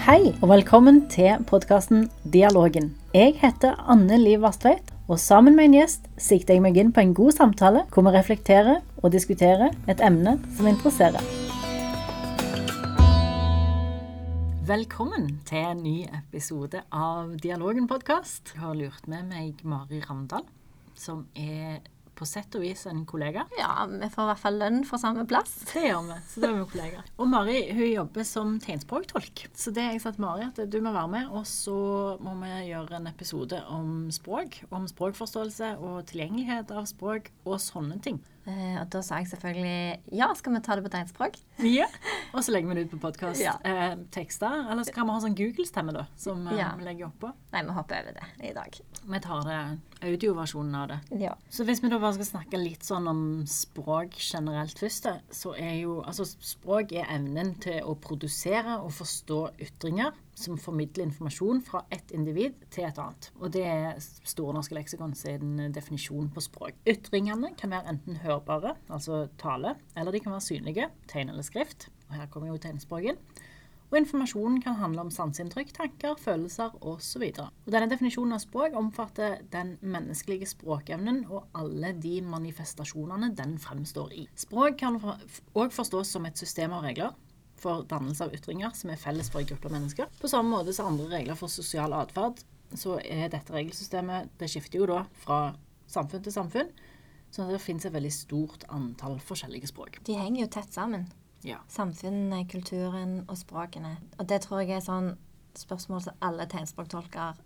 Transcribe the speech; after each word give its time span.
Hei, 0.00 0.30
og 0.40 0.48
velkommen 0.48 1.02
til 1.12 1.42
podkasten 1.44 2.06
Dialogen. 2.32 2.86
Jeg 3.12 3.34
heter 3.36 3.74
Anne 3.84 4.16
Liv 4.16 4.40
Vastveit, 4.40 4.88
og 5.12 5.20
sammen 5.20 5.52
med 5.58 5.68
en 5.68 5.74
gjest 5.76 6.06
sikter 6.16 6.56
jeg 6.56 6.62
meg 6.64 6.78
inn 6.80 6.92
på 6.96 7.02
en 7.02 7.12
god 7.12 7.36
samtale 7.36 7.82
hvor 7.92 8.06
vi 8.06 8.14
reflekterer 8.14 8.78
og 9.02 9.12
diskuterer 9.12 9.76
et 9.92 10.00
emne 10.00 10.38
som 10.56 10.70
interesserer. 10.72 11.20
Velkommen 14.70 15.28
til 15.44 15.68
en 15.74 15.84
ny 15.84 15.98
episode 16.08 16.80
av 16.88 17.36
Dialogen-podkast. 17.44 18.54
Jeg 18.56 18.64
har 18.64 18.80
lurt 18.80 19.04
med 19.04 19.28
meg 19.28 19.60
Mari 19.68 20.00
Ramdal, 20.08 20.48
som 20.96 21.26
er 21.36 21.82
på 22.20 22.28
sett 22.28 22.54
og 22.58 22.64
vis 22.64 22.84
en 22.90 23.04
kollega. 23.08 23.46
Ja, 23.58 23.86
vi 23.88 24.08
får 24.12 24.26
i 24.26 24.30
hvert 24.30 24.42
fall 24.42 24.58
lønn 24.60 24.82
for 24.88 25.00
samme 25.00 25.24
plass. 25.28 25.54
Det 25.72 25.86
gjør 25.86 26.04
vi. 26.10 26.18
Så 26.28 26.42
da 26.42 26.50
er 26.50 26.58
vi 26.58 26.66
kollegaer. 26.74 27.06
Og 27.16 27.30
Mari 27.32 27.60
hun 27.72 27.86
jobber 27.86 28.26
som 28.28 28.58
tegnspråktolk. 28.62 29.46
Så 29.56 29.72
det 29.76 29.86
jeg 29.86 30.02
sa 30.04 30.12
til 30.14 30.26
Mari, 30.26 30.48
at 30.50 30.60
du 30.70 30.78
må 30.84 30.92
være 30.92 31.12
med, 31.14 31.30
og 31.32 31.46
så 31.48 31.76
må 32.20 32.36
vi 32.42 32.52
gjøre 32.68 33.00
en 33.00 33.08
episode 33.10 33.62
om 33.72 34.10
språk. 34.14 34.60
Om 34.74 34.88
språkforståelse 34.90 35.72
og 35.80 36.02
tilgjengelighet 36.10 36.74
av 36.76 36.88
språk 36.90 37.32
og 37.46 37.56
sånne 37.62 38.00
ting. 38.04 38.20
Eh, 38.48 38.76
og 38.80 38.88
da 38.92 39.02
sa 39.04 39.18
jeg 39.20 39.28
selvfølgelig 39.34 40.16
ja, 40.16 40.30
skal 40.38 40.54
vi 40.54 40.60
ta 40.64 40.76
det 40.78 40.84
på 40.86 40.92
tegnspråk? 40.94 41.36
Ja. 41.66 41.86
Og 42.32 42.44
så 42.46 42.54
legger 42.54 42.70
vi 42.70 42.78
det 42.78 42.84
ut 42.86 42.94
på 42.94 43.00
podkast. 43.02 43.42
Ja. 43.42 43.58
Eh. 43.64 43.92
Eller 43.92 44.84
så 44.86 44.94
kan 44.94 45.08
vi 45.08 45.12
ha 45.16 45.20
sånn 45.20 45.36
Google-stemme, 45.36 45.92
da, 45.96 46.06
som 46.16 46.46
eh, 46.48 46.56
Ja. 46.60 46.70
vi 46.78 46.86
legger 46.86 47.10
oppå. 47.10 47.32
Nei, 47.52 47.62
vi 47.66 47.76
hopper 47.76 48.00
over 48.00 48.16
det 48.16 48.48
i 48.48 48.54
dag. 48.56 48.80
Vi 49.10 49.20
tar 49.20 49.44
det 49.44 49.60
audioversjonen 50.08 50.74
av 50.80 50.88
det. 50.88 50.98
Ja. 51.20 51.34
Så 51.52 51.66
hvis 51.68 51.82
vi 51.84 51.90
da 51.92 51.98
bare 52.00 52.16
skal 52.16 52.30
snakke 52.30 52.60
litt 52.60 52.86
sånn 52.86 53.08
om 53.10 53.22
språk 53.50 54.16
generelt 54.16 54.78
først, 54.80 55.10
så 55.36 55.54
er 55.58 55.76
jo 55.82 56.00
altså 56.00 56.24
språk 56.24 56.94
er 56.96 57.10
evnen 57.12 57.54
til 57.60 57.82
å 57.84 57.96
produsere 58.00 58.78
og 58.80 58.94
forstå 58.96 59.40
ytringer 59.68 60.16
som 60.40 60.58
formidler 60.60 61.06
informasjon 61.06 61.62
fra 61.66 61.84
ett 61.92 62.12
individ 62.16 62.56
til 62.72 62.88
et 62.88 62.98
annet. 63.00 63.30
Og 63.40 63.52
det 63.54 63.64
er 63.68 64.00
Store 64.00 64.54
norske 64.56 64.76
leksikon 64.76 65.14
sin 65.18 65.60
definisjon 65.74 66.30
på 66.34 66.42
språk. 66.44 66.80
Ytringene 66.88 67.52
kan 67.58 67.74
være 67.74 67.94
enten 67.94 68.20
hørbare, 68.24 68.74
altså 68.88 69.26
tale, 69.40 69.76
eller 69.96 70.14
de 70.14 70.24
kan 70.24 70.34
være 70.34 70.48
synlige, 70.48 70.90
tegn 71.10 71.32
eller 71.32 71.46
skrift. 71.46 71.88
Og 72.08 72.18
her 72.18 72.28
kommer 72.32 72.50
jo 72.50 72.60
tegnspråket 72.60 73.14
inn. 73.14 73.46
Og 73.90 73.96
informasjonen 73.98 74.60
kan 74.62 74.76
handle 74.78 75.02
om 75.02 75.08
sanseinntrykk, 75.10 75.72
tanker, 75.74 76.14
følelser 76.22 76.76
osv. 76.86 77.24
Denne 77.66 77.88
definisjonen 77.90 78.36
av 78.36 78.42
språk 78.44 78.76
omfatter 78.78 79.40
den 79.50 79.72
menneskelige 79.82 80.46
språkevnen 80.52 81.24
og 81.26 81.48
alle 81.58 81.90
de 81.98 82.20
manifestasjonene 82.22 83.32
den 83.38 83.56
fremstår 83.58 84.14
i. 84.14 84.28
Språk 84.38 84.78
kan 84.84 85.00
òg 85.02 85.74
forstås 85.74 86.14
som 86.14 86.30
et 86.30 86.38
system 86.38 86.76
av 86.76 86.86
regler 86.86 87.18
for 87.60 87.84
dannelse 87.88 88.26
av 88.26 88.34
ytringer 88.36 88.72
som 88.76 88.92
er 88.92 89.00
felles 89.00 89.30
for 89.32 89.42
en 89.42 89.50
gruppe 89.50 89.72
mennesker. 89.72 90.08
På 90.20 90.30
samme 90.30 90.52
måte 90.54 90.74
som 90.76 90.90
andre 90.90 91.08
regler 91.12 91.38
for 91.38 91.52
sosial 91.52 91.94
atferd, 91.96 92.42
så 92.78 93.00
er 93.02 93.30
dette 93.32 93.52
regelsystemet 93.52 94.30
Det 94.38 94.48
skifter 94.50 94.78
jo 94.78 94.86
da 94.86 95.00
fra 95.24 95.40
samfunn 95.90 96.22
til 96.22 96.34
samfunn, 96.34 96.68
så 97.30 97.46
det 97.50 97.62
finnes 97.62 97.86
et 97.86 97.94
veldig 97.94 98.12
stort 98.14 98.64
antall 98.74 99.18
forskjellige 99.22 99.70
språk. 99.70 100.00
De 100.06 100.18
henger 100.18 100.44
jo 100.44 100.52
tett 100.54 100.72
sammen. 100.74 101.08
Ja. 101.46 101.58
Samfunnet, 101.72 102.50
kulturen 102.52 103.24
og 103.26 103.38
språkene. 103.40 103.96
Og 104.18 104.26
det 104.28 104.42
tror 104.44 104.62
jeg 104.62 104.76
er 104.76 104.84
sånn 104.84 105.14
spørsmål 105.58 106.02
som 106.04 106.18
alle 106.22 106.46
tegnspråktolker 106.46 107.38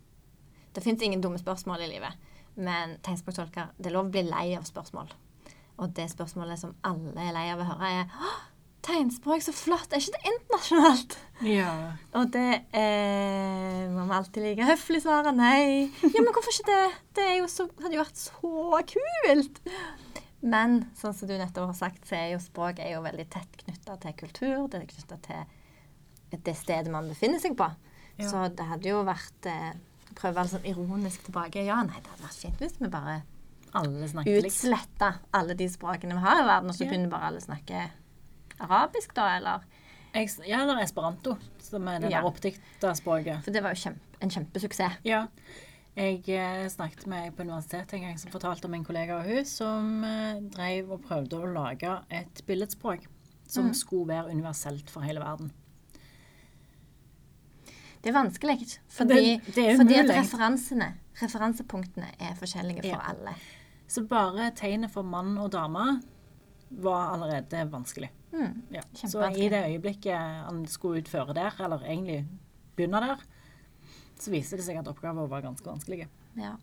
Det 0.74 0.82
fins 0.82 1.02
ingen 1.06 1.20
dumme 1.22 1.38
spørsmål 1.38 1.84
i 1.84 1.92
livet, 1.92 2.16
men 2.56 2.96
tegnspråktolker 3.06 3.70
Det 3.78 3.88
er 3.88 3.94
lov 3.94 4.08
å 4.08 4.14
bli 4.16 4.24
lei 4.26 4.48
av 4.58 4.66
spørsmål. 4.66 5.12
Og 5.78 5.94
det 5.94 6.08
spørsmålet 6.10 6.58
som 6.58 6.74
alle 6.86 7.14
er 7.22 7.34
lei 7.34 7.46
av 7.52 7.62
å 7.62 7.68
høre, 7.68 7.90
er 7.90 8.10
«Åh, 8.18 8.42
Tegnspråk, 8.84 9.40
så 9.44 9.54
flott! 9.56 9.92
Er 9.92 10.02
ikke 10.02 10.18
det 10.18 10.32
internasjonalt? 10.32 11.16
Ja. 11.48 11.70
Og 12.18 12.28
det 12.34 12.48
eh, 12.76 13.86
må 13.90 14.04
vi 14.04 14.16
alltid 14.18 14.44
like 14.44 14.66
høflig 14.68 15.00
svare 15.04 15.32
nei. 15.34 15.88
Ja, 16.04 16.20
men 16.20 16.32
hvorfor 16.34 16.52
ikke 16.52 16.68
det? 16.68 16.98
Det 17.16 17.28
så, 17.50 17.66
hadde 17.80 17.96
jo 17.96 18.02
vært 18.04 18.20
så 18.20 18.82
kult! 18.92 19.62
Men 20.44 20.82
sånn 20.98 21.16
som 21.16 21.30
du 21.30 21.34
nettopp 21.40 21.70
har 21.70 21.78
sagt, 21.78 22.04
så 22.04 22.18
er 22.18 22.34
jo 22.34 22.42
språk 22.44 22.82
er 22.84 22.92
jo 22.92 23.00
veldig 23.06 23.24
tett 23.32 23.56
knytta 23.62 23.96
til 24.02 24.16
kultur. 24.20 24.66
Det 24.68 24.82
er 24.82 24.88
knytta 24.92 25.20
til 25.24 26.40
det 26.44 26.56
stedet 26.58 26.92
man 26.92 27.08
befinner 27.08 27.40
seg 27.40 27.56
på. 27.56 27.70
Ja. 28.18 28.28
Så 28.28 28.44
det 28.52 28.68
hadde 28.68 28.90
jo 28.92 29.00
vært 29.06 29.48
eh, 29.50 29.72
Prøve 30.14 30.36
å 30.36 30.36
være 30.36 30.50
sånn 30.52 30.66
ironisk 30.70 31.24
tilbake. 31.26 31.64
Ja, 31.66 31.80
nei, 31.82 31.96
det 31.98 32.12
hadde 32.12 32.22
vært 32.28 32.38
fint 32.38 32.60
hvis 32.62 32.76
vi 32.78 32.90
bare 32.92 33.16
Alle 33.74 34.06
snakker 34.06 34.44
utsletta 34.46 35.08
alle 35.34 35.56
de 35.58 35.66
språkene 35.72 36.14
vi 36.14 36.22
har 36.22 36.42
i 36.44 36.46
verden, 36.46 36.70
og 36.70 36.76
så 36.76 36.84
Ja. 36.84 36.90
begynner 36.92 37.10
bare 37.10 37.32
alle 37.32 37.40
å 37.42 37.46
snakke 37.48 37.80
arabisk, 38.60 39.14
da, 39.14 39.36
eller 39.36 39.60
ja, 40.46 40.60
eller 40.62 40.82
esperanto, 40.82 41.36
som 41.58 41.88
er 41.88 41.98
det 42.00 42.10
Ja. 42.10 42.20
der 42.20 42.28
oppdikta 42.30 42.94
språket. 42.94 43.42
For 43.44 43.50
det 43.50 43.62
var 43.62 43.74
jo 43.74 43.80
kjempe, 43.90 44.00
en 44.20 44.30
kjempesuksess. 44.30 44.98
Ja. 45.04 45.26
Jeg 45.96 46.28
eh, 46.28 46.68
snakket 46.68 47.06
med 47.06 47.24
ei 47.24 47.30
på 47.30 47.42
universitetet 47.42 47.92
en 47.94 48.00
gang 48.02 48.18
som 48.18 48.30
fortalte 48.30 48.64
om 48.66 48.74
en 48.74 48.84
kollega 48.84 49.16
av 49.20 49.22
hun 49.26 49.44
som 49.44 50.04
eh, 50.04 50.40
drev 50.40 50.90
og 50.90 51.02
prøvde 51.02 51.38
å 51.38 51.52
lage 51.52 52.04
et 52.10 52.42
billedspråk 52.46 53.06
som 53.46 53.66
Mm. 53.66 53.74
skulle 53.74 54.06
være 54.08 54.30
universelt 54.30 54.90
for 54.90 55.00
hele 55.02 55.20
verden. 55.20 55.52
Det 58.02 58.10
er 58.10 58.18
vanskelig, 58.22 58.78
fordi, 58.88 59.14
Det- 59.40 59.54
det 59.54 59.64
er 59.70 59.76
fordi 59.76 59.94
at 59.94 60.10
referansene, 60.10 60.94
referansepunktene 61.22 62.06
er 62.20 62.34
forskjellige 62.34 62.82
for 62.82 63.00
Ja. 63.00 63.00
alle. 63.08 63.34
Så 63.88 64.06
bare 64.08 64.50
tegnet 64.50 64.90
for 64.90 65.02
mann 65.02 65.38
og 65.38 65.50
dame 65.52 66.02
var 66.70 67.12
allerede 67.14 67.70
vanskelig. 67.70 68.08
Mm. 68.34 68.62
Ja. 68.74 68.82
Så 68.98 69.22
i 69.30 69.48
det 69.52 69.62
øyeblikket 69.68 70.18
han 70.18 70.64
skulle 70.66 71.04
utføre 71.04 71.36
der, 71.36 71.54
eller 71.64 71.84
egentlig 71.86 72.24
begynne 72.76 73.00
der, 73.04 73.22
så 74.18 74.32
viser 74.34 74.58
det 74.58 74.66
seg 74.66 74.80
at 74.80 74.90
oppgaver 74.90 75.30
var 75.30 75.44
ganske 75.44 75.68
vanskelige. 75.68 76.08
Ja. 76.38 76.56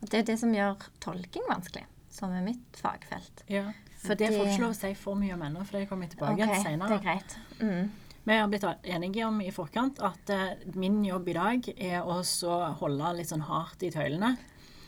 Og 0.00 0.10
det 0.12 0.20
er 0.20 0.30
det 0.30 0.38
som 0.38 0.54
gjør 0.54 0.88
tolking 1.02 1.46
vanskelig, 1.50 1.86
som 2.12 2.34
er 2.34 2.44
mitt 2.46 2.80
fagfelt. 2.80 3.44
Ja. 3.50 3.70
For 4.06 4.18
det 4.18 4.30
får 4.34 4.50
ikke 4.52 4.62
lov 4.62 4.74
å 4.74 4.78
si 4.78 4.92
for 4.98 5.18
mye 5.18 5.34
om 5.34 5.44
ennå, 5.46 5.62
for 5.66 5.78
det 5.78 5.88
kommer 5.90 6.06
jeg 6.06 6.16
tilbake 6.16 6.46
Ok, 6.46 6.58
igjen 6.60 6.82
det 6.84 6.98
er 6.98 7.06
greit. 7.06 7.38
Mm. 7.58 7.94
Vi 8.26 8.34
har 8.34 8.48
blitt 8.50 8.66
enige 8.82 9.26
om 9.26 9.38
i 9.40 9.52
forkant 9.54 10.00
at 10.02 10.32
uh, 10.34 10.72
min 10.74 10.98
jobb 11.06 11.28
i 11.30 11.36
dag 11.36 11.68
er 11.76 12.06
å 12.06 12.18
så 12.26 12.58
holde 12.80 13.12
litt 13.18 13.30
sånn 13.30 13.44
hardt 13.46 13.84
i 13.86 13.90
tøylene. 13.94 14.34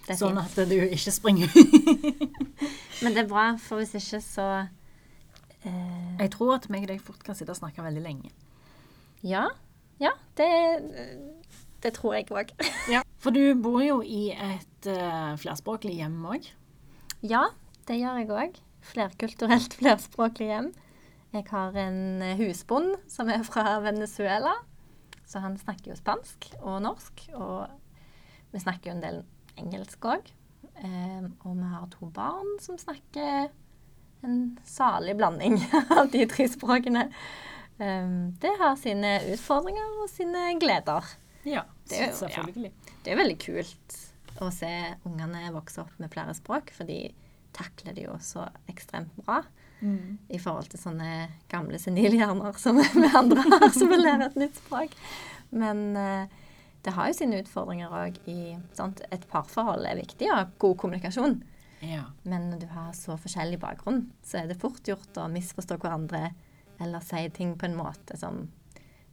Sånn 0.09 0.41
at 0.41 0.55
du 0.71 0.77
ikke 0.81 1.13
springer 1.13 1.53
Men 3.03 3.13
det 3.13 3.27
er 3.27 3.27
bra, 3.29 3.51
for 3.61 3.83
hvis 3.83 3.93
ikke 3.99 4.23
så 4.25 4.47
Jeg 5.65 6.31
tror 6.35 6.55
at 6.57 6.69
meg 6.71 6.87
og 6.87 6.93
deg 6.93 7.01
fort 7.03 7.25
kan 7.27 7.37
sitte 7.39 7.55
og 7.55 7.59
snakke 7.59 7.83
veldig 7.83 8.03
lenge. 8.05 8.31
Ja. 9.27 9.49
Ja, 9.99 10.13
det, 10.39 10.49
det 11.83 11.95
tror 11.99 12.15
jeg 12.19 12.31
òg. 12.31 12.53
Ja. 12.95 13.03
For 13.19 13.35
du 13.35 13.59
bor 13.59 13.81
jo 13.83 13.99
i 14.07 14.31
et 14.33 14.87
uh, 14.87 15.35
flerspråklig 15.41 15.97
hjem 15.99 16.21
òg. 16.31 16.47
Ja, 17.27 17.49
det 17.91 17.99
gjør 17.99 18.21
jeg 18.21 18.31
òg. 18.31 18.61
Flerkulturelt, 18.89 19.75
flerspråklig 19.81 20.53
hjem. 20.53 20.71
Jeg 21.35 21.45
har 21.51 21.75
en 21.77 22.23
eh, 22.25 22.39
husbond 22.39 22.95
som 23.11 23.29
er 23.29 23.43
fra 23.45 23.81
Venezuela. 23.85 24.55
Så 25.29 25.43
han 25.45 25.59
snakker 25.61 25.93
jo 25.93 25.99
spansk 25.99 26.47
og 26.63 26.79
norsk. 26.87 27.27
Og 27.37 27.67
vi 28.55 28.63
snakker 28.63 28.91
jo 28.91 28.95
en 28.97 29.03
del 29.03 29.19
engelsk 29.61 30.09
òg. 30.09 30.31
Eh, 30.79 31.27
og 31.43 31.59
vi 31.59 31.69
har 31.75 31.91
to 31.93 32.09
barn 32.15 32.55
som 32.65 32.79
snakker 32.81 33.51
en 34.27 34.59
salig 34.67 35.17
blanding 35.19 35.59
av 35.99 36.11
de 36.13 36.25
tre 36.31 36.49
språkene. 36.51 37.07
Eh, 37.79 38.09
det 38.43 38.55
har 38.61 38.77
sine 38.81 39.17
utfordringer 39.35 40.03
og 40.03 40.11
sine 40.11 40.49
gleder. 40.61 41.07
Ja, 41.47 41.63
Det 41.89 42.01
er 42.01 42.13
selvfølgelig. 42.13 42.45
selvfølgelig. 42.45 42.73
Det 43.05 43.13
er 43.15 43.21
veldig 43.23 43.39
kult 43.45 43.99
å 44.43 44.51
se 44.55 44.73
ungene 45.09 45.49
vokse 45.55 45.81
opp 45.83 45.95
med 45.99 46.11
flere 46.13 46.35
språk, 46.37 46.71
for 46.77 46.87
de 46.87 47.09
takler 47.57 47.95
det 47.97 48.05
jo 48.09 48.19
så 48.23 48.49
ekstremt 48.71 49.15
bra 49.25 49.43
Mm. 49.79 50.17
i 50.35 50.39
forhold 50.43 50.67
til 50.73 50.81
sånne 50.83 51.29
gamle 51.49 51.79
senilhjerner 51.79 52.57
som 52.59 52.81
vi 52.99 53.11
andre 53.15 53.45
har, 53.47 53.69
som 53.71 53.87
vil 53.93 54.01
lære 54.03 54.27
et 54.27 54.35
nytt 54.41 54.57
språk. 54.59 54.91
Men 55.55 55.95
eh, 55.97 56.25
det 56.83 56.95
har 56.97 57.07
jo 57.07 57.15
sine 57.15 57.39
utfordringer 57.45 57.87
òg 57.95 58.19
i 58.27 58.57
sant? 58.75 58.99
Et 59.15 59.23
parforhold 59.31 59.87
er 59.87 60.01
viktig 60.01 60.33
og 60.35 60.51
god 60.59 60.75
kommunikasjon. 60.83 61.37
Ja. 61.85 62.05
Men 62.25 62.49
når 62.51 62.63
du 62.65 62.69
har 62.73 62.93
så 62.97 63.17
forskjellig 63.21 63.61
bakgrunn, 63.63 64.09
så 64.27 64.43
er 64.43 64.49
det 64.51 64.59
fort 64.61 64.83
gjort 64.87 65.21
å 65.21 65.29
misforstå 65.33 65.79
hverandre 65.79 66.33
eller 66.83 67.03
si 67.05 67.25
ting 67.35 67.57
på 67.59 67.67
en 67.69 67.77
måte 67.79 68.17
som, 68.19 68.47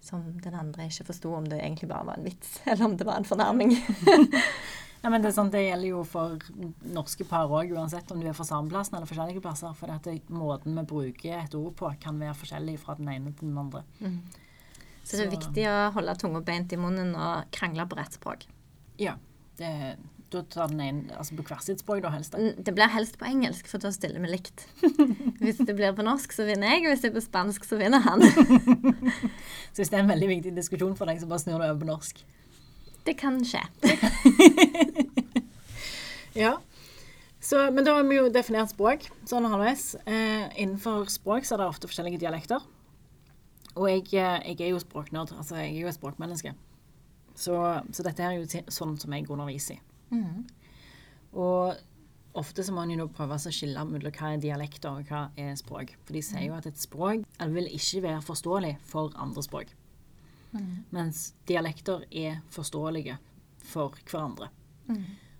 som 0.01 0.25
den 0.41 0.57
andre 0.57 0.87
ikke 0.89 1.07
forsto 1.11 1.33
om 1.37 1.47
det 1.49 1.61
egentlig 1.61 1.89
bare 1.89 2.09
var 2.09 2.19
en 2.19 2.27
vits, 2.29 2.59
eller 2.69 2.89
om 2.89 2.97
det 2.97 3.07
var 3.09 3.21
en 3.21 3.29
fornærming. 3.29 3.77
Ja, 5.05 5.09
men 5.13 5.21
det, 5.21 5.29
er 5.29 5.33
sånn, 5.35 5.51
det 5.53 5.59
gjelder 5.61 5.85
jo 5.85 5.99
for 6.09 6.39
norske 6.89 7.27
par 7.29 7.51
òg, 7.53 7.69
uansett 7.77 8.09
om 8.09 8.17
du 8.17 8.25
er 8.25 8.33
fra 8.33 8.47
samme 8.47 8.71
plassen 8.71 8.95
eller 8.97 9.05
forskjellige 9.05 9.43
plasser. 9.43 9.75
For 9.77 9.91
dette 9.91 10.15
det, 10.15 10.33
måten 10.33 10.73
vi 10.79 10.83
bruker 10.89 11.35
et 11.43 11.53
ord 11.59 11.75
på, 11.77 11.91
kan 12.01 12.17
være 12.17 12.33
forskjellig 12.39 12.73
fra 12.81 12.95
den 12.97 13.11
ene 13.13 13.35
til 13.37 13.51
den 13.51 13.59
andre. 13.61 13.83
Så 15.05 15.19
det 15.19 15.27
er 15.27 15.35
viktig 15.35 15.67
å 15.69 15.75
holde 15.93 16.15
tunga 16.17 16.41
beint 16.47 16.73
i 16.73 16.79
munnen 16.81 17.13
og 17.13 17.53
krangle 17.53 17.85
på 17.85 17.99
rett 17.99 18.17
språk. 18.17 18.47
Ja, 18.97 19.13
det, 19.59 19.69
Da 20.33 20.41
tar 20.49 20.71
den 20.71 20.81
inn 20.81 21.01
altså 21.13 21.35
på 21.37 21.45
hvert 21.45 21.63
sitt 21.63 21.83
språk, 21.83 22.01
da 22.03 22.09
helst. 22.13 22.33
det. 22.33 22.55
Det 22.65 22.73
blir 22.75 22.89
helst 22.91 23.19
på 23.21 23.27
engelsk, 23.29 23.67
for 23.69 23.83
da 23.83 23.91
stiller 23.93 24.23
vi 24.23 24.31
likt. 24.31 24.65
Hvis 25.43 25.61
det 25.61 25.75
blir 25.77 25.93
på 25.95 26.05
norsk, 26.05 26.33
så 26.33 26.47
vinner 26.47 26.73
jeg. 26.73 26.85
og 26.85 26.95
Hvis 26.95 27.03
det 27.05 27.11
er 27.11 27.17
på 27.19 27.25
spansk, 27.27 27.67
så 27.67 27.79
vinner 27.79 28.01
han. 28.05 28.25
Så 29.75 29.83
hvis 29.83 29.89
det 29.91 29.97
er 29.97 30.05
en 30.05 30.11
veldig 30.13 30.27
viktig 30.29 30.51
diskusjon 30.55 30.93
for 30.95 31.09
deg, 31.09 31.17
så 31.19 31.27
bare 31.27 31.41
snur 31.43 31.59
du 31.59 31.65
over 31.65 31.81
på 31.81 31.87
norsk. 31.89 32.21
Det 33.03 33.17
kan 33.19 33.41
skje. 33.43 33.59
Ja. 36.35 36.57
Så, 37.39 37.71
men 37.71 37.85
da 37.85 37.93
har 37.95 38.03
vi 38.03 38.17
jo 38.17 38.29
definert 38.33 38.73
språk 38.73 39.05
sånn 39.29 39.45
halvveis. 39.47 39.93
Eh, 40.03 40.47
innenfor 40.59 41.05
språk 41.13 41.45
så 41.47 41.55
er 41.55 41.61
det 41.61 41.67
ofte 41.69 41.87
forskjellige 41.87 42.19
dialekter. 42.25 42.63
Og 43.75 43.87
jeg, 43.91 44.07
eh, 44.19 44.49
jeg 44.51 44.57
er 44.65 44.73
jo 44.73 44.81
språknerd, 44.81 45.31
altså 45.37 45.59
jeg 45.61 45.75
er 45.75 45.85
jo 45.85 45.91
et 45.91 45.97
språkmenneske. 45.97 46.51
Så, 47.35 47.55
så 47.91 48.05
dette 48.07 48.23
er 48.23 48.39
jo 48.39 48.63
sånn 48.71 48.97
som 48.99 49.15
jeg 49.15 49.29
underviser 49.29 49.77
i. 49.77 49.94
Og 51.35 51.75
ofte 52.35 52.63
så 52.63 52.73
må 52.75 52.83
en 52.83 52.99
jo 52.99 53.07
prøve 53.11 53.37
å 53.37 53.51
skille 53.51 53.85
mellom 53.87 54.13
hva 54.15 54.33
er 54.33 54.43
dialekter 54.43 54.91
og 54.91 55.09
hva 55.09 55.29
er 55.39 55.55
språk. 55.59 55.95
For 56.05 56.15
de 56.15 56.23
sier 56.23 56.47
jo 56.49 56.55
at 56.57 56.67
et 56.69 56.79
språk 56.79 57.25
vil 57.55 57.67
ikke 57.71 58.03
være 58.05 58.21
forståelig 58.25 58.75
for 58.87 59.15
andre 59.15 59.43
språk. 59.43 59.73
Mens 60.95 61.33
dialekter 61.47 62.05
er 62.11 62.41
forståelige 62.53 63.17
for 63.65 63.95
hverandre. 64.07 64.49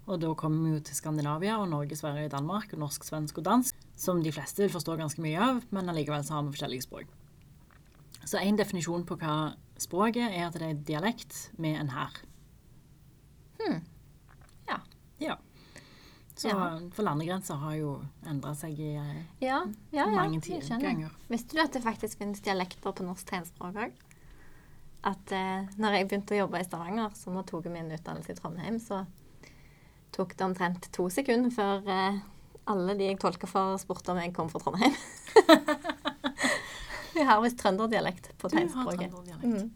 Og 0.06 0.20
da 0.22 0.34
kommer 0.38 0.68
vi 0.68 0.76
jo 0.76 0.82
til 0.86 0.98
Skandinavia 1.00 1.56
og 1.58 1.70
Norge, 1.72 1.96
Sverige, 1.98 2.30
Danmark 2.30 2.74
og 2.74 2.80
norsk, 2.84 3.04
svensk 3.08 3.40
og 3.42 3.46
dansk, 3.48 3.80
som 3.98 4.22
de 4.22 4.34
fleste 4.36 4.62
vil 4.62 4.74
forstå 4.74 4.98
ganske 5.00 5.22
mye 5.24 5.40
av, 5.42 5.64
men 5.74 5.90
allikevel 5.90 6.26
så 6.26 6.36
har 6.36 6.46
vi 6.46 6.54
forskjellige 6.54 6.86
språk. 6.86 7.10
Så 8.26 8.38
en 8.42 8.58
definisjon 8.60 9.06
på 9.06 9.18
hva 9.22 9.56
språket 9.82 10.30
er 10.30 10.48
at 10.48 10.58
det 10.60 10.68
er 10.68 10.86
dialekt 10.88 11.50
med 11.58 11.80
en 11.80 11.92
her. 11.96 12.22
Ja. 13.64 13.80
Ja. 15.20 15.38
Så 16.36 16.50
Ja. 16.50 16.80
for 16.92 17.04
landegrenser 17.08 17.56
har 17.56 17.76
jo 17.80 17.94
endra 18.28 18.52
seg 18.56 18.80
i 18.80 18.96
eh, 19.00 19.22
Ja, 19.42 19.62
ja, 19.92 20.04
ja. 20.04 20.12
mange 20.12 20.42
tider 20.42 20.60
ti- 20.62 20.68
skjønner. 20.68 20.82
ganger. 20.90 21.12
Visste 21.30 21.56
du 21.56 21.62
at 21.62 21.72
det 21.72 21.84
faktisk 21.84 22.18
finnes 22.20 22.42
dialekter 22.42 22.92
på 22.92 23.04
norsk 23.06 23.26
tegnspråk 23.30 23.76
òg? 23.76 23.92
At 25.06 25.32
eh, 25.32 25.68
når 25.78 25.92
jeg 26.00 26.08
begynte 26.10 26.36
å 26.36 26.42
jobbe 26.44 26.60
i 26.60 26.64
Stavanger, 26.68 27.12
så 27.16 27.32
nå 27.32 27.46
tok 27.46 27.64
jeg 27.70 27.74
min 27.74 27.92
utdannelse 27.92 28.32
i 28.32 28.36
Trondheim, 28.36 28.80
så 28.80 29.06
tok 30.12 30.36
det 30.36 30.44
omtrent 30.46 30.92
to 30.92 31.08
sekunder 31.10 31.52
før 31.52 31.88
eh, 31.88 32.20
alle 32.68 32.96
de 32.98 33.08
jeg 33.12 33.20
tolka 33.20 33.48
for, 33.48 33.78
spurte 33.78 34.12
om 34.12 34.18
jeg 34.18 34.34
kom 34.34 34.50
fra 34.50 34.60
Trondheim. 34.60 34.96
Vi 37.16 37.24
har 37.24 37.40
visst 37.42 37.58
trønderdialekt 37.62 38.34
på 38.38 38.50
Du 38.50 38.56
har 38.58 38.66
tegnspråket. 38.66 39.12
trønderdialekt. 39.12 39.64
Mm. 39.64 39.72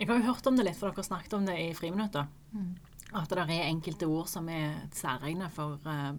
Jeg 0.00 0.08
har 0.08 0.16
jo 0.16 0.22
hørt 0.32 0.46
om 0.48 0.56
det 0.56 0.64
litt, 0.64 0.76
for 0.80 0.88
dere 0.90 1.04
snakket 1.04 1.32
om 1.36 1.44
det 1.44 1.58
i 1.60 1.74
friminuttet. 1.76 2.26
Mm. 2.54 2.70
At 3.12 3.28
det 3.32 3.38
er 3.48 3.66
enkelte 3.68 4.06
ord 4.06 4.28
som 4.30 4.48
er 4.48 4.84
særegne 4.94 5.48
for 5.50 5.80
eh, 5.90 6.12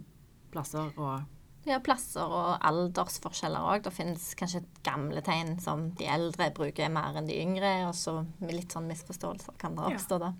plasser 0.51 0.91
og 0.97 1.21
ja, 1.63 1.77
plasser 1.79 2.25
og 2.25 2.57
aldersforskjeller 2.65 3.61
òg. 3.69 3.83
Det 3.85 3.93
finnes 3.93 4.31
kanskje 4.35 4.63
gamle 4.83 5.21
tegn 5.21 5.59
som 5.61 5.91
de 5.99 6.07
eldre 6.09 6.47
bruker 6.57 6.89
mer 6.89 7.15
enn 7.19 7.27
de 7.29 7.37
yngre, 7.37 7.85
og 7.87 7.93
så 7.95 8.15
med 8.41 8.55
litt 8.55 8.73
sånn 8.73 8.87
misforståelser 8.89 9.59
kan 9.61 9.75
det 9.77 9.85
oppstå 9.91 10.17
da. 10.23 10.31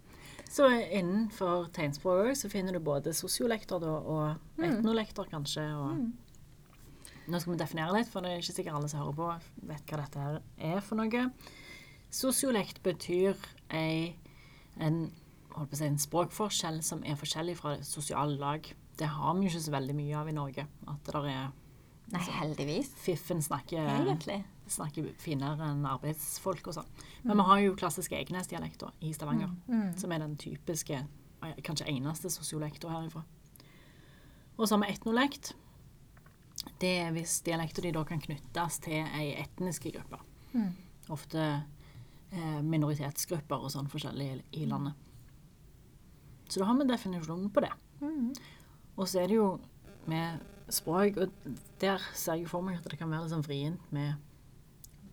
Så 0.51 0.65
innenfor 0.91 1.69
tegnspråk 1.71 2.33
så 2.35 2.49
finner 2.51 2.73
du 2.75 2.79
både 2.83 3.13
sosiolekter 3.15 3.79
da, 3.79 3.93
og 4.01 4.37
Mm. 4.57 4.81
kanskje. 5.29 5.63
Og 5.77 6.11
Nå 7.31 7.39
skal 7.39 7.53
vi 7.53 7.59
definere 7.59 7.93
litt, 7.93 8.09
for 8.09 8.21
det 8.21 8.31
er 8.31 8.41
ikke 8.41 8.55
sikkert 8.57 8.75
alle 8.75 8.89
som 8.89 8.99
hører 8.99 9.13
på, 9.15 9.41
vet 9.69 9.85
hva 9.87 9.97
dette 10.01 10.19
her 10.19 10.41
er 10.57 10.81
for 10.81 10.95
noe. 10.97 11.31
Sosiolekt 12.11 12.81
betyr 12.83 13.37
ei, 13.69 14.15
en, 14.79 15.11
holdt 15.55 15.71
på 15.71 15.75
å 15.75 15.79
si, 15.79 15.85
en 15.85 15.97
språkforskjell 16.01 16.81
som 16.83 17.03
er 17.03 17.15
forskjellig 17.19 17.57
fra 17.57 17.75
sosiale 17.83 18.37
lag. 18.39 18.67
Det 18.97 19.07
har 19.07 19.33
vi 19.35 19.45
jo 19.47 19.51
ikke 19.51 19.63
så 19.65 19.71
veldig 19.75 19.95
mye 19.97 20.15
av 20.19 20.29
i 20.29 20.35
Norge. 20.35 20.67
At 20.87 21.03
det 21.05 21.13
der 21.13 21.27
er 21.31 21.51
Nei, 22.11 22.19
heldigvis. 22.41 22.89
Fiffen 22.99 23.41
snakker, 23.41 23.79
Egentlig. 23.87 24.43
snakker 24.67 25.13
finere 25.17 25.69
enn 25.71 25.85
arbeidsfolk 25.87 26.67
og 26.67 26.73
sånn. 26.75 26.89
Men 27.23 27.37
vi 27.39 27.43
har 27.47 27.59
jo 27.63 27.75
klassiske 27.79 28.17
Egenes-dialekter 28.17 28.91
i 29.01 29.13
Stavanger, 29.13 29.49
Mm. 29.67 29.97
som 29.97 30.11
er 30.11 30.19
den 30.19 30.35
typiske, 30.35 31.07
kanskje 31.63 31.87
eneste 31.87 32.29
sosiolekta 32.29 32.89
herifra. 32.89 33.23
Og 34.57 34.67
så 34.67 34.75
har 34.77 34.85
vi 34.85 34.93
etnolekt. 34.93 35.53
Det 36.79 36.99
er 37.05 37.11
hvis 37.11 37.41
dialekter 37.43 37.81
de 37.81 37.91
da 37.91 38.03
kan 38.03 38.19
knyttes 38.21 38.79
til 38.79 38.93
ei 38.93 39.31
etniske 39.41 39.91
gruppe. 39.93 40.19
Mm. 40.53 40.75
Ofte 41.09 41.63
eh, 42.33 42.61
minoritetsgrupper 42.61 43.55
og 43.63 43.71
sånn 43.71 43.89
forskjellig 43.89 44.41
i 44.53 44.65
landet. 44.65 44.93
Så 46.51 46.59
da 46.59 46.67
har 46.67 46.79
vi 46.79 46.87
definisjonen 46.89 47.51
på 47.53 47.63
det. 47.63 47.71
Mm. 48.01 48.33
Og 48.99 49.07
så 49.07 49.21
er 49.21 49.31
det 49.31 49.37
jo 49.37 49.53
med 50.11 50.41
språk, 50.71 51.17
og 51.17 51.31
der 51.79 52.01
ser 52.13 52.41
jeg 52.41 52.49
for 52.51 52.65
meg 52.65 52.79
at 52.79 52.89
det 52.91 52.99
kan 52.99 53.11
være 53.11 53.25
litt 53.25 53.33
sånn 53.33 53.45
vrient 53.45 53.93
med, 53.95 54.17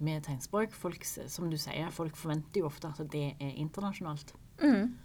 med 0.03 0.25
tegnspråk. 0.27 0.75
Folk, 0.75 1.07
som 1.07 1.51
du 1.51 1.59
sier, 1.61 1.93
folk 1.95 2.19
forventer 2.19 2.63
jo 2.63 2.71
ofte 2.71 2.91
at 2.91 3.03
det 3.13 3.31
er 3.39 3.55
internasjonalt. 3.55 4.35
Mm. 4.63 4.97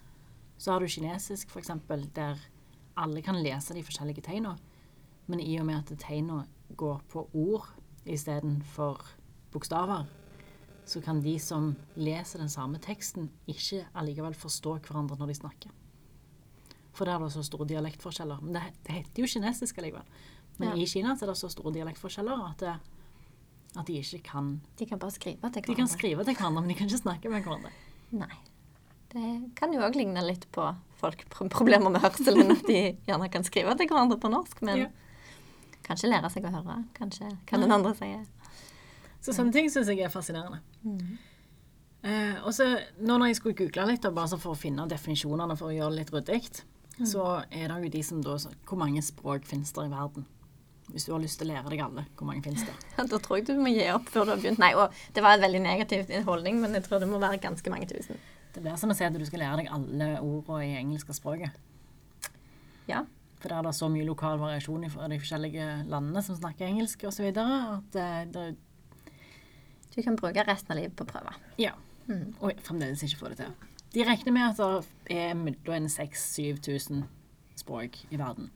Så 0.57 0.73
har 0.73 0.81
du 0.81 0.89
kinesisk, 0.89 1.53
eksempel, 1.59 2.07
der 2.15 2.41
alle 2.97 3.21
kan 3.25 3.37
lese 3.41 3.75
de 3.75 3.85
forskjellige 3.85 4.25
tegna. 4.25 4.55
Men 5.29 5.41
i 5.41 5.53
og 5.59 5.67
med 5.69 5.83
at 5.83 6.01
tegna 6.01 6.43
går 6.77 7.01
på 7.13 7.27
ord 7.33 7.69
istedenfor 8.09 9.05
bokstaver, 9.53 10.09
så 10.85 10.99
kan 11.01 11.21
de 11.23 11.37
som 11.39 11.71
leser 11.95 12.41
den 12.41 12.51
samme 12.51 12.81
teksten, 12.83 13.29
ikke 13.47 13.85
allikevel 13.95 14.35
forstå 14.35 14.79
hverandre 14.83 15.17
når 15.19 15.31
de 15.31 15.39
snakker. 15.39 15.71
For 16.93 17.05
der 17.09 17.15
er 17.17 17.23
det 17.25 17.31
så 17.33 17.41
store 17.43 17.65
dialektforskjeller. 17.67 18.41
Men 18.41 18.53
det, 18.53 18.61
det 18.85 18.93
heter 18.99 19.23
jo 19.23 19.27
kinesisk 19.27 19.77
allikevel. 19.81 20.03
Men 20.59 20.69
Ja. 20.69 20.75
i 20.75 20.85
Kina 20.85 21.15
så 21.17 21.25
er 21.25 21.31
det 21.33 21.37
så 21.39 21.49
store 21.49 21.73
dialektforskjeller 21.73 22.43
at, 22.51 22.57
det, 22.59 22.73
at 23.79 23.85
de 23.87 23.93
ikke 23.97 24.19
kan 24.23 24.61
De 24.77 24.85
kan 24.85 24.99
bare 24.99 25.11
skrive 25.11 25.41
til 25.41 25.61
hverandre. 25.61 25.71
De 25.73 25.75
kan 25.75 25.87
skrive 25.87 26.23
til 26.23 26.35
hverandre, 26.37 26.61
men 26.61 26.69
de 26.69 26.75
kan 26.77 26.87
ikke 26.87 27.01
snakke 27.01 27.29
med 27.33 27.41
hverandre. 27.43 27.71
Nei. 28.11 28.35
Det 29.13 29.55
kan 29.55 29.73
jo 29.73 29.81
òg 29.85 29.95
ligne 29.97 30.21
litt 30.25 30.45
på 30.51 30.67
folk 30.97 31.25
pro- 31.29 31.49
problemer 31.49 31.89
med 31.93 32.01
hørselen, 32.01 32.51
at 32.51 32.63
de 32.65 32.97
gjerne 33.07 33.29
kan 33.33 33.43
skrive 33.43 33.73
til 33.77 33.87
hverandre 33.89 34.17
på 34.21 34.29
norsk, 34.29 34.61
men 34.61 34.77
Ja. 34.77 34.87
kanskje 35.83 36.09
lære 36.09 36.29
seg 36.31 36.45
å 36.45 36.53
høre. 36.53 36.83
Kanskje 36.93 37.29
kan 37.45 37.61
den 37.61 37.71
andre 37.71 37.93
sier. 37.97 38.23
Så 39.21 39.33
sånne 39.33 39.51
ting 39.53 39.69
syns 39.69 39.87
jeg 39.87 39.99
er 40.01 40.09
fascinerende. 40.09 40.61
Eh, 42.03 42.35
og 42.43 42.51
så 42.53 42.65
nå 42.99 43.15
når 43.17 43.27
jeg 43.31 43.35
skulle 43.39 43.55
google 43.55 43.85
litt, 43.87 44.01
bare 44.13 44.37
for 44.37 44.53
å 44.53 44.59
finne 44.59 44.85
definisjonene 44.91 45.55
for 45.57 45.71
å 45.71 45.75
gjøre 45.75 45.93
det 45.95 45.99
litt 46.01 46.11
ryddig, 46.11 46.63
så 47.01 47.23
er 47.49 47.71
det 47.71 47.79
jo 47.87 47.91
de 47.95 48.03
som 48.05 48.21
da 48.21 48.37
Hvor 48.37 48.77
mange 48.77 49.01
språk 49.01 49.47
finnes 49.49 49.73
det 49.73 49.87
i 49.87 49.91
verden? 49.91 50.27
Hvis 50.91 51.07
du 51.07 51.13
har 51.13 51.21
lyst 51.23 51.39
til 51.39 51.47
å 51.47 51.53
lære 51.55 51.71
deg 51.71 51.81
alle, 51.81 52.03
hvor 52.19 52.27
mange 52.27 52.43
finnes 52.45 52.65
det? 52.67 52.73
Da 53.09 53.17
tror 53.17 53.39
jeg 53.39 53.47
du 53.47 53.55
må 53.57 53.71
gi 53.71 53.87
opp 53.93 54.09
før 54.11 54.27
du 54.27 54.33
har 54.33 54.41
begynt. 54.41 54.61
Nei, 54.61 54.73
og 54.77 54.93
det 55.15 55.23
var 55.23 55.37
en 55.37 55.45
veldig 55.45 55.61
negativ 55.63 56.11
holdning, 56.27 56.59
men 56.61 56.75
jeg 56.77 56.85
tror 56.85 57.01
det 57.01 57.09
må 57.09 57.21
være 57.23 57.39
ganske 57.41 57.73
mange 57.73 57.87
tusen. 57.89 58.19
Det 58.53 58.61
blir 58.61 58.75
som 58.77 58.91
å 58.93 58.97
si 58.97 59.05
at 59.07 59.15
du 59.15 59.25
skal 59.25 59.41
lære 59.41 59.63
deg 59.63 59.71
alle 59.73 60.09
ordene 60.19 60.67
i 60.67 60.75
engelske 60.77 61.15
språket. 61.17 61.55
Ja. 62.89 63.05
For 63.39 63.49
der 63.49 63.57
er 63.63 63.67
det 63.67 63.73
så 63.79 63.89
mye 63.91 64.05
lokal 64.07 64.37
variasjon 64.39 64.85
fra 64.93 65.07
de 65.11 65.17
forskjellige 65.23 65.69
landene 65.89 66.21
som 66.23 66.37
snakker 66.37 66.67
engelsk 66.67 67.07
osv. 67.09 67.31
at 67.31 67.97
eh, 68.03 68.21
det, 68.35 68.45
Du 69.95 70.01
kan 70.03 70.19
bruke 70.19 70.45
resten 70.45 70.75
av 70.75 70.79
livet 70.79 70.95
på 70.99 71.07
prøver. 71.09 71.39
Ja. 71.57 71.73
Ja. 72.07 72.19
Og 72.43 72.59
fremdeles 72.63 73.03
ikke 73.07 73.23
få 73.23 73.31
det 73.31 73.39
til. 73.39 73.51
De 73.93 74.01
regner 74.07 74.33
med 74.33 74.49
at 74.49 74.87
det 75.07 75.17
er 75.21 75.35
mellom 75.37 75.85
6000-7000 75.91 77.03
språk 77.61 77.99
i 78.09 78.17
verden. 78.17 78.49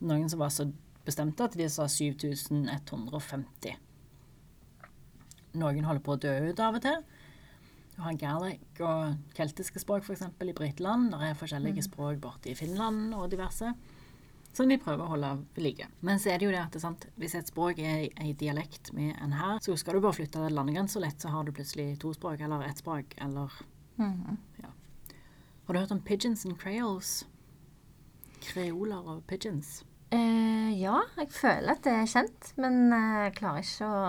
Noen 0.00 0.28
som 0.30 0.40
var 0.40 0.52
så 0.54 0.70
bestemte 1.04 1.44
at 1.44 1.56
de 1.56 1.68
sa 1.72 1.88
7150. 1.88 3.76
Noen 5.58 5.84
holder 5.88 6.04
på 6.04 6.14
å 6.14 6.20
dø 6.22 6.34
ut 6.48 6.60
av 6.64 6.76
og 6.78 6.84
til. 6.84 7.04
Du 7.96 8.02
har 8.04 8.18
gaelic 8.20 8.82
og 8.84 9.32
keltiske 9.34 9.80
språk 9.82 10.04
f.eks. 10.06 10.22
i 10.22 10.52
Briteland. 10.54 11.10
Det 11.12 11.30
er 11.30 11.38
forskjellige 11.38 11.82
språk 11.88 12.20
borte 12.22 12.52
i 12.52 12.56
Finland 12.58 13.16
og 13.16 13.28
diverse. 13.32 13.72
Som 14.54 14.70
de 14.70 14.78
prøver 14.80 15.04
å 15.04 15.12
holde 15.12 15.32
ved 15.56 15.64
like. 15.64 15.88
Men 16.00 16.20
så 16.22 16.32
er 16.32 16.38
det 16.38 16.46
jo 16.46 16.52
det 16.54 16.60
at 16.62 16.72
det 16.76 16.82
sant, 16.82 17.04
hvis 17.20 17.34
et 17.36 17.50
språk 17.50 17.80
er 17.82 18.06
ei 18.22 18.32
dialekt 18.38 18.92
med 18.96 19.16
en 19.20 19.34
her, 19.36 19.58
så 19.62 19.76
skal 19.76 19.98
du 19.98 20.04
bare 20.04 20.16
flytte 20.16 20.46
landegrensa 20.50 21.02
litt, 21.02 21.20
så 21.20 21.32
har 21.34 21.44
du 21.44 21.52
plutselig 21.52 21.98
to 22.00 22.14
språk 22.16 22.40
eller 22.46 22.64
ett 22.66 22.80
språk 22.80 23.12
eller 23.22 23.52
ja. 23.98 24.70
Har 25.66 25.74
du 25.74 25.78
hørt 25.80 25.92
om 25.92 26.00
pigeons 26.00 26.44
and 26.46 26.56
creoles? 26.58 27.26
Kreoler 28.40 29.02
og 29.16 29.22
pigeons. 29.28 29.82
Eh, 30.14 30.70
ja, 30.80 31.00
jeg 31.18 31.28
føler 31.34 31.74
at 31.74 31.82
det 31.84 31.92
er 31.92 32.06
kjent, 32.08 32.52
men 32.56 32.92
eh, 32.92 33.16
jeg 33.26 33.34
klarer 33.40 33.64
ikke 33.66 33.88
å 33.88 34.04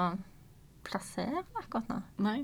plassere 0.88 1.42
akkurat 1.60 1.90
nå. 1.92 1.98
Nei. 2.24 2.38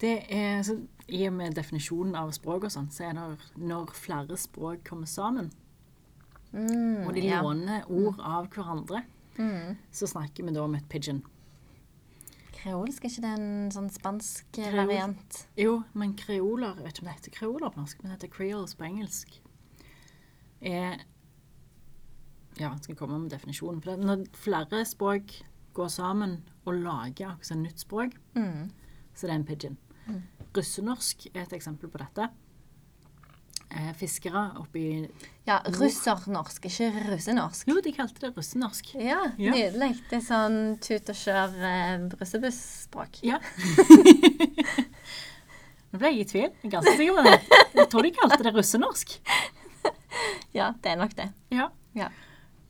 Det 0.00 0.14
er, 0.32 0.62
så, 0.64 0.78
I 1.12 1.26
og 1.28 1.34
med 1.36 1.52
definisjonen 1.58 2.14
av 2.16 2.30
språk 2.32 2.64
og 2.64 2.72
sånn, 2.72 2.88
så 2.94 3.10
er 3.10 3.18
det 3.18 3.26
når 3.60 3.90
flere 3.98 4.38
språk 4.40 4.84
kommer 4.88 5.10
sammen, 5.10 5.50
Mm, 6.50 7.04
og 7.06 7.12
de 7.14 7.20
ja. 7.28 7.36
låner 7.44 7.84
ord 7.86 8.16
av 8.26 8.48
hverandre, 8.50 9.04
Mm. 9.38 9.76
så 9.94 10.08
snakker 10.10 10.42
vi 10.42 10.50
da 10.56 10.64
om 10.64 10.74
et 10.74 10.88
pigeon. 10.90 11.20
Kreolsk, 12.60 13.04
er 13.04 13.08
ikke 13.08 13.22
det 13.24 13.30
en 13.38 13.70
sånn 13.72 13.90
spansk 13.90 14.50
Kreol. 14.52 14.74
variant? 14.86 15.46
Jo, 15.56 15.78
men 15.94 16.12
kreoler 16.14 16.74
Jeg 16.76 16.84
vet 16.84 16.92
ikke 16.98 17.02
om 17.02 17.08
det 17.08 17.14
heter 17.16 17.30
kreoler 17.38 17.70
på 17.72 17.80
norsk, 17.80 18.02
men 18.02 18.10
det 18.12 18.18
heter 18.18 18.34
creoles 18.36 18.74
på 18.76 18.84
engelsk. 18.84 19.38
er 20.62 20.98
Ja, 22.58 22.74
skal 22.82 22.96
komme 22.96 23.18
med 23.18 23.30
definisjonen. 23.30 23.80
definisjon 23.80 23.80
på 23.80 23.84
det? 23.96 23.98
Når 24.04 24.26
flere 24.36 24.84
språk 24.84 25.42
går 25.72 25.88
sammen 25.88 26.42
og 26.66 26.74
lager 26.74 27.30
akkurat 27.30 27.50
et 27.52 27.58
nytt 27.58 27.78
språk, 27.78 28.12
Mm. 28.34 28.70
så 29.14 29.20
det 29.26 29.30
er 29.30 29.34
en 29.34 29.44
pidgin. 29.44 29.76
Russenorsk 30.54 31.26
er 31.34 31.42
et 31.42 31.52
eksempel 31.52 31.88
på 31.88 31.98
dette. 31.98 32.28
Eh, 33.70 33.92
fiskere 33.94 34.40
oppi 34.58 34.82
Ja, 35.46 35.60
russernorsk, 35.62 36.64
ikke 36.66 36.88
russenorsk. 37.06 37.68
Jo, 37.70 37.76
de 37.84 37.92
kalte 37.94 38.18
det 38.24 38.32
russenorsk. 38.36 38.94
Ja, 38.98 39.20
Ja. 39.38 39.52
nydelig. 39.54 39.92
Det 40.10 40.18
er 40.18 40.24
sånn 40.26 40.56
tut 40.82 41.08
og 41.12 41.14
kjør 41.20 41.54
eh, 41.70 42.08
russebuss-språk. 42.18 43.20
Ja. 43.22 43.38
Nå 45.90 45.98
ble 45.98 46.10
jeg 46.14 46.20
i 46.22 46.26
tvil. 46.30 46.48
Jeg 46.50 46.66
er 46.68 46.74
ganske 46.76 46.96
sikker 46.98 47.16
på 47.16 47.22
det. 47.26 47.38
Jeg 47.80 47.88
tror 47.90 48.06
de 48.06 48.12
kalte 48.14 48.42
det 48.46 48.52
russenorsk. 48.54 49.14
Ja, 50.54 50.72
det 50.82 50.90
er 50.92 50.98
nok 51.00 51.14
det. 51.18 51.28
Ja. 51.54 51.68
Ja. 51.98 52.08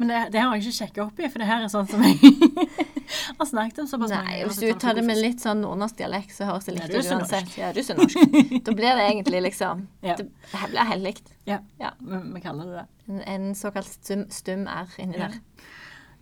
Men 0.00 0.08
det, 0.08 0.20
det 0.32 0.40
har 0.40 0.54
jeg 0.56 0.64
ikke 0.64 0.76
sjekka 0.78 1.02
opp 1.06 1.18
i, 1.20 1.28
for 1.28 1.42
det 1.42 1.48
her 1.50 1.64
er 1.64 1.68
sånn 1.72 1.88
som 1.88 2.00
jeg 2.04 2.16
har 3.38 3.46
snakket 3.46 3.78
om 3.78 3.86
såpass 3.90 4.10
mange 4.10 4.24
Nei, 4.30 4.44
hvis 4.44 4.58
du 4.60 4.72
tar 4.78 4.94
det 4.94 5.04
med 5.04 5.18
litt 5.18 5.40
sånn 5.40 5.60
nordnorsk 5.64 5.96
dialekt, 5.96 6.32
så 6.36 6.44
høres 6.48 6.64
det 6.68 6.74
likt 6.76 6.94
er 6.94 6.98
ut 7.00 7.10
uansett. 7.16 7.56
Ja, 7.58 7.72
russenorsk. 7.76 8.16
Da 8.66 8.72
blir 8.72 8.96
det 8.96 9.06
egentlig 9.10 9.42
liksom 9.48 9.86
Ja. 10.02 10.16
Det 10.16 10.28
blir 10.70 10.84
helt 10.92 11.02
likt. 11.04 11.32
Ja, 11.46 11.58
Ja. 11.78 11.92
vi, 12.00 12.40
kaller 12.40 12.64
det 12.64 12.72
det. 12.80 12.86
En, 13.08 13.20
en 13.22 13.54
såkalt 13.54 13.86
stum, 13.88 14.26
stum 14.30 14.66
R 14.68 14.88
inni 14.98 15.18
Ja. 15.18 15.28
der. 15.28 15.40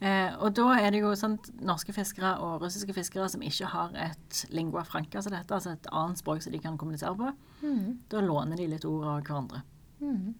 Eh, 0.00 0.34
og 0.38 0.52
da 0.54 0.68
er 0.78 0.92
det 0.94 1.00
jo 1.00 1.08
sånn 1.18 1.38
norske 1.66 1.90
fiskere 1.92 2.36
og 2.38 2.60
russiske 2.62 2.94
fiskere 2.94 3.28
som 3.28 3.42
ikke 3.42 3.66
har 3.66 3.90
et 3.98 4.44
lingua 4.54 4.84
franca, 4.86 5.18
som 5.22 5.32
dette, 5.34 5.50
altså 5.50 5.72
et 5.74 5.88
annet 5.90 6.18
språk 6.20 6.40
som 6.44 6.52
de 6.54 6.58
kan 6.62 6.78
kommunisere 6.78 7.16
på, 7.18 7.32
Mm. 7.62 7.98
da 8.08 8.20
låner 8.20 8.56
de 8.56 8.68
litt 8.68 8.84
ord 8.84 9.04
av 9.04 9.22
hverandre. 9.24 9.62
Mm. 10.00 10.34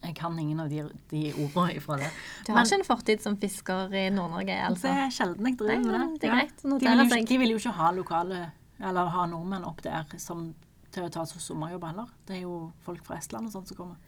Jeg 0.00 0.14
kan 0.16 0.38
ingen 0.40 0.60
av 0.62 0.70
de, 0.72 0.84
de 1.10 1.22
ordene 1.34 1.74
ifra 1.76 1.98
det. 2.00 2.08
Du 2.46 2.54
har 2.56 2.64
ikke 2.64 2.78
en 2.78 2.86
fortid 2.88 3.20
som 3.20 3.36
fisker 3.40 3.92
i 3.92 4.06
Nord-Norge, 4.14 4.54
Det 4.54 4.68
altså? 4.70 4.88
er 4.88 5.12
sjelden 5.12 5.50
jeg 5.50 5.58
driver 5.60 5.82
med 5.84 5.92
men 5.92 6.14
det. 6.14 6.20
det 6.22 6.30
er 6.30 6.36
greit 6.38 6.64
Ja. 6.64 6.78
De 6.78 6.88
vil, 6.88 7.18
jo, 7.20 7.26
de 7.28 7.38
vil 7.42 7.52
jo 7.52 7.58
ikke 7.60 7.74
ha 7.76 7.90
lokale, 7.92 8.40
eller 8.80 9.12
ha 9.12 9.26
nordmenn 9.28 9.66
opp 9.68 9.82
der 9.84 10.08
som, 10.22 10.54
til 10.90 11.04
å 11.04 11.10
ta 11.12 11.26
sommerjobb 11.28 11.84
heller. 11.84 12.08
Det 12.26 12.38
er 12.38 12.42
jo 12.46 12.72
folk 12.86 13.04
fra 13.04 13.18
Estland 13.20 13.50
og 13.50 13.52
sånt 13.58 13.68
som 13.68 13.76
kommer. 13.76 14.00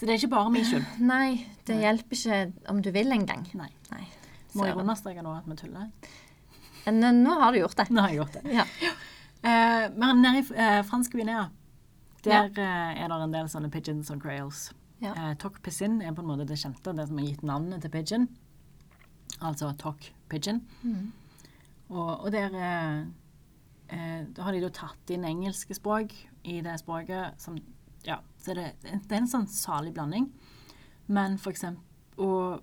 Så 0.00 0.08
det 0.08 0.14
er 0.16 0.22
ikke 0.22 0.32
bare 0.32 0.50
min 0.50 0.64
skyld. 0.66 0.88
Nei, 1.04 1.46
det 1.68 1.76
hjelper 1.78 2.16
ikke 2.16 2.70
om 2.72 2.80
du 2.82 2.90
vil 2.90 3.12
engang. 3.12 3.44
Nei. 3.54 3.68
Nei. 3.92 4.04
Må 4.56 4.66
jeg 4.66 4.80
understreke 4.80 5.22
nå 5.24 5.36
at 5.36 5.46
vi 5.46 5.56
tuller? 5.60 5.90
Men 6.86 7.04
eh, 7.04 7.12
nå 7.20 7.36
har 7.38 7.52
du 7.52 7.60
gjort 7.60 7.76
det. 7.78 7.90
Nå 7.92 8.02
har 8.02 8.10
jeg 8.10 8.22
gjort 8.24 8.40
det. 8.40 8.56
Ja. 8.56 8.64
Eh, 9.42 9.84
men 9.94 10.22
nede 10.24 10.40
i 10.40 10.46
eh, 10.56 10.80
fransk 10.88 11.12
Guinea, 11.12 11.50
der 12.24 12.48
eh, 12.50 13.02
er 13.04 13.08
det 13.12 13.20
en 13.28 13.32
del 13.36 13.48
sånne 13.52 13.70
pigeons 13.70 14.10
og 14.10 14.20
creoles. 14.24 14.70
Ja. 15.02 15.12
Eh, 15.16 15.34
Tok 15.42 15.58
pisin 15.64 16.00
er 16.02 16.14
på 16.14 16.22
en 16.22 16.30
måte 16.30 16.46
det 16.46 16.60
kjente, 16.60 16.94
det 16.94 17.08
som 17.08 17.18
har 17.18 17.26
gitt 17.26 17.42
navnet 17.46 17.82
til 17.82 17.92
pigeon. 17.92 18.28
Altså 19.42 19.72
tok 19.78 20.06
pigeon. 20.30 20.62
Mm. 20.82 21.10
Og, 21.90 22.10
og 22.24 22.28
der 22.32 22.54
eh, 22.54 22.98
eh, 23.90 24.20
da 24.30 24.46
har 24.46 24.54
de 24.54 24.62
da 24.62 24.70
tatt 24.74 25.12
inn 25.12 25.26
engelske 25.26 25.74
språk 25.76 26.14
i 26.44 26.60
det 26.64 26.78
språket 26.82 27.40
som 27.42 27.58
Ja, 28.06 28.18
så 28.42 28.54
det, 28.58 28.72
det 28.82 29.14
er 29.14 29.20
en 29.20 29.30
sånn 29.30 29.48
salig 29.50 29.92
blanding. 29.94 30.30
Men 31.06 31.36
for 31.38 31.52
eksempel 31.52 31.82
Og 32.22 32.62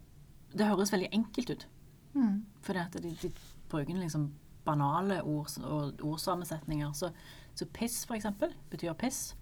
det 0.55 0.67
høres 0.67 0.91
veldig 0.93 1.10
enkelt 1.13 1.50
ut. 1.50 1.65
Mm. 2.13 2.46
Fordi 2.65 2.79
at 2.79 2.96
de, 3.03 3.12
de 3.22 3.31
bruker 3.69 3.98
liksom 3.98 4.29
banale 4.65 5.19
ord 5.24 5.51
og 5.65 6.01
ordsammensetninger. 6.05 6.91
Så, 6.93 7.12
så 7.58 7.65
piss, 7.74 8.03
for 8.05 8.17
eksempel, 8.17 8.53
betyr 8.69 8.93
piss. 8.98 9.36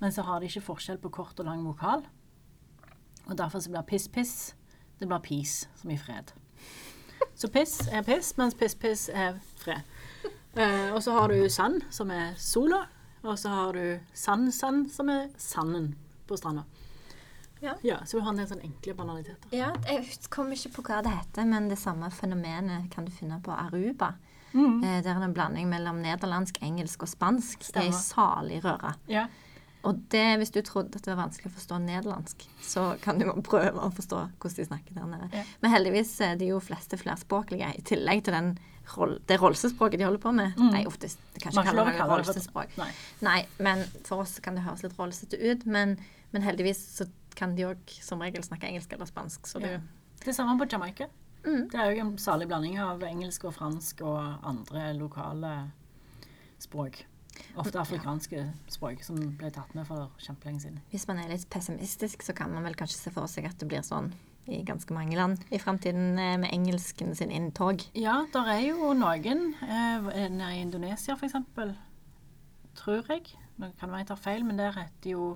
Men 0.00 0.14
så 0.14 0.24
har 0.26 0.40
de 0.40 0.48
ikke 0.48 0.64
forskjell 0.70 1.00
på 1.02 1.12
kort 1.12 1.40
og 1.42 1.48
lang 1.48 1.64
vokal. 1.66 2.04
Og 3.30 3.36
derfor 3.38 3.62
så 3.62 3.70
blir 3.70 3.86
piss-piss 3.86 4.54
det 5.00 5.06
blir 5.08 5.18
pis, 5.24 5.68
som 5.80 5.90
i 5.90 5.96
fred. 5.96 6.32
Så 7.34 7.48
piss 7.48 7.78
er 7.88 8.02
piss, 8.04 8.34
mens 8.36 8.52
piss-piss 8.54 9.06
er 9.08 9.38
fred. 9.56 9.80
Eh, 10.60 10.90
og 10.92 11.00
så 11.02 11.14
har 11.16 11.32
du 11.32 11.48
sand, 11.48 11.80
som 11.90 12.10
er 12.12 12.34
sola. 12.36 12.82
Og 13.22 13.38
så 13.40 13.48
har 13.48 13.72
du 13.76 14.00
sand-sand, 14.16 14.90
som 14.92 15.08
er 15.12 15.28
sanden 15.40 15.94
på 16.28 16.36
stranda. 16.36 16.64
Ja. 17.60 17.74
Så 18.04 18.16
du 18.16 18.24
har 18.24 18.32
en 18.32 18.40
del 18.40 18.48
sånne 18.48 18.64
enkle 18.68 18.94
banaliteter. 18.96 19.52
Ja, 19.52 19.70
jeg 19.88 20.06
kommer 20.32 20.56
ikke 20.56 20.72
på 20.78 20.84
hva 20.88 21.00
det 21.04 21.12
heter, 21.12 21.44
men 21.48 21.68
det 21.68 21.76
samme 21.80 22.08
fenomenet 22.12 22.90
kan 22.92 23.04
du 23.08 23.12
finne 23.12 23.40
på 23.44 23.52
Aruba. 23.52 24.14
Mm. 24.52 24.82
Eh, 24.84 25.02
Der 25.04 25.14
er 25.14 25.20
det 25.20 25.28
en 25.30 25.34
blanding 25.36 25.68
mellom 25.68 26.00
nederlandsk, 26.04 26.60
engelsk 26.64 27.02
og 27.04 27.08
spansk. 27.12 27.58
Det 27.72 27.86
er 27.86 27.90
Stemmer. 27.92 28.04
salig 28.04 28.64
røre. 28.64 28.94
Ja. 29.08 29.26
Og 29.88 30.00
det, 30.12 30.26
hvis 30.40 30.52
du 30.52 30.60
trodde 30.66 30.98
at 30.98 31.06
det 31.06 31.14
var 31.14 31.22
vanskelig 31.22 31.48
å 31.48 31.54
forstå 31.56 31.78
nederlandsk, 31.86 32.42
så 32.64 32.82
kan 33.00 33.20
du 33.20 33.28
prøve 33.46 33.80
å 33.80 33.88
forstå 33.96 34.18
hvordan 34.36 34.58
de 34.58 34.66
snakker 34.68 34.98
der 34.98 35.06
nede. 35.08 35.30
Ja. 35.32 35.44
Men 35.62 35.72
heldigvis 35.72 36.12
er 36.24 36.36
de 36.40 36.50
jo 36.50 36.58
fleste 36.64 36.98
flerspråklige, 37.00 37.70
i 37.78 37.86
tillegg 37.88 38.26
til 38.26 38.36
den 38.36 38.52
det 39.28 39.36
rollespråket 39.38 40.00
de 40.00 40.04
holder 40.04 40.18
på 40.18 40.32
med. 40.34 40.56
Nei, 40.58 40.82
uff, 40.88 40.96
det, 40.98 41.12
kan 41.38 41.52
ikke 41.52 41.62
kalle 41.68 41.84
det 41.86 41.94
kalle 41.94 42.16
rollespråk. 42.18 42.72
Nei. 42.80 42.88
Nei, 43.22 43.38
men 43.62 43.84
for 44.06 44.24
oss 44.24 44.40
kan 44.42 44.58
det 44.58 44.64
høres 44.64 44.82
litt 44.82 44.96
rollesete 44.98 45.38
ut. 45.38 45.66
Men, 45.70 45.94
men 46.34 46.42
heldigvis 46.42 46.80
så 46.96 47.06
kan 47.38 47.54
de 47.54 47.68
òg 47.68 47.94
som 48.02 48.22
regel 48.24 48.42
snakke 48.42 48.66
engelsk 48.66 48.92
eller 48.96 49.08
spansk. 49.08 49.46
Så 49.46 49.62
du 49.62 49.68
Ja. 49.70 49.80
Det 50.20 50.34
samme 50.36 50.58
på 50.60 50.66
Jamaica. 50.68 51.06
Mm. 51.46 51.68
Det 51.72 51.78
er 51.80 51.94
jo 51.94 52.00
en 52.02 52.18
salig 52.18 52.48
blanding 52.48 52.74
av 52.82 53.00
engelsk 53.06 53.46
og 53.48 53.54
fransk 53.56 54.02
og 54.04 54.18
andre 54.44 54.90
lokale 54.98 55.52
språk. 56.60 57.04
Ofte 57.60 57.80
afrikanske 57.80 58.44
språk 58.70 59.04
som 59.04 59.18
ble 59.38 59.50
tatt 59.54 59.74
med 59.76 59.86
for 59.88 60.10
kjempelenge 60.22 60.64
siden. 60.64 60.80
Hvis 60.92 61.06
man 61.10 61.20
er 61.22 61.30
litt 61.32 61.46
pessimistisk, 61.52 62.24
så 62.26 62.34
kan 62.36 62.52
man 62.54 62.66
vel 62.66 62.76
kanskje 62.78 62.98
se 62.98 63.14
for 63.14 63.30
seg 63.30 63.48
at 63.50 63.58
det 63.60 63.68
blir 63.70 63.84
sånn 63.86 64.12
i 64.50 64.62
ganske 64.66 64.94
mange 64.94 65.16
land 65.18 65.42
i 65.54 65.60
framtiden 65.62 66.18
eh, 66.18 66.36
med 66.40 66.50
engelsken 66.52 67.14
sin 67.14 67.30
inntog. 67.30 67.84
Ja, 67.94 68.24
der 68.32 68.48
er 68.54 68.62
jo 68.64 68.94
noen 68.98 69.54
eh, 69.62 70.08
nede 70.30 70.54
i 70.56 70.62
Indonesia 70.64 71.14
eksempel, 71.14 71.74
tror 72.78 73.06
jeg. 73.12 73.30
Nå 73.60 73.70
kan 73.78 73.92
være 73.92 74.04
jeg 74.04 74.10
tar 74.10 74.22
feil, 74.24 74.44
men 74.46 74.58
der 74.58 74.74
heter 74.74 75.12
jo 75.12 75.30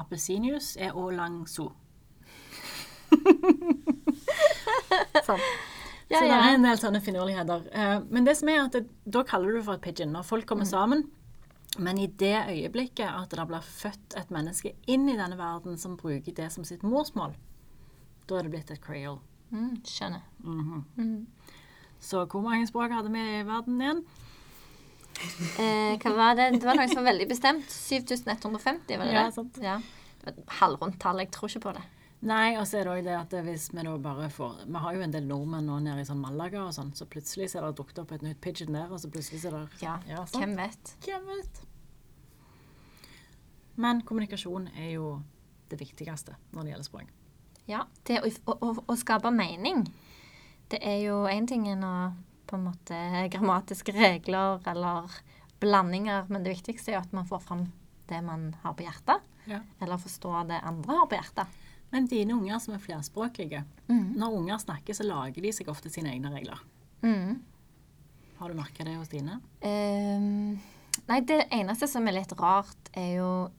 appelsinjuice 0.00 0.80
er 0.80 0.96
å 0.96 1.10
lang 1.14 1.44
so. 1.54 1.70
sånn. 5.26 5.42
Ja, 6.10 6.18
så 6.18 6.24
det 6.26 6.36
er 6.36 6.54
en 6.56 6.62
del 6.66 6.76
sånne 6.80 7.00
finurligheter. 7.00 7.66
Eh, 7.72 8.00
men 8.10 8.24
det 8.26 8.36
som 8.36 8.48
er 8.48 8.64
at 8.64 8.72
det, 8.72 8.86
da 9.06 9.22
kaller 9.22 9.52
du 9.52 9.58
det 9.60 9.64
for 9.64 9.74
et 9.78 9.80
pigeon 9.84 10.12
når 10.12 10.24
folk 10.26 10.44
Mm. 10.44 10.48
kommer 10.48 10.64
sammen. 10.66 11.04
Men 11.78 11.98
i 11.98 12.06
det 12.08 12.46
øyeblikket 12.50 13.06
at 13.06 13.30
det 13.30 13.46
blir 13.46 13.62
født 13.62 14.16
et 14.18 14.30
menneske 14.30 14.72
inn 14.88 15.08
i 15.08 15.14
denne 15.16 15.36
verden 15.38 15.78
som 15.78 15.96
bruker 15.96 16.34
det 16.34 16.50
som 16.52 16.64
sitt 16.64 16.82
morsmål, 16.82 17.34
da 18.26 18.34
er 18.38 18.42
det 18.42 18.50
blitt 18.50 18.70
et 18.72 18.80
creole. 18.82 19.20
Mm, 19.52 19.76
skjønner. 19.84 20.22
Mhm. 20.42 20.84
Mm. 20.98 21.26
Så 22.00 22.26
hvor 22.26 22.42
mange 22.42 22.66
språk 22.66 22.90
hadde 22.90 23.12
vi 23.12 23.18
i 23.40 23.42
verden 23.46 23.80
igjen? 23.80 24.04
Eh, 25.58 25.96
hva 26.00 26.12
var 26.16 26.34
det? 26.38 26.52
Det 26.60 26.64
var 26.64 26.74
noe 26.78 26.88
som 26.88 27.02
var 27.04 27.12
veldig 27.12 27.28
bestemt. 27.28 27.66
7150, 27.68 28.96
var 28.98 29.04
det 29.06 29.12
Ja, 29.14 29.24
det? 29.26 29.34
sant. 29.34 29.58
Ja. 29.62 29.76
Det 29.76 30.26
var 30.26 30.32
et 30.32 30.46
Halvrundt 30.60 30.98
tall. 31.00 31.18
Jeg 31.18 31.30
tror 31.30 31.48
ikke 31.48 31.60
på 31.60 31.72
det. 31.74 31.82
Nei, 32.20 32.52
og 32.60 32.66
så 32.68 32.80
er 32.80 32.84
det 32.84 32.92
òg 32.92 33.06
det 33.06 33.14
at 33.16 33.34
hvis 33.46 33.70
vi 33.72 33.80
da 33.86 33.94
bare 33.96 34.26
får 34.28 34.66
Vi 34.68 34.80
har 34.84 34.96
jo 34.96 35.04
en 35.06 35.12
del 35.14 35.24
nordmenn 35.24 35.64
nå 35.70 35.78
nede 35.80 36.02
i 36.02 36.08
sånn 36.08 36.20
Malaga 36.20 36.66
og 36.66 36.74
sånn, 36.76 36.92
så 36.92 37.06
plutselig 37.08 37.48
så 37.48 37.60
er 37.60 37.68
det 37.68 37.78
dukket 37.78 38.02
opp 38.02 38.12
et 38.12 38.24
nytt 38.26 38.42
pigeon 38.44 38.76
der, 38.76 38.92
og 38.92 39.00
så 39.00 39.08
plutselig 39.12 39.40
så 39.40 39.48
er 39.48 39.56
det 39.56 39.80
Ja, 39.84 39.94
ja 40.08 40.24
hvem 40.34 40.52
vet? 40.58 40.94
Hvem 41.06 41.30
vet? 41.30 41.62
Men 43.80 44.02
kommunikasjon 44.04 44.68
er 44.76 44.90
jo 44.98 45.14
det 45.72 45.78
viktigste 45.80 46.36
når 46.52 46.66
det 46.66 46.74
gjelder 46.74 46.88
språk. 46.90 47.16
Ja, 47.70 47.84
det 48.08 48.18
å, 48.20 48.28
å, 48.52 48.70
å, 48.84 48.96
skape 48.98 49.30
mening, 49.32 49.86
det 50.72 50.80
er 50.84 50.98
jo 51.04 51.22
én 51.30 51.46
ting 51.48 51.68
enn 51.70 51.86
å 51.86 51.94
på 52.50 52.58
en 52.58 52.66
måte 52.66 52.98
grammatiske 53.30 53.94
regler 53.94 54.60
eller 54.68 55.20
blandinger, 55.62 56.26
men 56.28 56.44
det 56.44 56.56
viktigste 56.56 56.90
er 56.90 56.98
jo 56.98 57.02
at 57.04 57.16
man 57.16 57.28
får 57.30 57.44
fram 57.46 57.68
det 58.10 58.20
man 58.26 58.50
har 58.64 58.74
på 58.74 58.84
hjertet, 58.84 59.22
Ja. 59.46 59.60
eller 59.80 60.02
forstår 60.02 60.48
det 60.50 60.60
andre 60.66 60.98
har 60.98 61.06
på 61.06 61.16
hjertet. 61.16 61.59
Men 61.90 62.06
dine 62.06 62.34
unger 62.36 62.58
som 62.62 62.74
er 62.74 62.78
flerspråklige, 62.84 63.64
Mm. 63.88 64.12
når 64.16 64.34
unger 64.38 64.58
snakker, 64.62 64.94
så 64.94 65.02
lager 65.06 65.42
de 65.42 65.50
seg 65.52 65.68
ofte 65.68 65.90
sine 65.90 66.12
egne 66.12 66.30
regler. 66.30 66.58
Mm. 67.02 67.40
Har 68.38 68.48
du 68.48 68.54
merka 68.54 68.84
det 68.84 68.94
hos 68.96 69.08
dine? 69.08 69.40
Um, 69.62 70.60
nei, 71.08 71.20
det 71.20 71.48
eneste 71.50 71.88
som 71.88 72.06
er 72.08 72.12
litt 72.12 72.32
rart, 72.38 72.90
er 72.94 73.16
jo 73.18 73.50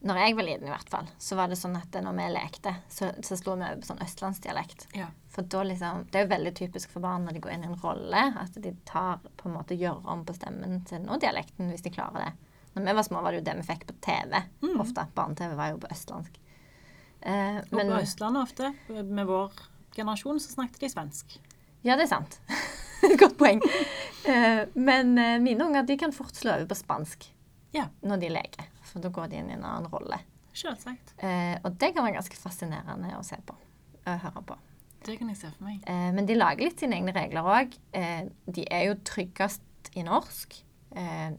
Når 0.00 0.14
jeg 0.14 0.34
var 0.36 0.44
liten, 0.46 0.66
i 0.68 0.70
hvert 0.70 0.88
fall, 0.92 1.06
så 1.18 1.34
var 1.34 1.48
det 1.50 1.56
sånn 1.58 1.74
at 1.76 1.90
når 1.90 2.14
vi 2.14 2.26
lekte, 2.30 2.72
så, 2.88 3.08
så 3.20 3.34
slo 3.36 3.56
vi 3.56 3.64
over 3.66 3.80
på 3.80 3.88
sånn 3.88 3.98
østlandsdialekt. 4.04 4.84
Ja. 4.94 5.08
For 5.28 5.42
da 5.42 5.64
liksom 5.66 6.04
Det 6.12 6.20
er 6.20 6.26
jo 6.28 6.30
veldig 6.36 6.52
typisk 6.54 6.90
for 6.90 7.00
barn 7.02 7.24
når 7.26 7.32
de 7.34 7.40
går 7.40 7.52
inn 7.56 7.64
i 7.64 7.66
en 7.66 7.80
rolle, 7.82 8.20
at 8.38 8.54
de 8.62 8.76
tar 8.86 9.18
på 9.36 9.48
en 9.48 9.56
måte 9.56 9.74
gjør 9.78 10.06
om 10.06 10.24
på 10.24 10.36
stemmen 10.38 10.86
sin 10.86 11.08
og 11.10 11.18
dialekten 11.20 11.72
hvis 11.72 11.82
de 11.82 11.90
klarer 11.90 12.28
det. 12.28 12.32
Når 12.76 12.84
vi 12.86 12.94
var 12.94 13.02
små, 13.08 13.22
var 13.24 13.32
det 13.34 13.40
jo 13.40 13.46
det 13.50 13.56
vi 13.56 13.66
fikk 13.74 13.86
på 13.90 13.96
TV 14.06 14.42
Mm. 14.62 14.80
ofte. 14.80 15.06
Barne-TV 15.16 15.56
var 15.56 15.70
jo 15.72 15.78
på 15.82 15.90
østlandsk. 15.90 16.38
Eh, 17.22 17.58
Og 17.58 17.72
men 17.78 17.90
på 17.92 18.00
Østlandet 18.02 18.42
ofte, 18.42 18.72
med 18.88 19.26
vår 19.26 19.52
generasjon, 19.96 20.38
så 20.40 20.52
snakket 20.54 20.80
de 20.84 20.88
svensk. 20.92 21.38
Ja, 21.86 21.96
det 21.96 22.06
er 22.06 22.12
sant. 22.12 22.40
Godt 23.22 23.36
poeng. 23.38 23.60
Eh, 24.28 24.64
men 24.74 25.16
eh, 25.18 25.38
mine 25.42 25.64
unger 25.66 25.86
de 25.86 25.96
kan 25.98 26.12
fort 26.14 26.34
slå 26.36 26.54
over 26.56 26.66
på 26.70 26.78
spansk 26.78 27.28
Ja. 27.74 27.88
når 28.02 28.20
de 28.22 28.28
leker. 28.34 28.68
For 28.88 29.00
da 29.04 29.08
går 29.12 29.28
de 29.30 29.36
inn 29.42 29.50
i 29.50 29.56
en 29.58 29.64
annen 29.64 29.90
rolle. 29.92 30.18
Selvsagt. 30.58 31.14
Eh, 31.22 31.58
og 31.64 31.76
det 31.78 31.92
kan 31.94 32.04
være 32.06 32.16
ganske 32.18 32.36
fascinerende 32.40 33.12
å 33.18 33.22
se 33.26 33.36
på. 33.46 33.54
Å 34.08 34.16
høre 34.24 34.42
på. 34.48 34.56
Det 35.06 35.14
kan 35.20 35.28
jeg 35.30 35.38
se 35.38 35.50
for 35.54 35.64
meg. 35.68 35.82
Eh, 35.86 36.08
men 36.16 36.26
de 36.26 36.34
lager 36.34 36.64
litt 36.66 36.80
sine 36.82 36.96
egne 36.98 37.12
regler 37.14 37.46
òg. 37.46 37.76
Eh, 37.94 38.24
de 38.50 38.64
er 38.74 38.88
jo 38.88 38.96
tryggest 39.06 39.92
i 39.94 40.02
norsk. 40.06 40.56
Eh, 40.98 41.30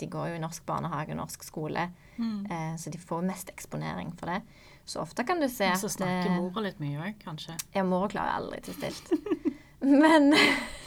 de 0.00 0.08
går 0.10 0.30
jo 0.32 0.38
i 0.38 0.42
norsk 0.42 0.64
barnehage 0.66 1.12
og 1.14 1.20
norsk 1.20 1.44
skole, 1.46 1.90
Mm. 2.16 2.46
eh, 2.50 2.74
så 2.80 2.88
de 2.90 2.96
får 2.98 3.22
mest 3.28 3.50
eksponering 3.52 4.14
for 4.18 4.26
det. 4.32 4.40
Så 4.86 5.00
ofte 5.02 5.24
kan 5.26 5.40
du 5.42 5.48
se 5.50 5.66
at 5.66 5.80
så 5.82 5.90
snakker 5.90 6.30
eh, 6.30 6.36
mora 6.38 6.62
litt 6.68 6.78
mye 6.82 7.00
òg, 7.02 7.16
kanskje. 7.24 7.56
Ja, 7.74 7.82
mora 7.86 8.06
klarer 8.12 8.36
aldri 8.38 8.60
til 8.62 8.76
stilt. 8.78 9.10
Men 9.86 10.30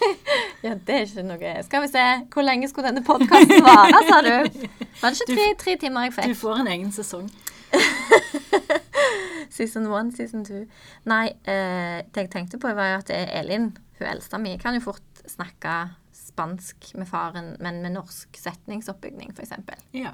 Ja, 0.65 0.73
det 0.73 0.95
er 0.95 1.03
ikke 1.05 1.23
noe 1.23 1.51
Skal 1.63 1.83
vi 1.83 1.91
se, 1.91 2.05
hvor 2.33 2.43
lenge 2.43 2.67
skulle 2.71 2.89
denne 2.89 3.03
podkasten 3.05 3.61
vare, 3.63 4.01
sa 4.07 4.17
du? 4.25 4.31
Var 4.31 5.13
det 5.13 5.19
ikke 5.19 5.35
tre, 5.35 5.47
tre 5.61 5.75
timer 5.83 6.07
jeg 6.07 6.15
fikk? 6.15 6.31
Du 6.31 6.39
får 6.39 6.63
en 6.63 6.71
egen 6.73 6.91
sesong. 6.95 7.29
Season 9.55 9.87
one, 9.91 10.11
season 10.15 10.43
two. 10.47 10.63
Nei, 11.09 11.27
eh, 11.43 11.99
det 12.07 12.25
jeg 12.25 12.31
tenkte 12.33 12.59
på, 12.61 12.71
var 12.75 12.93
jo 12.93 12.99
at 13.01 13.11
Elin, 13.13 13.71
hun 13.99 14.07
eldste 14.07 14.39
mi, 14.41 14.55
kan 14.61 14.77
jo 14.77 14.83
fort 14.87 15.23
snakke 15.27 15.75
spansk 16.15 16.93
med 16.95 17.09
faren, 17.09 17.55
men 17.59 17.81
med 17.83 17.97
norsk 17.97 18.37
setningsoppbygning, 18.39 19.33
f.eks. 19.35 19.55
Ja. 19.97 20.13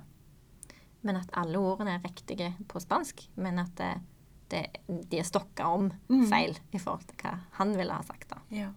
Men 1.05 1.19
at 1.21 1.29
alle 1.37 1.59
ordene 1.61 1.95
er 1.99 2.03
riktige 2.05 2.51
på 2.67 2.81
spansk, 2.81 3.27
men 3.37 3.59
at 3.61 3.75
det, 3.77 3.91
det, 4.49 4.63
de 5.11 5.19
er 5.21 5.27
stokka 5.27 5.67
om 5.69 5.91
Mm. 6.09 6.25
feil 6.31 6.57
i 6.73 6.79
forhold 6.81 7.05
til 7.11 7.17
hva 7.21 7.35
han 7.59 7.75
ville 7.77 7.93
ha 7.93 8.01
sagt. 8.07 8.29
da. 8.33 8.39
ja. 8.49 8.71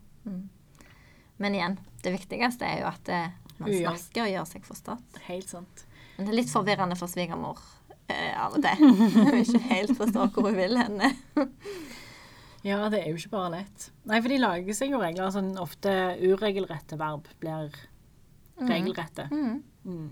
Men 1.39 1.55
igjen, 1.55 1.77
det 2.03 2.13
viktigste 2.17 2.67
er 2.67 2.81
jo 2.83 2.89
at 2.91 3.09
eh, 3.15 3.29
man 3.63 3.71
snakker 3.71 4.25
og 4.27 4.33
gjør 4.33 4.47
seg 4.51 4.65
forstått. 4.67 5.19
Helt 5.29 5.49
sant. 5.49 5.85
Men 6.17 6.27
det 6.27 6.33
er 6.33 6.39
litt 6.41 6.51
forvirrende 6.51 6.97
for 6.99 7.07
svigermor 7.09 7.61
eh, 8.11 8.35
av 8.35 8.57
og 8.59 8.65
til. 8.65 8.83
Hun 9.15 9.39
ikke 9.39 9.61
helt 9.71 9.95
forstår 9.97 10.33
hvor 10.35 10.49
hun 10.51 10.57
vil 10.59 10.77
henne. 10.81 11.13
Ja, 12.67 12.81
det 12.91 13.05
er 13.05 13.13
jo 13.13 13.21
ikke 13.21 13.31
bare 13.37 13.53
lett. 13.55 13.87
Nei, 14.11 14.19
for 14.21 14.29
de 14.35 14.41
lager 14.43 14.75
seg 14.75 14.91
jo 14.91 14.99
regler. 15.01 15.31
Sånn 15.31 15.53
ofte 15.63 15.93
uregelrette 16.27 16.99
verb 16.99 17.29
blir 17.41 17.71
regelrette. 18.59 19.29
Mm. 19.31 19.61
Mm. 19.87 20.09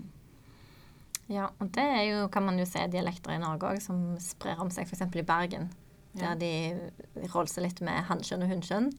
Ja, 1.27 1.49
og 1.59 1.71
det 1.75 1.83
er 1.83 2.03
jo, 2.07 2.27
kan 2.31 2.45
man 2.47 2.57
jo 2.59 2.65
se 2.65 2.85
dialekter 2.91 3.33
i 3.35 3.41
Norge 3.41 3.73
òg, 3.73 3.81
som 3.83 4.15
sprer 4.23 4.59
om 4.63 4.69
seg 4.71 4.87
f.eks. 4.87 5.03
i 5.11 5.25
Bergen. 5.27 5.69
Ja. 6.17 6.33
Der 6.33 6.39
de 6.41 7.27
rolser 7.33 7.61
litt 7.65 7.81
med 7.83 8.07
hannkjønn 8.07 8.45
og 8.45 8.49
hunnkjønn. 8.53 8.91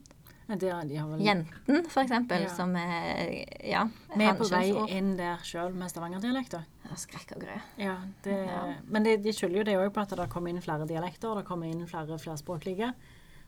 Ja, 0.49 0.55
det, 0.57 0.69
de 0.89 0.95
har 0.97 1.09
vel 1.11 1.21
Jenten, 1.21 1.83
f.eks., 1.85 2.13
Ja. 2.29 2.37
som 2.55 2.71
er 2.75 3.33
ja, 3.65 3.83
Vi 4.15 4.25
er 4.25 4.37
på 4.37 4.47
vei 4.49 4.71
inn 4.97 5.11
der 5.17 5.37
sjøl 5.45 5.75
med 5.77 5.91
stavangerdialekter. 5.91 6.63
Ja, 6.87 6.95
Skrekk 6.97 7.35
og 7.35 7.43
grø. 7.43 7.57
Ja, 7.77 7.97
Ja. 8.25 8.63
Men 8.87 9.03
det, 9.05 9.19
de 9.23 9.33
skylder 9.33 9.61
jo 9.61 9.63
det 9.67 9.77
òg 9.77 9.91
på 9.93 10.01
at 10.01 10.15
det 10.17 10.29
kommer 10.29 10.49
inn 10.49 10.61
flere 10.61 10.87
dialekter, 10.89 11.29
og 11.29 11.37
det 11.41 11.45
kommer 11.45 11.69
inn 11.69 11.85
flere 11.89 12.17
flerspråklige. 12.17 12.93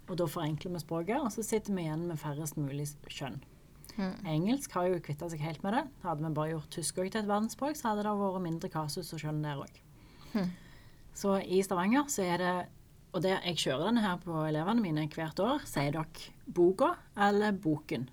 Og 0.09 0.17
da 0.17 0.25
forenkler 0.27 0.73
vi 0.75 0.79
språket, 0.83 1.17
og 1.21 1.31
så 1.31 1.41
sitter 1.45 1.73
vi 1.73 1.85
igjen 1.88 2.05
med 2.09 2.19
færrest 2.19 2.57
mulig 2.57 2.89
kjønn. 3.07 3.39
Mm. 3.98 4.13
Engelsk 4.33 4.74
har 4.77 4.88
jo 4.88 5.00
kvitta 5.03 5.27
seg 5.31 5.41
helt 5.43 5.63
med 5.65 5.75
det. 5.75 5.86
Hadde 6.05 6.24
vi 6.24 6.33
bare 6.36 6.53
gjort 6.53 6.71
tysk 6.74 7.01
òg 7.01 7.10
til 7.12 7.24
et 7.24 7.29
verdensspråk, 7.29 7.77
så 7.77 7.91
hadde 7.91 8.05
det 8.07 8.13
vært 8.21 8.43
mindre 8.45 8.69
kasus 8.71 9.12
og 9.15 9.24
kjønn 9.24 9.41
der 9.43 9.63
òg. 9.63 9.81
Mm. 10.36 10.51
Så 11.17 11.36
i 11.43 11.60
Stavanger 11.65 12.07
så 12.12 12.24
er 12.24 12.38
det 12.39 12.53
Og 13.12 13.19
det, 13.19 13.33
jeg 13.43 13.57
kjører 13.60 13.89
denne 13.89 14.01
her 14.05 14.19
på 14.24 14.31
elevene 14.48 14.79
mine 14.79 15.01
hvert 15.12 15.39
år. 15.43 15.65
Sier 15.67 15.91
dere 15.91 16.29
boka 16.48 16.93
eller 17.19 17.51
boken? 17.51 18.05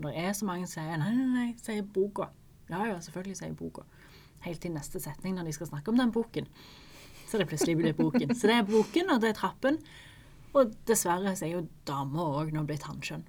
Og 0.00 0.08
det 0.08 0.14
er 0.18 0.32
så 0.34 0.48
mange 0.48 0.66
som 0.66 0.80
sier 0.80 0.98
nei, 0.98 1.12
nei, 1.14 1.26
nei, 1.30 1.44
sier 1.62 1.84
boka. 1.86 2.32
Ja 2.66 2.80
ja, 2.88 2.96
selvfølgelig 2.98 3.36
sier 3.38 3.54
boka. 3.54 3.84
Helt 4.42 4.58
til 4.64 4.74
neste 4.74 4.98
setning 4.98 5.36
når 5.38 5.46
de 5.46 5.54
skal 5.54 5.70
snakke 5.70 5.92
om 5.92 6.02
den 6.02 6.10
boken. 6.10 6.50
Så 7.30 7.38
det 7.38 7.46
plutselig 7.46 7.76
blir 7.78 7.94
boken. 7.94 8.34
Så 8.34 8.50
det 8.50 8.58
er 8.58 8.66
boken, 8.66 9.14
og 9.14 9.22
det 9.22 9.30
er 9.30 9.38
trappen. 9.38 9.78
Og 10.54 10.74
dessverre 10.86 11.36
så 11.38 11.46
er 11.46 11.54
jo 11.54 11.62
damer 11.86 12.42
òg 12.42 12.52
nå 12.54 12.66
blitt 12.66 12.88
hannkjønn. 12.90 13.24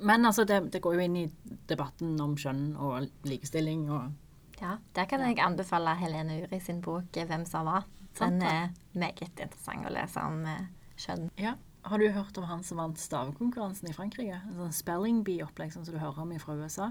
Men 0.00 0.28
altså, 0.28 0.44
det, 0.44 0.72
det 0.72 0.82
går 0.84 0.98
jo 0.98 1.04
inn 1.06 1.16
i 1.16 1.26
debatten 1.68 2.16
om 2.20 2.36
kjønn 2.36 2.74
og 2.76 3.08
likestilling 3.28 3.88
og 3.90 4.12
Ja, 4.60 4.78
der 4.96 5.04
kan 5.04 5.20
jeg 5.20 5.36
anbefale 5.44 5.92
Helene 6.00 6.42
Uri 6.42 6.60
sin 6.60 6.80
bok 6.80 7.12
'Hvem 7.12 7.44
sa 7.46 7.62
hva'. 7.64 7.84
Den 8.18 8.42
er 8.42 8.68
meget 8.94 9.40
interessant 9.40 9.86
å 9.86 9.92
lese 9.92 10.20
om 10.20 10.46
eh, 10.46 10.68
kjønn. 10.96 11.30
Ja. 11.38 11.54
Har 11.86 11.98
du 11.98 12.08
hørt 12.10 12.38
om 12.38 12.44
han 12.48 12.64
som 12.64 12.80
vant 12.80 12.98
stavekonkurransen 12.98 13.90
i 13.90 13.92
Frankrike? 13.94 14.40
En 14.48 14.56
sånn 14.56 14.72
spelling 14.72 15.20
bee-opplegg 15.26 15.74
sånn 15.74 15.84
som 15.86 15.94
du 15.94 16.00
hører 16.00 16.24
om 16.24 16.32
fra 16.42 16.56
USA? 16.58 16.88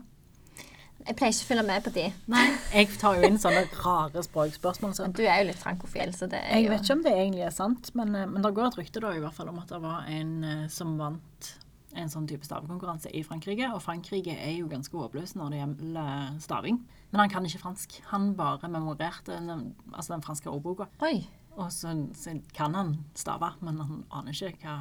Jeg 1.04 1.18
pleier 1.20 1.34
ikke 1.34 1.44
å 1.44 1.50
følge 1.50 1.66
med 1.68 1.84
på 1.84 1.92
de. 1.98 2.06
Nei. 2.32 2.46
Jeg 2.78 2.88
tar 3.02 3.18
jo 3.20 3.28
inn 3.28 3.42
sånne 3.42 3.66
rare 3.82 4.24
språkspørsmål. 4.24 4.94
Sånn. 4.96 5.18
du 5.18 5.26
er 5.26 5.42
jo 5.42 5.50
litt 5.50 5.60
frankofil, 5.60 6.14
så 6.16 6.30
det 6.32 6.40
er 6.40 6.56
Jeg 6.56 6.68
jo 6.68 6.72
vet 6.72 6.86
ikke 6.86 6.96
om 6.96 7.04
det 7.04 7.14
egentlig 7.18 7.44
er 7.50 7.54
sant, 7.58 7.92
men, 8.00 8.16
eh, 8.16 8.30
men 8.32 8.46
det 8.46 8.54
går 8.56 8.70
et 8.70 8.80
rykte 8.80 9.04
da 9.04 9.12
i 9.12 9.22
hvert 9.26 9.36
fall 9.36 9.52
om 9.52 9.60
at 9.60 9.74
det 9.74 9.82
var 9.84 10.08
en 10.16 10.34
eh, 10.48 10.66
som 10.72 10.96
vant 11.02 11.52
en 11.96 12.12
sånn 12.12 12.28
type 12.30 12.46
stavekonkurranse 12.48 13.12
i 13.16 13.24
Frankrike. 13.26 13.70
Og 13.76 13.82
Frankrike 13.84 14.36
er 14.36 14.54
jo 14.58 14.68
ganske 14.72 14.96
håpløs 15.00 15.36
når 15.40 15.54
det 15.54 15.62
gjelder 15.62 16.38
staving. 16.44 16.82
Men 17.12 17.24
han 17.24 17.32
kan 17.32 17.48
ikke 17.48 17.62
fransk. 17.64 17.98
Han 18.12 18.34
bare 18.38 18.70
memorerte 18.72 19.40
den, 19.40 19.74
altså 19.94 20.16
den 20.16 20.26
franske 20.26 20.52
ordboka. 20.52 20.90
Oi! 21.06 21.26
Og 21.56 21.72
så, 21.72 21.94
så 22.20 22.36
kan 22.56 22.76
han 22.76 22.96
stave, 23.16 23.54
men 23.64 23.80
han 23.80 24.04
aner 24.12 24.36
ikke 24.36 24.60
hva 24.66 24.78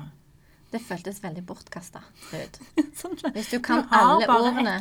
Det 0.73 0.81
føltes 0.83 1.21
veldig 1.23 1.45
bortkasta 1.47 2.03
ut. 2.33 2.59
sånn, 2.99 3.15
Hvis 3.37 3.53
du 3.53 3.61
kan 3.63 3.85
har 3.93 4.17
alle 4.17 4.27
ordene. 4.27 4.79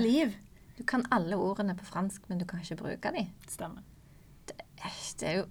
Du 0.73 0.81
kan 0.89 1.05
alle 1.13 1.37
ordene 1.37 1.75
på 1.77 1.85
fransk, 1.85 2.25
men 2.29 2.41
du 2.41 2.47
kan 2.49 2.63
ikke 2.63 2.79
bruke 2.81 3.11
dem. 3.13 3.29
Stemmer. 3.47 3.85
Det 4.49 5.27
er 5.29 5.35
jo 5.37 5.43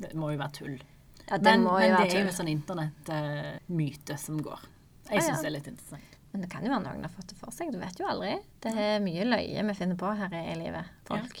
Det 0.00 0.14
må 0.16 0.32
jo 0.32 0.40
være 0.40 0.54
tull. 0.56 0.78
Ja, 1.26 1.36
det 1.36 1.44
men 1.44 1.64
men 1.66 1.94
det 1.98 2.14
er 2.14 2.22
jo 2.22 2.30
en 2.30 2.36
sånn 2.38 2.50
internettmyte 2.52 4.16
som 4.20 4.40
går. 4.42 4.64
Jeg 5.10 5.22
Ah, 5.22 5.26
ja. 5.28 5.36
det 5.40 5.46
er 5.46 5.54
litt 5.54 5.68
interessant. 5.70 6.16
Men 6.32 6.42
det 6.42 6.50
kan 6.52 6.64
jo 6.66 6.70
være 6.72 6.82
noen 6.84 7.06
har 7.06 7.12
fått 7.14 7.28
det 7.32 7.38
for 7.38 7.54
seg. 7.54 7.70
Du 7.72 7.78
vet 7.80 7.98
jo 8.00 8.06
aldri. 8.10 8.34
Det 8.60 8.72
er 8.76 8.98
mye 9.04 9.24
løye 9.24 9.62
vi 9.70 9.74
finner 9.78 9.96
på 10.00 10.10
her 10.18 10.34
i 10.36 10.56
livet. 10.58 10.90
Folk. 11.08 11.40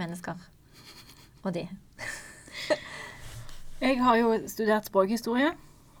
Mennesker. 0.00 0.40
Og 1.44 1.52
de. 1.54 1.66
Jeg 3.82 3.98
har 3.98 4.16
jo 4.20 4.34
studert 4.50 4.86
språkhistorie. 4.88 5.52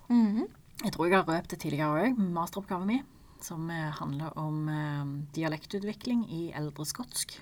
Mhm. 0.08 0.46
Jeg 0.82 0.92
tror 0.96 1.06
jeg 1.06 1.14
har 1.14 1.28
røpt 1.28 1.50
det 1.52 1.58
tidligere 1.62 2.06
òg, 2.08 2.16
masteroppgaven 2.34 2.86
min, 2.88 3.04
som 3.40 3.68
eh, 3.70 3.90
handler 4.00 4.32
om 4.40 4.56
eh, 4.68 5.10
dialektutvikling 5.36 6.24
i 6.26 6.40
eldre 6.58 6.86
skotsk. 6.88 7.36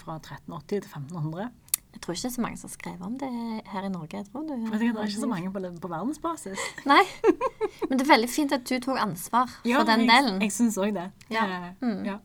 Fra 0.00 0.16
1380 0.18 0.66
til 0.66 0.88
1500. 0.90 1.52
Jeg 1.92 2.02
tror 2.04 2.14
ikke 2.14 2.22
det 2.22 2.28
er 2.30 2.34
så 2.36 2.42
mange 2.44 2.58
som 2.60 2.68
har 2.68 2.74
skrevet 2.74 3.02
om 3.06 3.14
det 3.18 3.28
her 3.72 3.86
i 3.86 3.88
Norge. 3.90 4.16
Jeg 4.20 4.26
tror 4.28 4.42
du. 4.46 4.52
Jeg 4.54 4.64
ikke, 4.66 4.78
Det 4.78 5.02
er 5.02 5.08
ikke 5.08 5.20
så 5.24 5.28
mange 5.30 5.52
på, 5.52 5.62
på 5.80 5.88
verdensbasis. 5.88 6.64
Nei. 6.92 7.00
Men 7.88 7.98
det 7.98 8.04
er 8.04 8.10
veldig 8.12 8.28
fint 8.30 8.52
at 8.52 8.66
du 8.68 8.74
tok 8.84 9.00
ansvar 9.02 9.48
for 9.62 9.88
den 9.88 10.04
jeg, 10.04 10.10
delen. 10.12 10.42
Jeg 10.44 10.52
syns 10.52 10.76
òg 10.78 10.92
det. 10.98 11.06
Ja. 11.32 11.46
Eh, 11.46 11.70
Mm. 11.80 12.04
ja. 12.06 12.18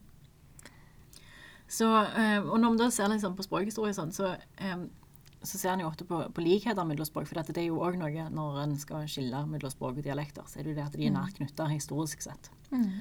Så, 1.74 1.88
eh, 1.90 2.44
og 2.44 2.60
når 2.62 2.76
vi 2.76 2.78
da 2.84 2.90
ser 2.94 3.10
liksom 3.10 3.34
på 3.38 3.46
språkhistorie 3.48 3.96
sånn, 3.98 4.12
så, 4.14 4.36
eh, 4.62 4.84
så 5.42 5.58
ser 5.58 5.72
en 5.74 5.82
jo 5.82 5.88
ofte 5.90 6.06
på, 6.06 6.20
på 6.36 6.44
likheter 6.46 6.86
mellom 6.86 7.08
språk. 7.08 7.26
For 7.32 7.42
det 7.42 7.58
er 7.58 7.70
jo 7.72 7.80
òg 7.82 7.98
noe 7.98 8.28
når 8.30 8.60
en 8.68 8.76
skal 8.78 9.08
skille 9.10 9.42
mellom 9.50 9.72
språk 9.74 9.98
og 9.98 10.06
dialekter, 10.06 10.46
så 10.46 10.60
er 10.60 10.68
det 10.68 10.74
jo 10.76 10.78
det 10.82 10.86
at 10.86 10.98
de 11.00 11.08
er 11.08 11.16
nært 11.16 11.40
knytta 11.40 11.66
historisk 11.72 12.22
sett. 12.22 12.52
Mm. 12.70 12.92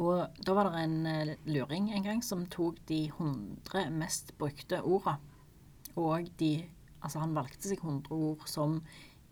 Og 0.00 0.42
da 0.46 0.54
var 0.56 0.70
det 0.70 0.82
en 0.82 1.36
luring 1.46 1.92
en 1.94 2.02
gang 2.06 2.20
som 2.24 2.46
tok 2.50 2.78
de 2.90 3.04
100 3.12 3.90
mest 3.92 4.32
brukte 4.40 4.80
orda. 4.82 5.18
Og 5.96 6.28
de 6.38 6.52
Altså, 7.00 7.16
han 7.22 7.30
valgte 7.32 7.64
seg 7.64 7.78
100 7.80 8.12
ord 8.12 8.42
som 8.44 8.74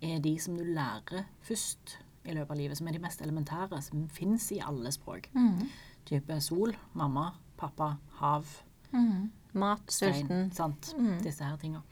er 0.01 0.23
de 0.25 0.31
som 0.41 0.55
du 0.57 0.63
lærer 0.65 1.27
først 1.45 1.99
i 2.25 2.33
løpet 2.33 2.55
av 2.55 2.57
livet. 2.57 2.79
Som 2.79 2.89
er 2.89 2.97
de 2.97 3.03
mest 3.03 3.21
elementære, 3.21 3.83
som 3.85 4.07
fins 4.09 4.47
i 4.57 4.63
alle 4.65 4.89
språk. 4.89 5.29
Mm. 5.35 5.67
Type 6.09 6.39
sol, 6.41 6.73
mamma, 6.97 7.27
pappa, 7.61 7.91
hav, 8.23 8.49
Mm. 8.93 9.31
Mat, 9.53 9.93
sulten. 9.93 10.51
Sant? 10.53 10.95
Mm. 10.99 11.19
Disse 11.23 11.45
her 11.45 11.57
tinga. 11.57 11.83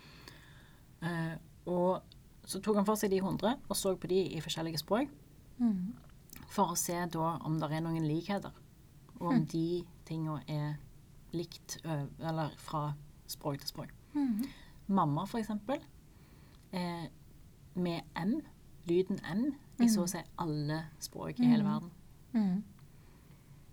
Uh, 1.02 1.36
og 1.66 2.02
så 2.46 2.60
tok 2.62 2.78
han 2.80 2.86
for 2.86 2.98
seg 2.98 3.12
de 3.12 3.20
100 3.20 3.56
og 3.68 3.76
så 3.76 3.94
på 4.00 4.08
de 4.10 4.22
i 4.36 4.40
forskjellige 4.40 4.80
språk. 4.80 5.10
Mm. 5.58 5.94
For 6.52 6.72
å 6.72 6.78
se 6.78 6.96
da 7.12 7.34
om 7.44 7.58
det 7.60 7.70
er 7.72 7.84
noen 7.84 8.06
likheter. 8.06 8.54
Og 9.18 9.28
om 9.32 9.44
de 9.48 9.84
tinga 10.08 10.38
er 10.48 10.76
likt 11.36 11.78
eller 11.84 12.52
fra 12.60 12.90
språk 13.28 13.60
til 13.60 13.72
språk. 13.72 13.95
Mm. 14.16 14.46
Mamma, 14.88 15.26
for 15.26 15.38
eksempel, 15.40 15.80
eh, 16.72 17.06
med 17.74 18.02
M, 18.16 18.40
lyden 18.88 19.18
M, 19.28 19.44
i 19.82 19.88
så 19.92 20.04
å 20.06 20.08
si 20.08 20.22
alle 20.40 20.78
språk 21.04 21.38
i 21.42 21.48
hele 21.50 21.64
verden. 21.66 21.90
Mm. 22.32 22.62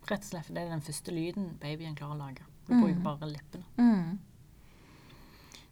Rett 0.10 0.20
og 0.26 0.30
slett 0.34 0.50
det 0.52 0.66
er 0.66 0.70
den 0.74 0.82
første 0.84 1.14
lyden 1.16 1.54
babyen 1.62 1.96
klarer 1.96 2.18
å 2.18 2.20
lage. 2.26 2.44
Du 2.68 2.74
Mm. 2.74 2.82
bruker 2.84 3.04
bare 3.04 3.30
lippene. 3.32 3.64
Mm. 3.78 4.18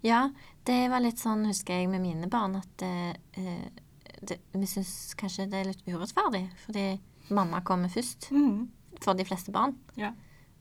Ja, 0.03 0.29
det 0.65 0.89
var 0.89 0.99
litt 1.03 1.19
sånn, 1.21 1.45
husker 1.45 1.73
jeg, 1.77 1.89
med 1.89 2.01
mine 2.01 2.29
barn, 2.29 2.55
at 2.55 2.81
eh, 2.85 3.13
eh, 3.37 3.67
det, 4.25 4.39
vi 4.53 4.65
syns 4.69 5.13
kanskje 5.19 5.49
det 5.49 5.59
er 5.61 5.69
litt 5.69 5.83
urettferdig, 5.87 6.47
fordi 6.65 6.85
mamma 7.29 7.61
kommer 7.61 7.89
først 7.89 8.29
for 9.01 9.13
de 9.17 9.25
fleste 9.25 9.51
barn. 9.53 9.75
Ja. 9.97 10.13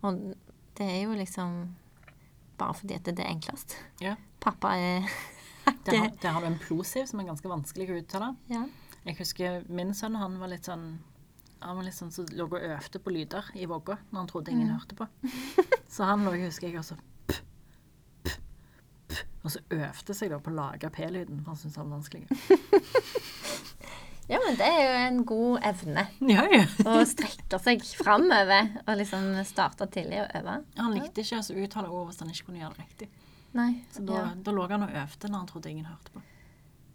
Og 0.03 0.35
det 0.77 0.87
er 0.89 1.03
jo 1.05 1.15
liksom 1.17 1.75
bare 2.61 2.77
fordi 2.79 2.97
at 3.01 3.09
det 3.09 3.19
er 3.25 3.33
enklest. 3.33 3.75
Ja. 4.05 4.15
Pappa 4.41 4.75
er 4.79 5.09
det, 5.87 5.97
har- 5.97 6.13
det 6.23 6.31
har 6.37 6.41
du 6.45 6.49
en 6.53 6.61
plosiv 6.63 7.09
som 7.11 7.21
er 7.25 7.31
ganske 7.33 7.49
vanskelig 7.51 7.89
å 7.93 7.99
uttale. 8.03 8.35
Ja. 8.53 8.65
Jeg 9.07 9.17
husker 9.23 9.63
min 9.73 9.95
sønn, 9.97 10.19
han 10.21 10.37
var 10.41 10.53
litt 10.53 10.69
sånn 10.69 10.91
han 11.61 11.77
var 11.77 11.85
litt 11.85 11.93
sånn 11.97 12.09
som 12.13 12.25
lå 12.33 12.47
og 12.49 12.55
øvde 12.57 13.01
på 13.05 13.13
lyder 13.13 13.51
i 13.61 13.67
vogga 13.69 13.99
når 14.09 14.17
han 14.23 14.29
trodde 14.31 14.53
ingen 14.55 14.71
hørte 14.73 14.97
på. 14.97 15.05
Så 15.93 16.07
han 16.09 16.23
lå, 16.25 16.33
husker 16.41 16.71
jeg, 16.71 16.79
også 16.81 16.97
p, 17.29 17.37
p, 18.25 18.31
p, 19.13 19.19
Og 19.45 19.53
så 19.53 19.61
øvde 19.77 20.17
seg 20.17 20.33
da 20.33 20.39
på 20.41 20.49
å 20.49 20.57
lage 20.57 20.89
P-lyden, 20.95 21.43
for 21.45 21.53
han 21.53 21.61
syntes 21.61 21.77
han 21.77 21.91
var 21.93 22.01
vanskelig. 22.01 22.25
ja, 24.31 24.39
men 24.47 24.59
det 24.59 24.67
er 24.67 24.81
jo 24.85 24.91
en 25.09 25.21
god 25.27 25.65
evne. 25.73 26.05
Ja, 26.31 26.45
ja. 26.53 26.65
Å 26.87 27.01
strekke 27.09 27.59
seg 27.63 27.83
framover 27.99 28.69
og 28.85 28.93
liksom 29.01 29.33
starte 29.49 29.89
tidlig 29.91 30.21
å 30.23 30.29
øve. 30.41 30.61
Han 30.79 30.95
likte 30.95 31.25
ikke 31.25 31.41
å 31.43 31.65
uttale 31.65 31.91
ord 31.91 32.11
hvis 32.11 32.23
han 32.23 32.31
ikke 32.31 32.51
kunne 32.51 32.63
gjøre 32.63 32.79
det 32.79 32.85
riktig. 32.87 33.09
Nei. 33.59 33.71
Så 33.91 34.05
da, 34.07 34.21
ja. 34.21 34.29
da 34.47 34.55
lå 34.55 34.69
han 34.71 34.87
og 34.87 34.93
øvde 35.03 35.31
når 35.33 35.43
han 35.43 35.51
trodde 35.51 35.73
ingen 35.73 35.89
hørte 35.91 36.15
på. 36.15 36.23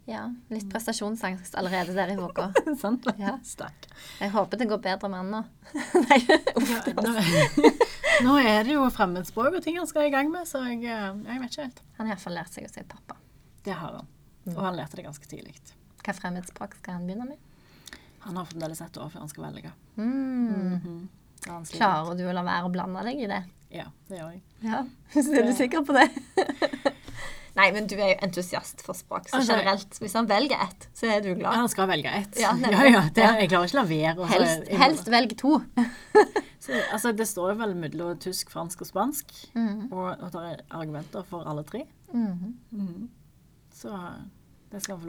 ja. 0.08 0.24
Litt 0.54 0.70
prestasjonsangst 0.72 1.60
allerede 1.60 1.98
der 1.98 2.16
i 2.16 2.18
våga. 2.22 2.48
Sant? 2.84 3.08
Ja. 3.20 3.36
Stakk. 3.44 3.90
Jeg 4.22 4.32
håper 4.32 4.64
det 4.64 4.70
går 4.72 4.84
bedre 4.88 5.12
med 5.12 5.26
han 5.26 5.36
nå. 5.36 5.46
Nei, 6.08 6.22
uff. 6.56 6.76
Ja, 6.88 8.32
nå, 8.32 8.36
nå 8.38 8.40
er 8.40 8.64
det 8.64 8.78
jo 8.78 8.88
fremmedspråk 8.96 9.60
og 9.60 9.64
ting 9.66 9.76
han 9.82 9.92
skal 9.92 10.08
i 10.08 10.14
gang 10.14 10.32
med, 10.32 10.48
så 10.48 10.64
jeg, 10.70 10.86
eh, 10.88 11.10
jeg 11.28 11.42
vet 11.44 11.52
ikke 11.52 11.68
helt. 11.68 11.88
Han 11.98 12.08
har 12.08 12.16
iallfall 12.16 12.40
lært 12.40 12.56
seg 12.56 12.70
å 12.70 12.72
si 12.72 12.86
pappa. 12.88 13.20
Det 13.66 13.76
har 13.76 14.00
han. 14.00 14.14
Og 14.56 14.62
han 14.64 14.78
lærte 14.78 14.96
det 14.96 15.10
ganske 15.10 15.28
tidlig. 15.28 15.58
Hva 16.06 16.14
fremmedspråk 16.14 16.76
skal 16.80 17.00
han 17.00 17.08
begynne 17.08 17.26
med? 17.26 17.38
Han 18.26 18.38
har 18.38 18.46
fremdeles 18.50 18.82
ett 18.82 18.98
år 18.98 19.10
før 19.14 19.20
han 19.26 19.30
skal 19.30 19.44
velge. 19.50 19.72
Mm. 19.98 20.48
Mm 20.54 20.80
-hmm. 20.80 21.08
Klarer 21.72 22.18
du 22.18 22.24
å 22.28 22.32
la 22.34 22.44
være 22.44 22.66
å 22.66 22.72
blande 22.72 23.04
deg 23.04 23.20
i 23.22 23.28
det? 23.28 23.44
Ja, 23.70 23.86
det 24.08 24.18
gjør 24.20 24.32
jeg. 24.32 24.42
Ja, 24.62 24.86
Er 25.40 25.44
du 25.44 25.54
sikker 25.54 25.84
på 25.86 25.94
det? 25.94 26.10
Nei, 27.56 27.70
men 27.72 27.88
du 27.88 27.96
er 27.96 28.10
jo 28.10 28.16
entusiast 28.26 28.82
for 28.84 28.94
språk, 28.94 29.30
så 29.30 29.40
generelt. 29.40 29.96
Hvis 30.02 30.14
han 30.14 30.28
velger 30.28 30.60
ett, 30.60 30.90
så 30.94 31.08
er 31.08 31.22
du 31.22 31.30
Ja, 31.30 31.36
glad. 31.36 31.54
han 31.56 31.70
skal 31.70 31.88
velge 31.88 32.10
ett. 32.10 32.40
Ja, 32.40 32.52
Ja, 32.72 32.84
ja, 32.84 33.04
det, 33.16 33.22
jeg 33.40 33.50
klarer 33.50 33.70
ikke 33.70 33.78
å 33.78 33.82
la 33.82 33.86
være. 33.92 34.28
Helst, 34.28 34.72
helst 34.82 35.08
velg 35.12 35.38
to. 35.40 35.62
Så, 36.60 36.74
altså, 36.92 37.12
det 37.16 37.28
står 37.28 37.54
jo 37.54 37.58
vel 37.62 37.76
mellom 37.76 38.18
tysk, 38.20 38.50
fransk 38.52 38.82
og 38.82 38.88
spansk, 38.88 39.32
Mhm. 39.54 39.88
og, 39.94 40.18
og 40.20 40.32
det 40.32 40.42
er 40.52 40.64
argumenter 40.70 41.24
for 41.24 41.48
alle 41.48 41.64
tre. 41.64 41.86
Mm 42.14 42.60
Så 42.62 42.72
Mm 42.72 42.88
-hmm. 42.88 43.08
lov 43.92 44.20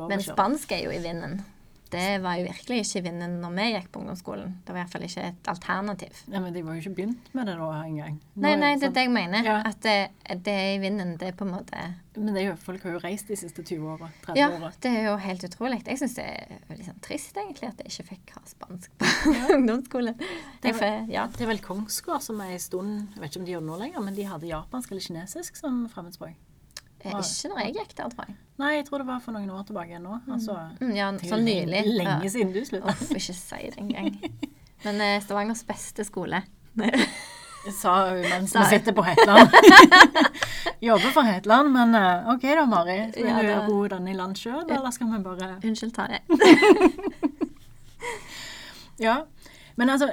Men 0.08 0.22
spansk 0.22 0.72
er 0.72 0.84
jo 0.86 0.90
i 0.90 1.02
vinden. 1.04 1.44
Det 1.86 2.18
var 2.18 2.34
jo 2.34 2.48
virkelig 2.48 2.80
ikke 2.82 2.98
i 2.98 3.02
vinden 3.04 3.36
når 3.38 3.52
vi 3.54 3.64
gikk 3.70 3.84
på 3.94 4.00
ungdomsskolen. 4.00 4.56
Det 4.66 4.74
var 4.74 4.80
iallfall 4.82 5.04
ikke 5.06 5.22
et 5.28 5.48
alternativ. 5.52 6.16
Ja, 6.32 6.40
men 6.42 6.50
de 6.52 6.64
var 6.66 6.74
jo 6.74 6.80
ikke 6.82 6.94
begynt 6.96 7.28
med 7.32 7.46
det 7.46 7.54
da 7.60 7.68
engang. 7.84 8.16
Nei, 8.42 8.54
nei, 8.58 8.72
det 8.74 8.88
er 8.88 8.94
det 8.96 9.04
jeg 9.06 9.12
mener. 9.14 9.44
Ja. 9.46 9.60
At 9.70 9.78
det, 9.86 9.92
det 10.42 10.54
er 10.64 10.72
i 10.74 10.80
vinden. 10.82 11.12
Det 11.20 11.28
er 11.28 11.36
på 11.38 11.46
en 11.46 11.52
måte 11.54 11.84
Men 12.16 12.34
det 12.34 12.42
jo, 12.48 12.56
folk 12.58 12.82
har 12.82 12.96
jo 12.96 13.02
reist 13.04 13.30
de 13.30 13.36
siste 13.38 13.62
20 13.62 13.86
åra. 13.92 14.08
30 14.26 14.40
Ja, 14.40 14.48
åra. 14.56 14.72
det 14.82 14.90
er 14.98 15.06
jo 15.06 15.14
helt 15.28 15.46
utrolig. 15.46 15.78
Jeg 15.86 16.00
syns 16.02 16.16
det 16.18 16.24
er 16.26 16.74
litt 16.74 16.88
sånn 16.90 16.98
trist, 17.06 17.38
egentlig, 17.38 17.70
at 17.70 17.78
jeg 17.84 17.92
ikke 17.94 18.08
fikk 18.10 18.34
ha 18.34 18.42
spansk 18.50 18.90
på 18.98 19.12
ungdomsskolen. 19.60 20.18
Det 20.64 20.72
er, 20.74 20.80
var- 20.82 21.06
ja. 21.14 21.28
Det 21.38 21.46
er 21.46 21.52
vel 21.54 21.62
Kongsgård 21.62 22.26
som 22.26 22.42
er 22.42 22.56
en 22.56 22.66
stund 22.66 23.14
Jeg 23.14 23.22
vet 23.22 23.30
ikke 23.30 23.44
om 23.44 23.46
de 23.46 23.54
gjør 23.54 23.62
det 23.62 23.70
nå 23.70 23.78
lenger, 23.84 24.02
men 24.10 24.18
de 24.18 24.26
hadde 24.26 24.50
japansk 24.50 24.90
eller 24.90 25.06
kinesisk 25.06 25.62
som 25.62 25.84
fremmedspråk. 25.94 26.34
Eh, 27.06 27.22
Ikke 27.22 27.48
når 27.52 27.60
jeg 27.64 27.74
gikk 27.76 27.94
der, 27.96 28.08
tror 28.12 28.26
jeg. 28.28 28.36
Nei, 28.58 28.70
jeg 28.76 28.84
tror 28.88 28.98
det 29.02 29.06
var 29.06 29.20
for 29.20 29.32
noen 29.36 29.50
år 29.52 29.64
tilbake 29.68 29.96
ennå. 29.98 30.20
nå. 30.26 30.34
Altså, 30.34 30.56
Mm, 30.80 30.94
ja, 30.96 31.10
det 31.12 31.28
sånn 31.30 31.44
nylig. 31.44 31.82
Lenge 31.98 32.30
siden 32.32 32.52
du 32.54 32.60
slutta. 32.64 32.88
Uff, 32.94 33.10
ikke 33.10 33.34
si 33.36 33.70
det 33.70 33.78
engang. 33.78 34.16
Men 34.84 35.00
eh, 35.00 35.20
Stavangers 35.20 35.64
beste 35.68 36.04
skole. 36.04 36.42
Sa 37.80 37.92
hun 38.10 38.20
mens 38.22 38.52
vi 38.54 38.64
sitter 38.70 38.92
på 38.94 39.02
Hetland. 39.02 39.50
Jobber 40.86 41.10
for 41.12 41.22
Hetland, 41.26 41.72
men 41.74 41.94
eh, 41.98 42.28
OK 42.34 42.42
da, 42.42 42.64
Mari. 42.70 42.98
Skal 43.12 43.26
Ja, 43.26 43.40
du 43.42 43.46
det- 43.48 43.68
ro 43.68 43.88
den 43.88 44.08
i 44.08 44.14
land 44.14 44.36
sjøl, 44.38 44.64
eller 44.70 44.90
skal 44.94 45.10
vi 45.10 45.18
bare 45.24 45.56
Unnskyld, 45.64 45.94
Tarjei. 45.94 46.20
Ja. 48.98 49.26
Men 49.76 49.90
altså, 49.92 50.08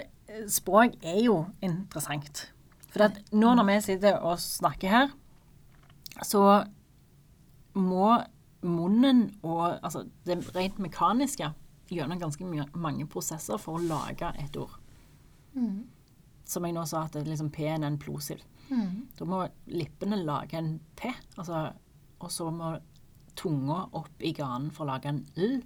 språk 0.51 0.95
er 1.03 1.19
jo 1.23 1.45
interessant. 1.63 2.49
For 2.93 3.09
nå 3.31 3.53
når 3.57 3.65
vi 3.69 3.77
sitter 3.85 4.17
og 4.21 4.39
snakker 4.43 4.89
her, 4.91 5.13
så 6.23 6.41
må 7.73 8.21
munnen 8.63 9.25
og 9.43 9.79
altså 9.83 10.05
det 10.25 10.39
rent 10.55 10.79
mekaniske 10.79 11.49
gjennom 11.91 12.19
ganske 12.21 12.45
mange 12.79 13.05
prosesser 13.11 13.59
for 13.59 13.77
å 13.77 13.83
lage 13.83 14.29
et 14.39 14.55
ord. 14.57 14.77
Som 16.45 16.65
jeg 16.65 16.73
nå 16.75 16.85
sa, 16.85 17.03
at 17.05 17.13
det 17.13 17.27
liksom 17.27 17.51
P-en 17.51 17.83
er 17.83 17.87
en 17.91 17.99
plosiv. 17.99 18.41
Da 19.19 19.25
må 19.25 19.43
lippene 19.67 20.17
lage 20.23 20.57
en 20.57 20.79
P, 20.95 21.11
altså, 21.37 21.73
og 22.19 22.31
så 22.31 22.49
må 22.51 22.75
tunga 23.35 23.89
opp 23.97 24.21
i 24.21 24.31
ganen 24.37 24.71
for 24.71 24.85
å 24.85 24.91
lage 24.93 25.09
en 25.09 25.25
L. 25.35 25.61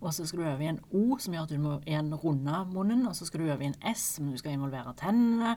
Og 0.00 0.12
så 0.14 0.26
skal 0.26 0.38
du 0.38 0.46
øve 0.46 0.64
i 0.64 0.70
en 0.70 0.80
O, 0.92 1.18
som 1.18 1.34
gjør 1.34 1.46
at 1.48 1.52
du 1.54 1.58
må 1.58 1.76
igjen 1.86 2.12
runde 2.14 2.64
munnen. 2.70 3.06
Og 3.08 3.16
så 3.16 3.26
skal 3.26 3.40
du 3.40 3.50
øve 3.50 3.64
i 3.64 3.70
en 3.70 3.78
S, 3.94 4.16
som 4.16 4.30
du 4.30 4.36
skal 4.38 4.52
involvere 4.54 4.94
tennene. 4.98 5.56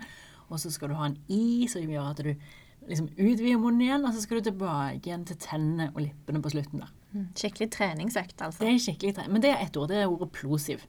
Og 0.49 0.59
så 0.59 0.71
skal 0.73 0.89
du 0.89 0.95
ha 0.97 1.05
en 1.09 1.17
I, 1.27 1.67
som 1.69 1.81
gjør 1.81 2.09
at 2.09 2.23
du 2.25 2.33
liksom 2.89 3.07
utvide 3.13 3.57
munnen 3.61 3.81
igjen. 3.85 4.05
Og 4.07 4.13
så 4.15 4.23
skal 4.23 4.39
du 4.41 4.49
tilbake 4.49 5.01
igjen 5.09 5.25
til 5.29 5.39
tennene 5.41 5.89
og 5.93 6.01
lippene 6.05 6.41
på 6.43 6.51
slutten 6.53 6.83
der. 6.83 6.91
Mm, 7.13 7.27
Skikkelig 7.37 7.69
treningsøkt, 7.75 8.41
altså. 8.41 8.63
Det 8.63 8.71
er 8.71 8.79
skikkelig 8.81 9.15
trening. 9.17 9.33
Men 9.35 9.43
det 9.45 9.51
er 9.53 9.63
ett 9.65 9.77
ord. 9.77 9.89
Det 9.91 9.99
er 10.01 10.09
ordet 10.11 10.31
plosiv. 10.33 10.85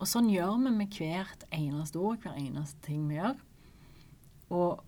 Og 0.00 0.08
sånn 0.08 0.30
gjør 0.32 0.56
vi 0.64 0.70
med 0.72 0.94
hvert 0.96 1.44
eneste 1.52 2.00
ord, 2.00 2.22
hver 2.24 2.38
eneste 2.40 2.80
ting 2.86 3.04
vi 3.10 3.18
gjør. 3.18 3.36
Og 4.50 4.80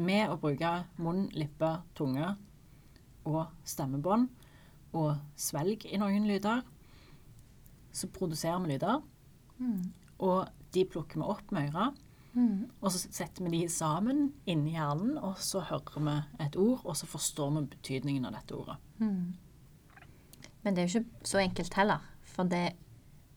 med 0.00 0.30
å 0.30 0.36
bruke 0.40 0.72
munn, 1.02 1.26
lippe, 1.34 1.70
tunge 1.98 2.36
og 3.28 3.46
stemmebånd 3.68 4.28
og 4.96 5.16
svelg 5.38 5.84
i 5.86 5.98
noen 6.00 6.24
lyder, 6.28 6.62
så 7.92 8.08
produserer 8.14 8.60
vi 8.64 8.74
lyder. 8.76 9.02
Og 10.20 10.48
de 10.72 10.84
plukker 10.86 11.18
vi 11.20 11.26
opp 11.34 11.50
med 11.52 11.70
øret. 11.72 11.98
Og 12.80 12.92
så 12.92 13.00
setter 13.10 13.44
vi 13.44 13.50
de 13.56 13.68
sammen 13.72 14.32
inni 14.46 14.76
hjernen, 14.76 15.16
og 15.18 15.38
så 15.42 15.64
hører 15.66 16.04
vi 16.06 16.44
et 16.44 16.56
ord, 16.56 16.84
og 16.84 16.96
så 16.96 17.08
forstår 17.10 17.50
vi 17.56 17.64
betydningen 17.74 18.28
av 18.28 18.36
dette 18.38 18.54
ordet. 18.54 18.76
Men 20.62 20.76
det 20.76 20.82
er 20.82 20.88
jo 20.88 21.00
ikke 21.00 21.26
så 21.26 21.40
enkelt 21.42 21.74
heller. 21.74 22.06
For 22.30 22.46
det 22.46 22.76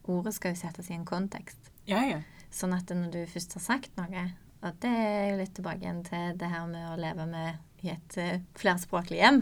ordet 0.03 0.35
skal 0.35 0.53
jo 0.53 0.59
settes 0.59 0.89
i 0.91 0.97
en 0.97 1.05
kontekst. 1.07 1.71
Ja, 1.89 2.03
ja. 2.05 2.21
Sånn 2.53 2.75
at 2.75 2.91
når 2.93 3.11
du 3.11 3.21
først 3.27 3.55
har 3.57 3.63
sagt 3.65 3.95
noe 3.97 4.27
Og 4.63 4.75
det 4.79 4.89
er 4.89 5.29
jo 5.31 5.39
litt 5.39 5.55
tilbake 5.57 5.81
igjen 5.83 6.03
til 6.07 6.37
det 6.39 6.47
her 6.47 6.67
med 6.69 6.85
å 6.91 6.99
leve 6.99 7.25
med 7.27 7.57
i 7.83 7.89
et 7.91 8.17
eh, 8.21 8.39
flerspråklig 8.55 9.17
hjem. 9.19 9.41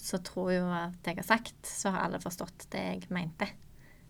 Så 0.00 0.22
tror 0.24 0.52
jo 0.54 0.62
at 0.72 1.04
jeg 1.04 1.18
har 1.18 1.26
sagt, 1.28 1.58
så 1.66 1.90
har 1.92 2.06
alle 2.06 2.20
forstått 2.22 2.68
det 2.72 2.84
jeg 2.86 3.10
mente. 3.12 3.50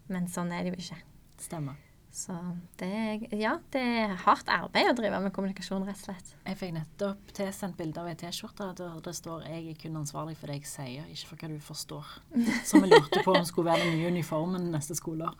Men 0.07 0.29
sånn 0.31 0.53
er 0.55 0.63
det 0.63 0.75
jo 0.75 0.79
ikke. 0.85 1.01
Stemmer. 1.43 1.75
Så 2.17 2.33
det 2.81 2.87
er, 2.89 3.25
ja, 3.37 3.51
det 3.75 3.81
er 3.83 4.15
hardt 4.23 4.49
arbeid 4.49 4.89
å 4.89 4.95
drive 4.97 5.19
med 5.21 5.35
kommunikasjon, 5.37 5.83
rett 5.85 5.99
og 6.01 6.07
slett. 6.07 6.31
Jeg 6.47 6.57
fikk 6.57 6.73
nettopp 6.73 7.35
tilsendt 7.37 7.77
bilde 7.77 8.01
av 8.01 8.09
ei 8.09 8.17
T-skjorte 8.17 8.71
der 8.79 8.95
det 9.05 9.13
står 9.19 9.45
'Jeg 9.45 9.67
er 9.69 9.77
kun 9.83 9.99
ansvarlig 10.01 10.39
for 10.41 10.49
det 10.49 10.63
jeg 10.63 10.71
sier, 10.71 11.11
ikke 11.13 11.29
for 11.29 11.37
hva 11.37 11.51
du 11.53 11.61
forstår'. 11.61 12.15
Som 12.71 12.83
vi 12.83 12.89
lurte 12.89 13.21
på 13.21 13.37
om 13.37 13.45
skulle 13.45 13.69
være 13.69 13.85
den 13.85 13.99
nye 13.99 14.09
uniformen 14.09 14.71
neste 14.73 14.97
skoleår. 14.97 15.37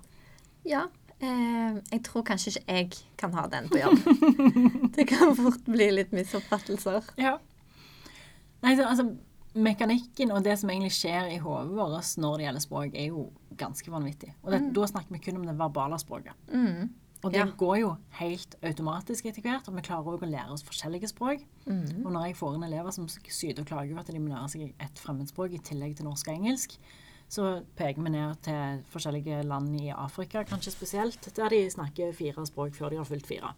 Ja. 0.69 0.85
Eh, 1.17 1.81
jeg 1.93 2.03
tror 2.05 2.23
kanskje 2.29 2.53
ikke 2.53 2.69
jeg 2.69 2.91
kan 3.17 3.33
ha 3.33 3.47
den 3.49 3.71
på 3.73 3.81
jobb. 3.81 3.97
det 4.97 5.09
kan 5.09 5.33
fort 5.37 5.65
bli 5.65 5.89
litt 5.97 6.13
misoppfattelser. 6.13 7.09
Ja. 7.17 7.39
Nei, 8.61 8.77
så, 8.77 8.85
altså, 8.85 9.17
mekanikken 9.57 10.33
og 10.35 10.45
det 10.45 10.59
som 10.61 10.71
egentlig 10.71 10.93
skjer 10.97 11.33
i 11.35 11.41
hodet 11.43 11.73
vårt 11.77 12.13
når 12.21 12.37
det 12.39 12.47
gjelder 12.47 12.65
språk, 12.65 12.95
er 12.95 13.09
jo 13.09 13.27
ganske 13.57 13.91
vanvittig. 13.93 14.35
Og 14.45 14.53
det, 14.53 14.61
da 14.77 14.87
snakker 14.91 15.17
vi 15.17 15.23
kun 15.25 15.41
om 15.41 15.47
det 15.49 15.57
verbale 15.59 15.99
språket. 16.03 16.37
Mm. 16.53 16.91
Og 17.25 17.33
det 17.33 17.41
Ja. 17.41 17.47
går 17.47 17.77
jo 17.81 17.97
helt 18.21 18.55
automatisk 18.63 19.27
etter 19.27 19.43
hvert, 19.43 19.69
og 19.69 19.75
vi 19.75 19.83
klarer 19.83 20.05
òg 20.05 20.23
å 20.23 20.31
lære 20.31 20.53
oss 20.53 20.63
forskjellige 20.63 21.09
språk. 21.09 21.41
Mm. 21.67 22.05
Og 22.05 22.13
når 22.13 22.27
jeg 22.27 22.37
får 22.37 22.55
inn 22.55 22.63
elever 22.69 22.91
som 22.93 23.09
syter 23.09 23.61
og 23.63 23.67
klager 23.67 23.93
over 23.93 24.01
at 24.01 24.07
de 24.13 24.19
må 24.21 24.29
lære 24.35 24.49
seg 24.53 24.75
et 24.79 24.99
fremmedspråk 25.01 25.53
i 25.57 25.59
tillegg 25.59 25.97
til 25.97 26.05
norsk 26.07 26.29
og 26.29 26.35
engelsk, 26.35 26.77
så 27.29 27.65
peker 27.75 28.03
vi 28.03 28.11
ned 28.11 28.37
til 28.43 28.83
forskjellige 28.93 29.43
land 29.49 29.75
i 29.81 29.89
Afrika, 29.91 30.45
kanskje 30.45 30.71
spesielt, 30.71 31.35
der 31.35 31.49
de 31.49 31.71
snakker 31.71 32.13
fire 32.15 32.47
språk 32.47 32.77
før 32.77 32.91
de 32.91 32.97
har 33.01 33.05
fylt 33.09 33.27
fire. 33.27 33.55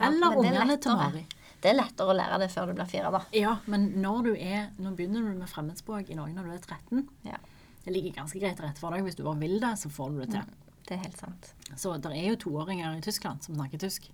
Ja, 0.00 0.06
Eller 0.08 0.32
er 0.32 0.36
ungene 0.40 0.76
til. 0.80 0.96
Mari. 0.96 1.26
Det 1.60 1.68
er 1.70 1.76
lettere 1.76 2.08
å 2.12 2.16
lære 2.16 2.38
det 2.40 2.48
før 2.54 2.70
du 2.70 2.74
blir 2.78 2.88
fire, 2.88 3.10
da. 3.12 3.20
Ja, 3.36 3.56
men 3.68 3.88
når 4.00 4.22
du 4.24 4.30
er 4.36 4.70
Nå 4.80 4.94
begynner 4.96 5.26
du 5.26 5.34
med 5.42 5.48
fremmedspråk 5.50 6.08
i 6.08 6.16
Norge 6.16 6.32
når 6.36 6.46
du 6.48 6.52
er 6.54 6.62
13. 6.64 7.02
Ja, 7.28 7.36
Det 7.84 7.92
ligger 7.92 8.14
ganske 8.22 8.40
greit 8.40 8.56
til 8.56 8.64
rette 8.66 8.80
for 8.80 8.92
deg. 8.96 9.04
Hvis 9.04 9.16
du 9.18 9.22
bare 9.26 9.40
vil 9.42 9.58
det, 9.60 9.74
så 9.80 9.90
får 9.92 10.10
du 10.14 10.20
det 10.22 10.30
til. 10.32 10.54
det 10.88 10.96
er 10.96 11.02
helt 11.04 11.18
sant. 11.20 11.50
Så 11.76 11.92
det 12.00 12.12
er 12.16 12.30
jo 12.30 12.36
toåringer 12.46 12.96
i 12.96 13.04
Tyskland 13.04 13.42
som 13.44 13.54
snakker 13.58 13.78
tysk, 13.78 14.10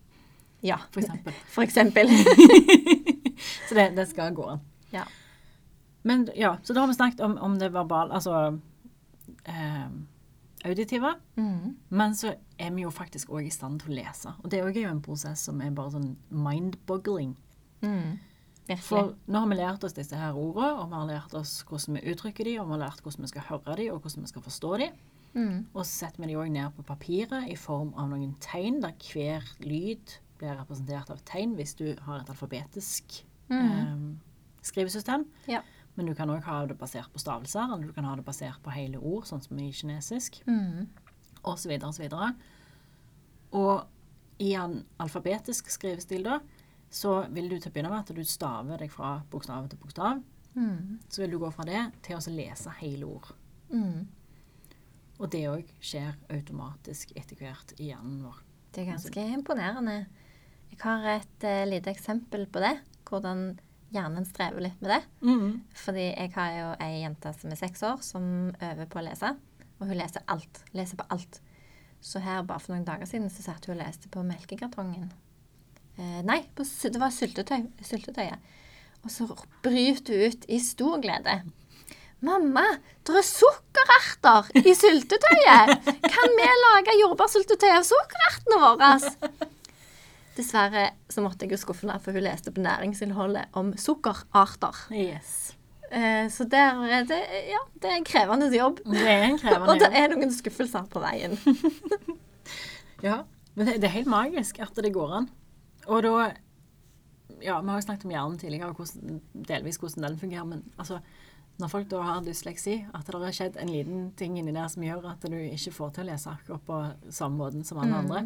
Ja, 0.62 0.78
for 0.90 1.00
eksempel. 1.04 1.32
for 1.54 1.62
eksempel. 1.62 2.10
Så 3.68 3.74
det, 3.74 3.90
det 3.96 4.06
skal 4.08 4.34
gå 4.34 4.44
an. 4.56 4.60
ja. 4.92 5.04
Men 6.06 6.28
ja, 6.38 6.56
så 6.62 6.72
da 6.72 6.80
har 6.84 6.86
vi 6.86 6.94
snakket 6.94 7.20
om, 7.20 7.32
om 7.42 7.58
det 7.58 7.72
verbale, 7.74 8.14
altså 8.14 8.60
eh, 9.44 9.88
auditive. 10.64 11.14
Mm. 11.36 11.76
Men 11.88 12.14
så 12.16 12.34
er 12.58 12.70
vi 12.72 12.84
jo 12.86 12.92
faktisk 12.94 13.32
òg 13.34 13.48
i 13.48 13.52
stand 13.52 13.82
til 13.82 13.92
å 13.92 13.98
lese. 13.98 14.32
Og 14.42 14.50
det 14.50 14.60
er 14.60 14.70
jo 14.72 14.88
en 14.88 15.02
prosess 15.04 15.44
som 15.48 15.60
er 15.60 15.74
bare 15.76 15.94
sånn 15.96 16.14
mind-boggling. 16.30 17.34
Mm. 17.84 18.16
For 18.82 19.12
nå 19.30 19.42
har 19.42 19.50
vi 19.50 19.58
lært 19.60 19.84
oss 19.86 19.94
disse 19.94 20.18
her 20.18 20.34
ordene, 20.34 20.72
og 20.80 20.88
vi 20.90 20.98
har 20.98 21.10
lært 21.12 21.36
oss 21.38 21.60
hvordan 21.68 21.98
vi 21.98 22.12
uttrykker 22.12 22.48
dem, 22.48 22.62
og 22.62 22.70
vi 22.70 22.74
har 22.74 22.88
lært 22.88 23.02
hvordan 23.04 23.26
vi 23.26 23.30
skal 23.30 23.46
høre 23.50 23.76
dem, 23.78 23.92
og 23.94 24.00
hvordan 24.02 24.26
vi 24.26 24.32
skal 24.32 24.46
forstå 24.46 24.72
dem. 24.82 24.96
Mm. 25.36 25.56
Og 25.74 25.82
så 25.84 25.90
setter 25.92 26.22
vi 26.22 26.30
dem 26.32 26.40
òg 26.40 26.50
ned 26.54 26.74
på 26.74 26.86
papiret 26.88 27.50
i 27.52 27.56
form 27.60 27.92
av 27.94 28.10
noen 28.10 28.34
tegn, 28.42 28.80
der 28.82 28.96
hver 29.12 29.44
lyd 29.62 30.16
blir 30.40 30.56
representert 30.58 31.12
av 31.12 31.20
tegn 31.28 31.54
hvis 31.56 31.76
du 31.78 31.86
har 32.08 32.22
et 32.22 32.32
alfabetisk 32.32 33.20
eh, 33.52 33.94
skrivesystem. 34.66 35.26
Ja. 35.48 35.62
Men 35.96 36.10
du 36.10 36.14
kan 36.16 36.32
òg 36.32 36.44
ha 36.44 36.58
det 36.68 36.76
basert 36.80 37.12
på 37.12 37.20
stavelser, 37.22 37.70
eller 37.70 37.88
du 37.88 37.94
kan 37.96 38.08
ha 38.08 38.16
det 38.18 38.24
basert 38.26 38.58
på 38.64 38.74
hele 38.74 38.98
ord, 39.00 39.28
sånn 39.28 39.44
som 39.44 39.60
i 39.60 39.70
kinesisk, 39.72 40.42
Mm. 40.48 40.88
Så 41.54 41.70
videre 41.70 41.92
og. 42.26 42.46
Og 43.56 44.42
i 44.42 44.52
en 44.58 44.80
alfabetisk 45.00 45.70
skrivestil 45.72 46.26
da, 46.26 46.40
så 46.92 47.22
vil 47.32 47.48
du 47.50 47.56
til 47.58 47.70
å 47.70 47.74
begynne 47.74 47.92
med 47.92 48.04
at 48.04 48.14
du 48.16 48.22
staver 48.26 48.82
deg 48.82 48.92
fra 48.92 49.16
bokstav 49.30 49.68
til 49.70 49.80
bokstav. 49.80 50.20
Mm. 50.56 50.98
Så 51.08 51.22
vil 51.22 51.34
du 51.34 51.40
gå 51.40 51.50
fra 51.52 51.66
det 51.68 51.82
til 52.06 52.18
å 52.18 52.34
lese 52.34 52.72
hele 52.80 53.08
ord. 53.08 53.32
Mm. 53.70 54.06
Og 55.16 55.30
det 55.32 55.44
òg 55.48 55.70
skjer 55.80 56.16
automatisk 56.32 57.12
etter 57.16 57.38
hvert 57.40 57.74
i 57.78 57.90
hjernen 57.90 58.20
vår. 58.26 58.42
Det 58.72 58.82
er 58.82 58.92
ganske 58.92 59.26
imponerende. 59.32 59.96
Jeg 60.72 60.80
har 60.82 61.06
et 61.14 61.46
uh, 61.46 61.62
lite 61.68 61.92
eksempel 61.92 62.44
på 62.52 62.60
det. 62.64 62.74
Hvordan 63.08 63.54
hjernen 63.94 64.26
strever 64.28 64.64
litt 64.66 64.80
med 64.82 64.92
det. 64.92 65.02
Fordi 65.84 66.06
jeg 66.10 66.32
har 66.34 66.54
jo 66.56 66.70
ei 66.84 67.02
jente 67.02 67.32
som 67.38 67.52
er 67.52 67.60
seks 67.60 67.84
år, 67.86 68.02
som 68.04 68.26
øver 68.52 68.88
på 68.90 69.00
å 69.00 69.04
lese. 69.06 69.32
Og 69.80 69.90
hun 69.90 69.98
leser 69.98 70.24
alt. 70.32 70.62
Leser 70.76 70.98
på 71.00 71.06
alt. 71.12 71.40
Så 72.00 72.22
her 72.22 72.44
bare 72.46 72.62
for 72.62 72.74
noen 72.74 72.86
dager 72.86 73.08
siden 73.08 73.30
så 73.32 73.44
satt 73.44 73.66
hun 73.66 73.76
og 73.76 73.82
leste 73.82 74.10
på 74.12 74.22
melkekartongen. 74.26 75.10
Eh, 75.96 76.20
nei, 76.28 76.42
på, 76.54 76.64
det 76.64 77.00
var 77.00 77.14
syltetøy, 77.14 77.68
syltetøyet. 77.84 78.52
Og 79.04 79.12
så 79.12 79.28
bryter 79.64 80.20
hun 80.20 80.32
ut 80.32 80.46
i 80.52 80.60
stor 80.62 81.00
glede. 81.02 81.40
Mamma, 82.24 82.64
det 83.04 83.18
er 83.20 83.26
sukkererter 83.28 84.48
i 84.62 84.72
syltetøyet! 84.74 85.90
Kan 86.14 86.38
vi 86.38 86.46
lage 86.62 86.96
jordbærsyltetøy 87.02 87.68
av 87.74 87.84
sukkerertene 87.84 88.60
våre? 88.62 88.92
Dessverre 90.36 90.86
så 91.12 91.24
måtte 91.24 91.44
jeg 91.44 91.56
jo 91.56 91.60
skuffe 91.60 91.84
henne, 91.84 91.98
for 92.00 92.16
hun 92.16 92.24
leste 92.24 92.52
på 92.52 92.64
næringsinnholdet 92.64 93.52
om 93.56 93.74
sukkerarter. 93.80 94.80
Yes. 94.92 95.55
Eh, 95.96 96.26
så 96.32 96.44
der, 96.52 96.82
er 96.84 97.06
det, 97.08 97.18
ja, 97.48 97.62
det 97.80 97.90
er 97.90 97.96
en 97.96 98.06
krevende 98.06 98.50
jobb. 98.52 98.82
Det 98.84 99.04
er 99.08 99.28
en 99.30 99.38
Og 99.70 99.80
det 99.80 99.88
er 99.96 100.12
noen 100.12 100.34
skuffelser 100.34 100.88
på 100.92 101.02
veien. 101.04 101.38
Ja, 103.04 103.26
men 103.54 103.68
det, 103.68 103.74
det 103.82 103.90
er 103.90 103.92
helt 103.98 104.08
magisk 104.08 104.56
at 104.64 104.78
det 104.80 104.88
går 104.94 105.10
an. 105.18 105.26
Og 105.86 106.02
da 106.06 106.12
Ja, 107.42 107.58
vi 107.60 107.68
har 107.68 107.76
jo 107.76 107.84
snakket 107.84 108.06
om 108.08 108.14
hjernen 108.14 108.38
tidligere, 108.40 108.70
og 108.72 108.78
hvordan, 108.80 109.18
delvis 109.48 109.76
hvordan 109.76 110.06
den 110.06 110.16
fungerer, 110.18 110.46
men 110.48 110.62
altså 110.78 111.02
når 111.60 111.68
folk 111.68 111.90
da 111.90 112.00
har 112.04 112.24
dysleksi, 112.24 112.78
at 112.94 113.06
det 113.08 113.20
har 113.20 113.36
skjedd 113.36 113.58
en 113.60 113.72
liten 113.72 114.06
ting 114.16 114.38
inni 114.38 114.54
der 114.56 114.68
som 114.72 114.84
gjør 114.84 115.04
at 115.10 115.24
du 115.24 115.36
ikke 115.36 115.72
får 115.72 115.92
til 115.96 116.06
å 116.06 116.08
lese 116.10 116.32
akkurat 116.32 116.64
på 116.66 116.80
samme 117.12 117.36
måten 117.40 117.64
som 117.64 117.80
alle 117.82 118.00
andre. 118.00 118.22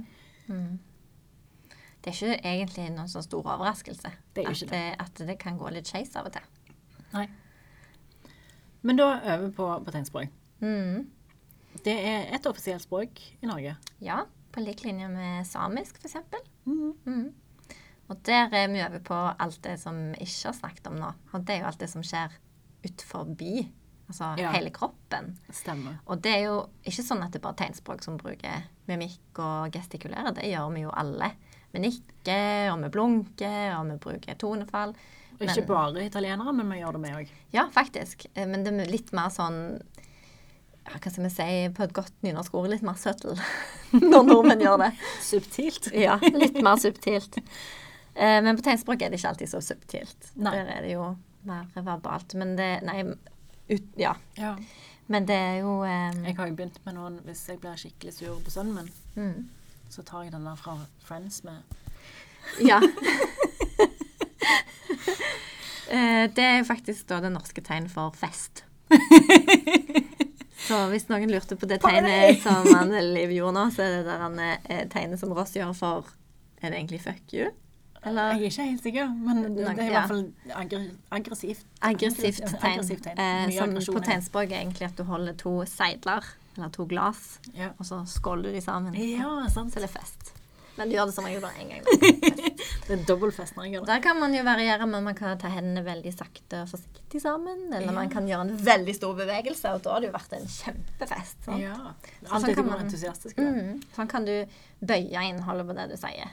Det 2.01 2.11
er 2.11 2.17
ikke 2.17 2.39
egentlig 2.53 2.89
noen 2.95 3.11
sånn 3.13 3.27
stor 3.27 3.45
overraskelse 3.45 4.11
Det 4.35 4.47
at, 4.49 4.63
det, 4.71 4.85
at 5.05 5.23
det 5.27 5.37
kan 5.43 5.59
gå 5.59 5.71
litt 5.75 5.91
skeis 5.91 6.15
av 6.17 6.31
og 6.31 6.39
til. 6.39 6.75
Nei. 7.13 7.27
Men 8.83 8.97
da 8.97 9.11
over 9.35 9.51
på, 9.57 9.67
på 9.85 9.93
tegnspråk. 9.95 10.29
Mm. 10.61 11.11
Det 11.85 11.95
er 11.95 12.31
et 12.35 12.47
offisielt 12.49 12.83
språk 12.83 13.21
i 13.43 13.47
Norge. 13.49 13.77
Ja, 14.03 14.23
på 14.53 14.63
lik 14.65 14.83
linje 14.85 15.09
med 15.09 15.47
samisk, 15.47 16.01
f.eks. 16.03 16.17
Mm. 16.67 16.95
Mm. 17.07 17.27
Og 18.11 18.23
der 18.27 18.49
er 18.57 18.69
vi 18.73 18.81
over 18.83 19.03
på 19.07 19.19
alt 19.39 19.61
det 19.63 19.77
som 19.81 19.99
vi 20.11 20.25
ikke 20.27 20.49
har 20.51 20.57
snakket 20.57 20.89
om 20.91 20.97
nå. 20.99 21.13
Og 21.33 21.45
det 21.47 21.55
er 21.55 21.61
jo 21.63 21.69
alt 21.71 21.79
det 21.85 21.91
som 21.93 22.03
skjer 22.03 22.33
ut 22.89 23.05
forbi. 23.07 23.69
Altså 24.11 24.33
Ja. 24.41 24.51
hele 24.57 24.73
kroppen. 24.75 25.37
Stemmer. 25.55 26.01
Og 26.11 26.19
det 26.25 26.33
er 26.35 26.43
jo 26.49 26.57
ikke 26.83 27.05
sånn 27.07 27.23
at 27.23 27.31
det 27.31 27.39
er 27.39 27.45
bare 27.47 27.61
tegnspråk 27.61 28.03
som 28.03 28.17
bruker 28.19 28.65
mimikk 28.89 29.39
og 29.39 29.71
gestikulerer. 29.77 30.35
Det 30.35 30.49
gjør 30.51 30.73
vi 30.75 30.83
jo 30.83 30.91
alle. 30.91 31.31
Vi 31.71 31.79
nikker, 31.85 32.73
og 32.73 32.81
vi 32.83 32.89
blunker, 32.91 33.77
og 33.79 33.87
vi 33.93 33.97
bruker 34.03 34.35
tonefall. 34.35 34.97
Og 35.41 35.49
ikke 35.49 35.67
bare 35.71 36.05
italienere, 36.05 36.53
men 36.53 36.69
vi 36.69 36.83
gjør 36.83 36.97
det 36.97 37.01
med 37.01 37.17
òg. 37.17 37.33
Ja, 37.55 37.65
faktisk. 37.73 38.27
Eh, 38.35 38.47
Men 38.47 38.65
det 38.65 38.75
er 38.75 38.91
litt 38.93 39.13
mer 39.17 39.31
sånn 39.33 39.61
ja, 40.85 40.99
Hva 40.99 41.11
skal 41.11 41.25
vi 41.25 41.31
si 41.33 41.47
på 41.77 41.85
et 41.87 41.95
godt 41.97 42.13
nynorsk 42.27 42.55
ord? 42.61 42.69
Litt 42.73 42.85
mer 42.85 42.99
søttel 43.01 43.41
når 44.13 44.29
nordmenn 44.29 44.65
gjør 44.65 44.85
det. 44.85 44.91
Subtilt. 45.25 45.91
Ja, 45.97 46.19
litt 46.21 46.61
mer 46.61 46.77
subtilt. 46.81 47.41
Eh, 48.15 48.39
Men 48.45 48.59
på 48.59 48.67
tegnspråk 48.67 49.01
er 49.03 49.11
det 49.13 49.21
ikke 49.21 49.33
alltid 49.33 49.53
så 49.55 49.63
subtilt. 49.65 50.33
Nei. 50.37 50.53
Der 50.59 50.73
er 50.77 50.85
det 50.85 50.93
jo 50.93 51.09
mer 51.49 51.67
verbalt. 51.75 52.37
Men 52.37 52.57
det 52.61 52.71
Nei, 52.85 53.01
ut, 53.71 53.91
ja. 53.97 54.15
Ja. 54.37 54.57
Men 55.11 55.27
det 55.27 55.35
er 55.41 55.57
jo 55.65 55.81
eh, 55.89 56.21
Jeg 56.27 56.37
har 56.37 56.51
jo 56.53 56.59
begynt 56.59 56.77
med 56.85 56.95
noen 56.95 57.17
Hvis 57.27 57.49
jeg 57.49 57.59
blir 57.63 57.81
skikkelig 57.81 58.13
sur 58.15 58.37
på 58.45 58.53
sønnen 58.53 58.77
min, 58.77 58.93
mm. 59.17 59.89
så 59.91 60.05
tar 60.07 60.29
jeg 60.29 60.37
den 60.37 60.45
der 60.47 60.61
fra 60.61 60.77
Friends 61.07 61.43
med 61.49 61.65
Ja. 62.61 62.79
Eh, 65.91 66.29
det 66.37 66.45
er 66.47 66.61
faktisk 66.63 67.09
da 67.11 67.17
det 67.25 67.33
norske 67.35 67.63
tegnet 67.67 67.91
for 67.91 68.13
fest. 68.15 68.61
Så 70.61 70.77
hvis 70.93 71.09
noen 71.11 71.31
lurte 71.33 71.57
på 71.59 71.67
det 71.67 71.81
tegnet 71.83 72.43
som 72.45 72.93
Liv 72.93 73.33
gjorde 73.35 73.57
nå, 73.57 73.65
så 73.75 73.83
er 73.83 73.97
det 73.97 74.05
der 74.07 74.23
han 74.23 74.37
eh, 74.45 74.85
tegnet 74.93 75.19
som 75.19 75.33
Ross 75.35 75.57
gjør 75.57 75.73
for 75.75 76.07
Er 76.63 76.71
det 76.71 76.79
egentlig 76.79 77.01
fuck 77.03 77.35
you? 77.35 77.49
Eller 78.07 78.37
Jeg 78.37 78.41
er 78.41 78.53
ikke 78.53 78.67
helt 78.71 78.85
sikker, 78.87 79.09
men 79.13 79.43
det 79.57 79.65
er 79.67 79.81
i 79.83 79.91
hvert 79.93 80.09
fall 80.09 80.23
aggressivt. 81.13 81.67
aggressivt 81.85 82.39
tegn. 82.47 82.63
Aggressivt 82.71 83.03
tegn. 83.05 83.19
Eh, 83.21 83.51
som 83.59 83.75
på 83.95 84.01
i 84.01 84.07
tegnspråk 84.07 84.53
er 84.55 84.61
egentlig 84.63 84.87
at 84.89 84.97
du 84.97 85.03
holder 85.05 85.35
to 85.43 85.53
seidler, 85.69 86.25
eller 86.57 86.71
to 86.73 86.87
glass, 86.89 87.41
Ja. 87.53 87.73
og 87.79 87.85
så 87.85 87.99
skåler 88.09 88.49
du 88.49 88.53
de 88.57 88.63
sammen. 88.65 88.95
ja, 88.95 89.49
sant. 89.53 89.75
Så 89.75 89.83
det 89.83 89.91
er 89.91 89.99
fest. 89.99 90.33
Men 90.81 90.89
du 90.91 90.97
gjør 90.97 91.11
det 91.11 91.15
som 91.15 91.27
regel 91.29 91.43
bare 91.45 91.61
én 91.61 91.71
gang. 91.75 91.85
Det 92.91 92.97
er 92.97 93.03
dobbeltfest 93.07 93.55
når 93.55 93.67
jeg 93.69 93.73
gjør 93.77 93.83
det. 93.85 93.89
Der 93.93 94.01
kan 94.03 94.17
man 94.19 94.33
jo 94.35 94.41
variere, 94.43 94.87
men 94.91 95.05
man 95.07 95.15
kan 95.15 95.39
ta 95.39 95.47
hendene 95.53 95.85
veldig 95.87 96.11
sakte 96.17 96.65
og 96.65 96.71
forsiktig 96.73 97.21
sammen. 97.23 97.69
Eller 97.77 97.95
man 97.95 98.11
kan 98.11 98.27
gjøre 98.27 98.49
en 98.49 98.57
veldig 98.67 98.95
stor 98.97 99.13
bevegelse, 99.21 99.71
og 99.77 99.85
da 99.85 99.93
har 99.95 100.03
det 100.03 100.09
jo 100.11 100.15
vært 100.17 100.35
en 100.41 100.49
kjempefest. 100.51 101.45
Sant? 101.47 101.63
Ja. 101.63 101.77
sånn 102.25 102.33
Alltid 102.41 102.57
kan 102.59 102.65
går 102.65 102.73
man- 102.73 102.83
entusiastisk. 102.89 103.39
Mm. 103.39 103.79
Sånn 103.95 104.11
kan 104.11 104.27
du 104.27 104.35
bøye 104.83 105.23
innholdet 105.29 105.69
på 105.71 105.77
det 105.79 105.87
du 105.93 105.97
sier. 106.03 106.33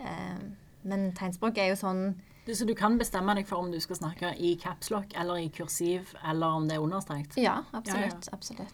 Eh, 0.00 0.42
men 0.90 1.06
tegnspråk 1.12 1.58
er 1.60 1.70
jo 1.74 1.78
sånn 1.78 2.02
Du, 2.46 2.54
så 2.56 2.64
du 2.66 2.72
kan 2.74 2.96
bestemme 2.98 3.34
deg 3.36 3.46
for 3.46 3.60
om 3.62 3.70
du 3.70 3.78
skal 3.84 3.98
snakke 4.00 4.32
i 4.40 4.54
capslock 4.58 5.12
eller 5.14 5.36
i 5.44 5.50
kursiv, 5.54 6.14
eller 6.26 6.56
om 6.56 6.66
det 6.66 6.78
er 6.78 6.82
understrekt. 6.82 7.36
Ja, 7.38 7.60
absolutt. 7.76 8.30
absolutt. 8.32 8.72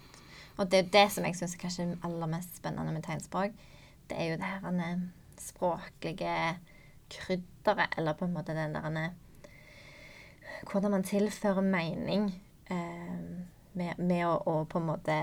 Og 0.56 0.70
det 0.70 0.78
er 0.86 0.90
det 0.94 1.08
som 1.12 1.24
jeg 1.26 1.34
syns 1.36 1.56
er 1.58 1.58
kanskje 1.66 1.86
aller 2.06 2.30
mest 2.30 2.56
spennende 2.56 2.94
med 2.94 3.02
tegnspråk. 3.04 3.52
Det 4.08 4.18
er 4.18 4.30
jo 4.30 4.40
det 4.40 4.50
her 4.50 5.00
språklige 5.40 6.58
krydderet, 7.10 7.94
eller 7.98 8.12
på 8.12 8.24
en 8.24 8.34
måte 8.34 8.54
den 8.54 8.74
der 8.74 9.10
Hvordan 10.70 10.90
man 10.90 11.02
tilfører 11.02 11.60
mening 11.60 12.42
eh, 12.70 13.18
med, 13.72 13.98
med 13.98 14.26
å, 14.26 14.36
å 14.46 14.64
på 14.64 14.78
en 14.78 14.86
måte 14.86 15.16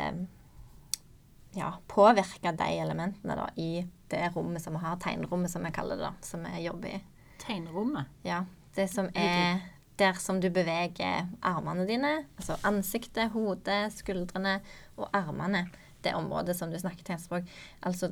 ja, 1.53 1.73
påvirke 1.87 2.51
de 2.51 2.69
elementene 2.79 3.35
da, 3.37 3.49
i 3.55 3.85
det 4.11 4.31
rommet 4.35 4.61
som 4.61 4.75
vi 4.77 4.83
har, 4.83 4.97
tegnrommet 5.01 5.51
som 5.51 5.65
vi 5.65 5.71
kaller 5.73 5.97
det, 5.97 6.09
da, 6.09 6.13
som 6.21 6.45
vi 6.45 6.63
jobber 6.63 6.97
i. 6.97 6.99
Tegnrommet. 7.43 8.11
Ja, 8.23 8.43
det 8.75 8.87
som 8.93 9.09
er 9.15 9.61
der 9.99 10.17
som 10.17 10.39
du 10.41 10.49
beveger 10.53 11.27
armene 11.45 11.85
dine, 11.89 12.13
altså 12.37 12.57
ansiktet, 12.65 13.31
hodet, 13.33 13.93
skuldrene 13.93 14.59
og 14.97 15.09
armene. 15.13 15.67
Det 16.03 16.15
området 16.17 16.55
som 16.57 16.71
du 16.71 16.79
snakker 16.79 17.05
tegnspråk. 17.07 17.45
Altså 17.85 18.11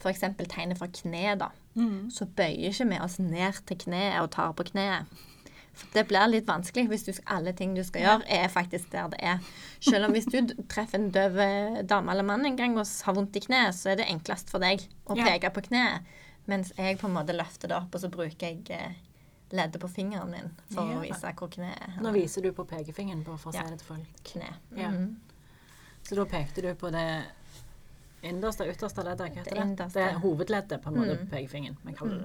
for 0.00 0.10
eksempel 0.10 0.46
tegnet 0.48 0.78
fra 0.80 0.86
kneet, 0.88 1.38
da. 1.42 1.50
Så 2.10 2.26
bøyer 2.36 2.70
ikke 2.72 2.88
vi 2.90 2.98
oss 3.00 3.18
ned 3.22 3.60
til 3.66 3.76
kneet 3.84 4.20
og 4.22 4.30
tar 4.34 4.52
på 4.58 4.64
kneet. 4.72 5.06
For 5.72 5.86
det 5.94 6.02
blir 6.08 6.26
litt 6.28 6.46
vanskelig 6.48 6.88
hvis 6.90 7.04
du, 7.06 7.12
alle 7.30 7.52
ting 7.56 7.76
du 7.76 7.82
skal 7.86 8.02
gjøre, 8.02 8.24
er 8.28 8.48
faktisk 8.52 8.90
der 8.92 9.06
det 9.12 9.20
er. 9.22 9.38
Selv 9.80 10.08
om 10.08 10.12
hvis 10.12 10.26
du 10.26 10.40
treffer 10.68 10.98
en 10.98 11.10
døv 11.14 11.38
eh, 11.38 11.82
dame 11.88 12.10
eller 12.12 12.26
mann 12.26 12.44
en 12.44 12.56
gang 12.58 12.74
og 12.76 12.86
har 13.06 13.14
vondt 13.16 13.36
i 13.38 13.40
kneet, 13.44 13.74
så 13.78 13.92
er 13.92 14.00
det 14.02 14.08
enklest 14.10 14.50
for 14.50 14.58
deg 14.60 14.82
å 15.06 15.16
Ja. 15.16 15.24
peke 15.30 15.50
på 15.54 15.62
kneet. 15.70 16.02
Mens 16.46 16.72
jeg 16.76 16.98
på 16.98 17.06
en 17.06 17.14
måte 17.14 17.32
løfter 17.36 17.68
det 17.68 17.76
opp, 17.76 17.94
og 17.94 18.00
så 18.02 18.10
bruker 18.10 18.46
jeg 18.48 18.66
eh, 18.70 18.92
leddet 19.52 19.80
på 19.80 19.88
fingeren 19.88 20.30
min 20.30 20.50
for 20.74 20.82
Ja. 20.90 20.98
å 20.98 21.00
vise 21.06 21.32
hvor 21.38 21.48
kneet 21.48 21.78
er. 21.86 21.96
Nå 22.02 22.12
viser 22.12 22.42
du 22.42 22.52
på 22.52 22.64
pekefingeren 22.66 23.24
for 23.24 23.38
å 23.38 23.54
Ja. 23.54 23.62
si 23.62 23.70
det 23.70 23.78
til 23.78 23.86
folk. 23.94 24.22
Kne. 24.24 24.54
Ja. 24.76 24.90
Mhm. 24.90 25.16
Så 26.02 26.16
da 26.16 26.24
pekte 26.24 26.62
du 26.62 26.74
på 26.74 26.90
det 26.90 27.24
innerste, 28.22 28.66
ytterste 28.68 29.04
leddet. 29.04 29.18
Hva 29.32 29.44
heter 29.44 29.76
det? 29.76 29.88
Det 29.94 30.02
er 30.02 30.18
hovedleddet, 30.22 30.82
på 30.82 30.88
en 30.88 30.96
måte, 31.00 31.18
Mm. 31.20 31.28
pekefingeren. 31.30 31.76
Vi 31.84 31.92
kaller 31.92 32.18
det 32.18 32.24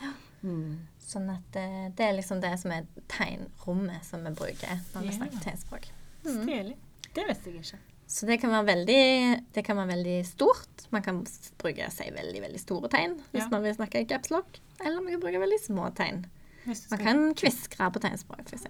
det. 0.00 0.12
Mm. 0.42 0.78
Sånn 1.00 1.30
at 1.30 1.42
det, 1.52 1.96
det 1.96 2.04
er 2.06 2.12
liksom 2.16 2.40
det 2.40 2.58
som 2.60 2.70
er 2.72 2.86
tegnrommet 3.08 4.04
som 4.04 4.22
vi 4.24 4.30
bruker 4.30 4.80
når 4.94 5.00
vi 5.02 5.08
Ja. 5.08 5.16
snakker 5.18 5.40
tegnspråk. 5.44 5.88
Stilig. 6.24 6.76
Det 7.14 7.24
visste 7.28 7.50
jeg 7.50 7.60
ikke. 7.62 7.78
Så 8.08 8.26
det 8.26 8.40
kan 8.40 8.50
veldig, 8.66 9.42
det 9.52 9.64
kan 9.64 9.76
være 9.76 9.88
veldig 9.96 10.26
stort. 10.26 10.86
Man 10.92 11.02
kan 11.02 11.24
bruke 11.58 11.90
si 11.90 12.04
veldig 12.10 12.40
veldig 12.42 12.60
store 12.60 12.88
tegn 12.88 13.16
hvis 13.32 13.42
Ja. 13.42 13.48
man 13.50 13.62
vil 13.62 13.74
snakke 13.74 14.00
i 14.00 14.04
caps 14.04 14.30
lock. 14.30 14.60
Eller 14.84 15.00
man 15.00 15.10
kan 15.12 15.20
bruke 15.20 15.40
veldig 15.40 15.60
små 15.60 15.90
tegn. 15.94 16.24
Man 16.66 16.98
kan 17.00 17.34
kviskre 17.34 17.90
på 17.92 18.00
tegnspråk, 18.00 18.40
f.eks. 18.46 18.64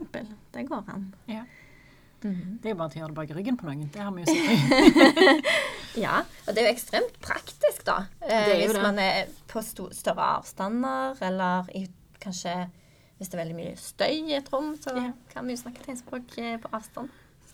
Det 0.52 0.68
går 0.68 0.85
an. 0.88 1.14
Ja. 1.26 1.44
Mhm. 2.22 2.59
Det 2.62 2.66
er 2.66 2.74
jo 2.74 2.76
bare 2.76 2.90
til 2.90 3.02
å 3.02 3.05
gjøre 3.05 3.14
det 3.14 3.14
bak 3.29 3.37
ryggen 3.37 3.57
på 3.59 3.64
noen. 3.66 3.90
Det 3.92 4.00
har 4.00 4.11
vi 4.12 4.22
jo 4.22 4.26
sett. 4.26 5.44
Ja, 5.96 6.22
og 6.46 6.54
det 6.54 6.62
er 6.62 6.68
jo 6.68 6.74
ekstremt 6.76 7.20
praktisk, 7.24 7.85
da. 7.87 8.06
Eh, 8.20 8.56
hvis 8.61 8.74
det. 8.76 8.82
man 8.82 8.98
er 9.00 9.30
på 9.48 9.62
større 9.64 10.26
avstander, 10.37 11.16
eller 11.24 11.70
i, 11.74 11.87
kanskje 12.22 12.66
hvis 13.16 13.30
det 13.32 13.38
er 13.38 13.44
veldig 13.44 13.56
mye 13.56 13.76
støy 13.80 14.16
i 14.28 14.35
et 14.37 14.52
rom, 14.52 14.74
så 14.76 14.92
Ja. 14.96 15.12
kan 15.32 15.46
vi 15.46 15.54
jo 15.54 15.62
snakke 15.62 15.85
tegnspråk 15.85 16.37
eh, 16.38 16.59
på 16.61 16.68
avstand. 16.72 17.09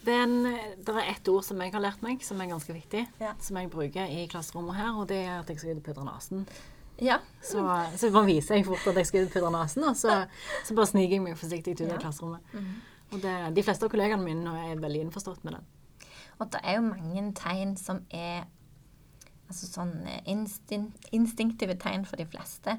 Det 0.04 0.14
er, 0.14 0.24
en, 0.24 0.42
det 0.82 0.88
er 0.88 1.10
ett 1.12 1.28
ord 1.30 1.44
som 1.46 1.60
jeg 1.62 1.70
har 1.72 1.80
lært 1.80 2.02
meg, 2.02 2.22
som 2.26 2.40
er 2.40 2.50
ganske 2.50 2.74
viktig. 2.74 3.06
Ja. 3.20 3.34
Som 3.38 3.56
jeg 3.56 3.70
bruker 3.70 4.10
i 4.10 4.26
klasserommet 4.26 4.74
her, 4.74 4.96
og 4.98 5.06
det 5.08 5.20
er 5.22 5.36
at 5.38 5.48
jeg 5.48 5.60
skal 5.60 5.76
ut 5.76 5.76
og 5.76 5.84
pudre 5.86 6.06
nesen. 6.08 6.46
Ja. 6.98 7.20
Så, 7.40 7.62
så 7.96 8.10
bare 8.10 8.26
viser 8.26 8.58
jeg 8.58 8.66
fort 8.66 8.86
at 8.90 8.98
jeg 8.98 9.06
skal 9.06 9.22
ut 9.22 9.30
og 9.30 9.36
pudre 9.36 9.52
nesen, 9.54 9.84
og 9.84 9.96
så, 9.96 10.24
så 10.66 10.74
bare 10.74 10.90
sniker 10.90 11.14
jeg 11.16 11.22
meg 11.22 11.38
forsiktig 11.38 11.76
ut 11.78 11.86
av 11.86 12.00
klasserommet. 12.02 12.40
-hmm. 12.52 12.72
Og 13.12 13.22
det, 13.22 13.36
de 13.56 13.62
fleste 13.62 13.84
av 13.84 13.90
kollegaene 13.90 14.24
mine 14.24 14.70
er 14.72 14.80
veldig 14.80 15.00
innforstått 15.00 15.44
med 15.44 15.52
det. 15.52 15.60
Og 16.42 16.50
det 16.50 16.60
er 16.66 16.80
jo 16.80 16.88
mange 16.88 17.22
tegn 17.38 17.76
som 17.78 18.02
er 18.10 18.48
altså 19.46 19.68
sånn 19.68 19.94
instinkt, 20.26 21.06
instinktive 21.14 21.76
tegn 21.78 22.06
for 22.08 22.18
de 22.18 22.26
fleste. 22.26 22.78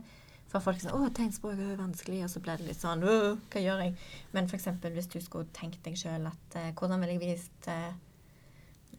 For 0.51 0.61
folk 0.61 0.81
sier 0.81 0.93
'Å, 0.93 1.09
tegnspråk 1.15 1.57
er 1.57 1.79
vanskelig', 1.79 2.25
og 2.25 2.29
så 2.29 2.41
blir 2.43 2.57
det 2.59 2.67
litt 2.67 2.81
sånn 2.81 3.01
hva 3.01 3.61
gjør 3.61 3.85
jeg?' 3.85 3.95
Men 4.33 4.45
f.eks. 4.45 4.67
hvis 4.83 5.09
du 5.09 5.19
skulle 5.21 5.49
tenkt 5.53 5.81
deg 5.83 5.95
sjøl 5.97 6.27
at 6.29 6.57
eh, 6.59 6.71
'Hvordan 6.73 6.99
ville 6.99 7.15
jeg 7.15 7.23
vist 7.23 7.67
eh, 7.67 7.93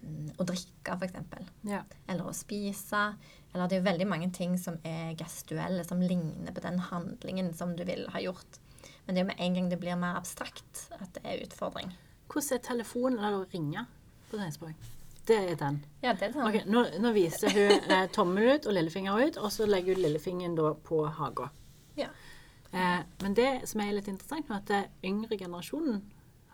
mm, 0.03 0.31
å 0.38 0.46
drikke', 0.48 0.96
f.eks. 0.96 1.50
Ja. 1.62 1.85
Eller 2.09 2.24
å 2.24 2.35
spise. 2.35 3.14
Eller 3.53 3.68
det 3.68 3.77
er 3.77 3.83
jo 3.83 3.90
veldig 3.90 4.09
mange 4.09 4.31
ting 4.33 4.59
som 4.59 4.81
er 4.83 5.14
gestuelle, 5.14 5.85
som 5.85 6.00
ligner 6.00 6.53
på 6.53 6.64
den 6.64 6.79
handlingen 6.79 7.55
som 7.55 7.77
du 7.77 7.85
vil 7.85 8.09
ha 8.11 8.18
gjort. 8.18 8.59
Men 9.07 9.14
det 9.14 9.20
er 9.20 9.24
jo 9.24 9.31
med 9.31 9.44
en 9.46 9.55
gang 9.55 9.70
det 9.70 9.79
blir 9.79 9.96
mer 9.96 10.16
abstrakt, 10.16 10.88
at 10.98 11.12
det 11.14 11.22
er 11.22 11.44
utfordring. 11.44 11.92
Hvordan 12.27 12.59
er 12.59 12.66
telefonen 12.66 13.18
eller 13.18 13.44
å 13.44 13.53
ringe 13.53 13.87
på 14.30 14.38
tegnspråk? 14.40 14.90
Det 15.26 15.37
er 15.40 15.54
den. 15.56 15.78
Ja, 16.02 16.12
det 16.12 16.22
er 16.28 16.32
den. 16.34 16.42
Okay, 16.44 16.62
nå, 16.68 16.82
nå 17.00 17.12
viser 17.16 17.48
hun 17.54 17.90
eh, 17.96 18.06
tommel 18.12 18.54
ut 18.58 18.66
og 18.68 18.74
lillefinger 18.76 19.22
ut, 19.24 19.38
og 19.40 19.52
så 19.54 19.64
legger 19.68 19.94
hun 19.96 20.02
lillefingeren 20.04 20.56
da 20.58 20.74
på 20.84 20.98
haga. 21.16 21.46
Ja. 21.96 22.10
Eh, 22.74 23.00
men 23.22 23.34
det 23.38 23.50
som 23.70 23.80
er 23.80 23.94
litt 23.96 24.10
interessant, 24.12 24.50
er 24.50 24.58
at 24.60 24.68
den 24.68 24.90
yngre 25.14 25.38
generasjonen 25.40 26.02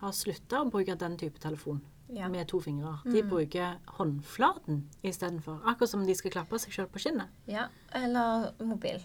har 0.00 0.14
slutta 0.16 0.62
å 0.62 0.70
bruke 0.70 0.94
den 0.96 1.16
type 1.20 1.40
telefon 1.42 1.80
Ja. 2.14 2.28
med 2.28 2.46
to 2.48 2.60
fingre. 2.60 2.98
De 3.04 3.22
bruker 3.22 3.76
håndflaten 3.98 4.84
istedenfor. 5.02 5.60
Akkurat 5.66 5.90
som 5.90 6.06
de 6.06 6.14
skal 6.14 6.30
klappe 6.34 6.58
seg 6.58 6.72
sjøl 6.72 6.88
på 6.90 6.98
kinnet. 7.02 7.26
Ja, 7.50 7.66
eller 7.94 8.52
mobil. 8.62 9.02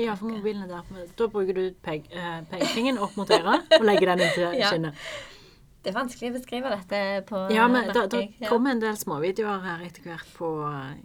Ja, 0.00 0.14
for 0.16 0.30
mobilen 0.32 0.62
er 0.64 0.68
der. 0.72 1.08
Da 1.18 1.26
bruker 1.28 1.52
du 1.54 1.74
pekefingeren 1.84 2.96
eh, 2.96 3.02
opp 3.04 3.16
mot 3.18 3.30
øret 3.30 3.66
og 3.76 3.84
legger 3.84 4.14
den 4.14 4.22
inntil 4.24 4.54
Ja. 4.62 4.70
kinnet. 4.72 4.94
Det 5.86 5.92
er 5.92 6.00
vanskelig 6.00 6.32
å 6.32 6.34
beskrive 6.34 6.70
dette 6.72 7.00
på 7.28 7.44
Ja, 7.54 7.68
men 7.70 7.92
da, 7.94 8.08
da. 8.10 8.20
Ja. 8.42 8.48
kommer 8.50 8.72
en 8.74 8.80
del 8.82 8.96
småvideoer 8.98 9.60
her 9.62 9.84
etter 9.86 10.02
hvert 10.02 10.32
på, 10.34 10.48
eh, 10.66 10.96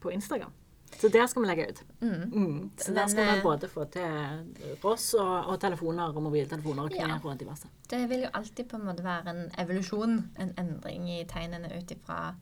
på 0.00 0.12
Instagram. 0.14 0.54
Så 0.96 1.08
der 1.12 1.26
skal 1.28 1.42
vi 1.44 1.48
legge 1.50 1.66
ut. 1.68 1.82
Mm. 2.00 2.22
Mm. 2.32 2.70
Så 2.80 2.94
der 2.94 3.02
Men, 3.02 3.08
skal 3.12 3.24
vi 3.28 3.36
eh, 3.36 3.42
både 3.42 3.68
få 3.68 3.84
til 3.92 4.78
Ross 4.84 5.10
og, 5.20 5.50
og 5.52 5.60
telefoner 5.60 6.16
og 6.16 6.22
mobiltelefoner 6.24 6.88
og 6.88 6.96
Ja. 6.96 7.18
og 7.22 7.38
diverse. 7.40 7.68
Det 7.90 8.00
vil 8.08 8.24
jo 8.24 8.28
alltid 8.32 8.68
på 8.68 8.76
en 8.80 8.84
måte 8.88 9.04
være 9.04 9.28
en 9.34 9.50
evolusjon, 9.58 10.16
en 10.38 10.54
endring 10.58 11.08
i 11.10 11.24
tegnene 11.28 11.68
ut 11.76 11.90
ifra 11.92 12.34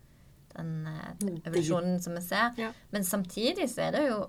den 0.56 0.84
den 1.20 1.34
Mm, 1.36 1.42
evolusjonen 1.46 2.00
som 2.02 2.14
vi 2.14 2.20
ser. 2.20 2.54
Ja. 2.58 2.70
Men 2.92 3.02
samtidig 3.04 3.68
så 3.70 3.82
er 3.88 3.90
det 3.92 4.08
jo 4.08 4.26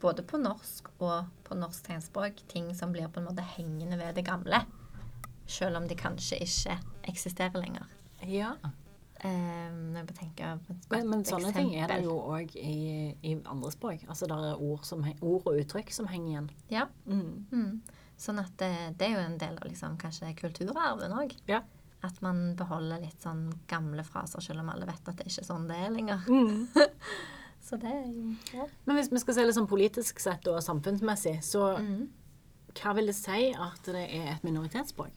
både 0.00 0.22
på 0.22 0.36
norsk 0.40 0.88
og 1.00 1.26
på 1.44 1.54
norsk 1.56 1.84
tegnspråk 1.84 2.44
ting 2.48 2.74
som 2.74 2.92
blir 2.92 3.08
på 3.08 3.20
en 3.20 3.26
måte 3.26 3.44
hengende 3.56 3.98
ved 3.98 4.14
det 4.14 4.24
gamle. 4.24 4.64
Selv 5.48 5.80
om 5.80 5.86
de 5.88 5.96
kanskje 5.96 6.38
ikke 6.44 6.76
eksisterer 7.08 7.56
lenger. 7.62 7.86
Ja. 8.28 8.52
Um, 9.24 9.78
når 9.94 10.04
jeg 10.04 10.14
tenker 10.20 10.58
på 10.62 10.74
et 10.76 10.84
godt 10.84 10.92
Men, 10.94 11.08
men 11.10 11.24
sånne 11.26 11.48
sånne 11.48 11.54
ting 11.56 11.72
er 11.74 11.90
det 11.90 12.04
jo 12.04 12.12
òg 12.22 12.52
i, 12.60 13.14
i 13.26 13.32
andre 13.50 13.72
språk. 13.74 14.04
Altså 14.06 14.28
det 14.30 14.36
er 14.36 14.60
ord, 14.62 14.84
som, 14.86 15.02
ord 15.18 15.48
og 15.48 15.56
uttrykk 15.58 15.90
som 15.96 16.06
henger 16.10 16.28
igjen. 16.30 16.50
Ja. 16.70 16.84
Mm. 17.08 17.32
Mm. 17.50 17.72
Sånn 18.18 18.38
at 18.42 18.52
det, 18.60 18.70
det 19.00 19.08
er 19.08 19.16
jo 19.16 19.24
en 19.24 19.38
del 19.40 19.58
av 19.58 19.66
liksom, 19.66 19.96
kanskje 19.98 20.30
kulturarven 20.38 21.16
òg. 21.18 21.34
Ja. 21.50 21.64
At 22.06 22.20
man 22.22 22.52
beholder 22.58 23.00
litt 23.02 23.18
sånn 23.24 23.48
gamle 23.70 24.04
fraser, 24.06 24.44
selv 24.44 24.62
om 24.62 24.70
alle 24.70 24.86
vet 24.86 25.10
at 25.10 25.18
det 25.18 25.26
ikke 25.26 25.42
er 25.42 25.48
sånn 25.50 25.66
det 25.70 25.80
er 25.82 25.90
lenger. 25.96 26.28
Så 27.68 27.76
det 27.82 27.90
er 27.90 28.04
jo 28.06 28.30
ja. 28.54 28.68
Men 28.86 28.96
hvis 29.00 29.10
vi 29.10 29.18
skal 29.24 29.34
se 29.34 29.48
litt 29.48 29.56
sånn 29.58 29.66
politisk 29.68 30.22
sett 30.22 30.46
og 30.48 30.60
samfunnsmessig, 30.62 31.40
så 31.44 31.72
Mm. 31.82 32.06
hva 32.78 32.94
vil 32.94 33.10
det 33.10 33.16
si 33.18 33.48
at 33.50 33.90
det 33.90 34.04
er 34.14 34.30
et 34.36 34.46
minoritetsspråk? 34.46 35.10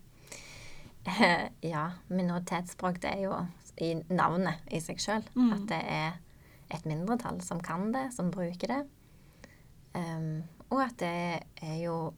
ja, 1.73 1.85
minoritetsspråk 2.07 3.01
det 3.01 3.13
er 3.15 3.23
jo 3.25 3.37
i 3.81 3.93
navnet 4.13 4.61
i 4.71 4.81
seg 4.83 5.01
sjøl. 5.01 5.25
Mm. 5.35 5.53
At 5.55 5.67
det 5.71 5.81
er 5.81 6.19
et 6.71 6.87
mindretall 6.87 7.41
som 7.45 7.61
kan 7.63 7.89
det, 7.95 8.09
som 8.15 8.31
bruker 8.33 8.75
det. 8.75 8.81
Um, 9.95 10.43
og 10.71 10.85
at 10.85 10.99
det 11.01 11.15
er 11.67 11.79
jo 11.83 12.13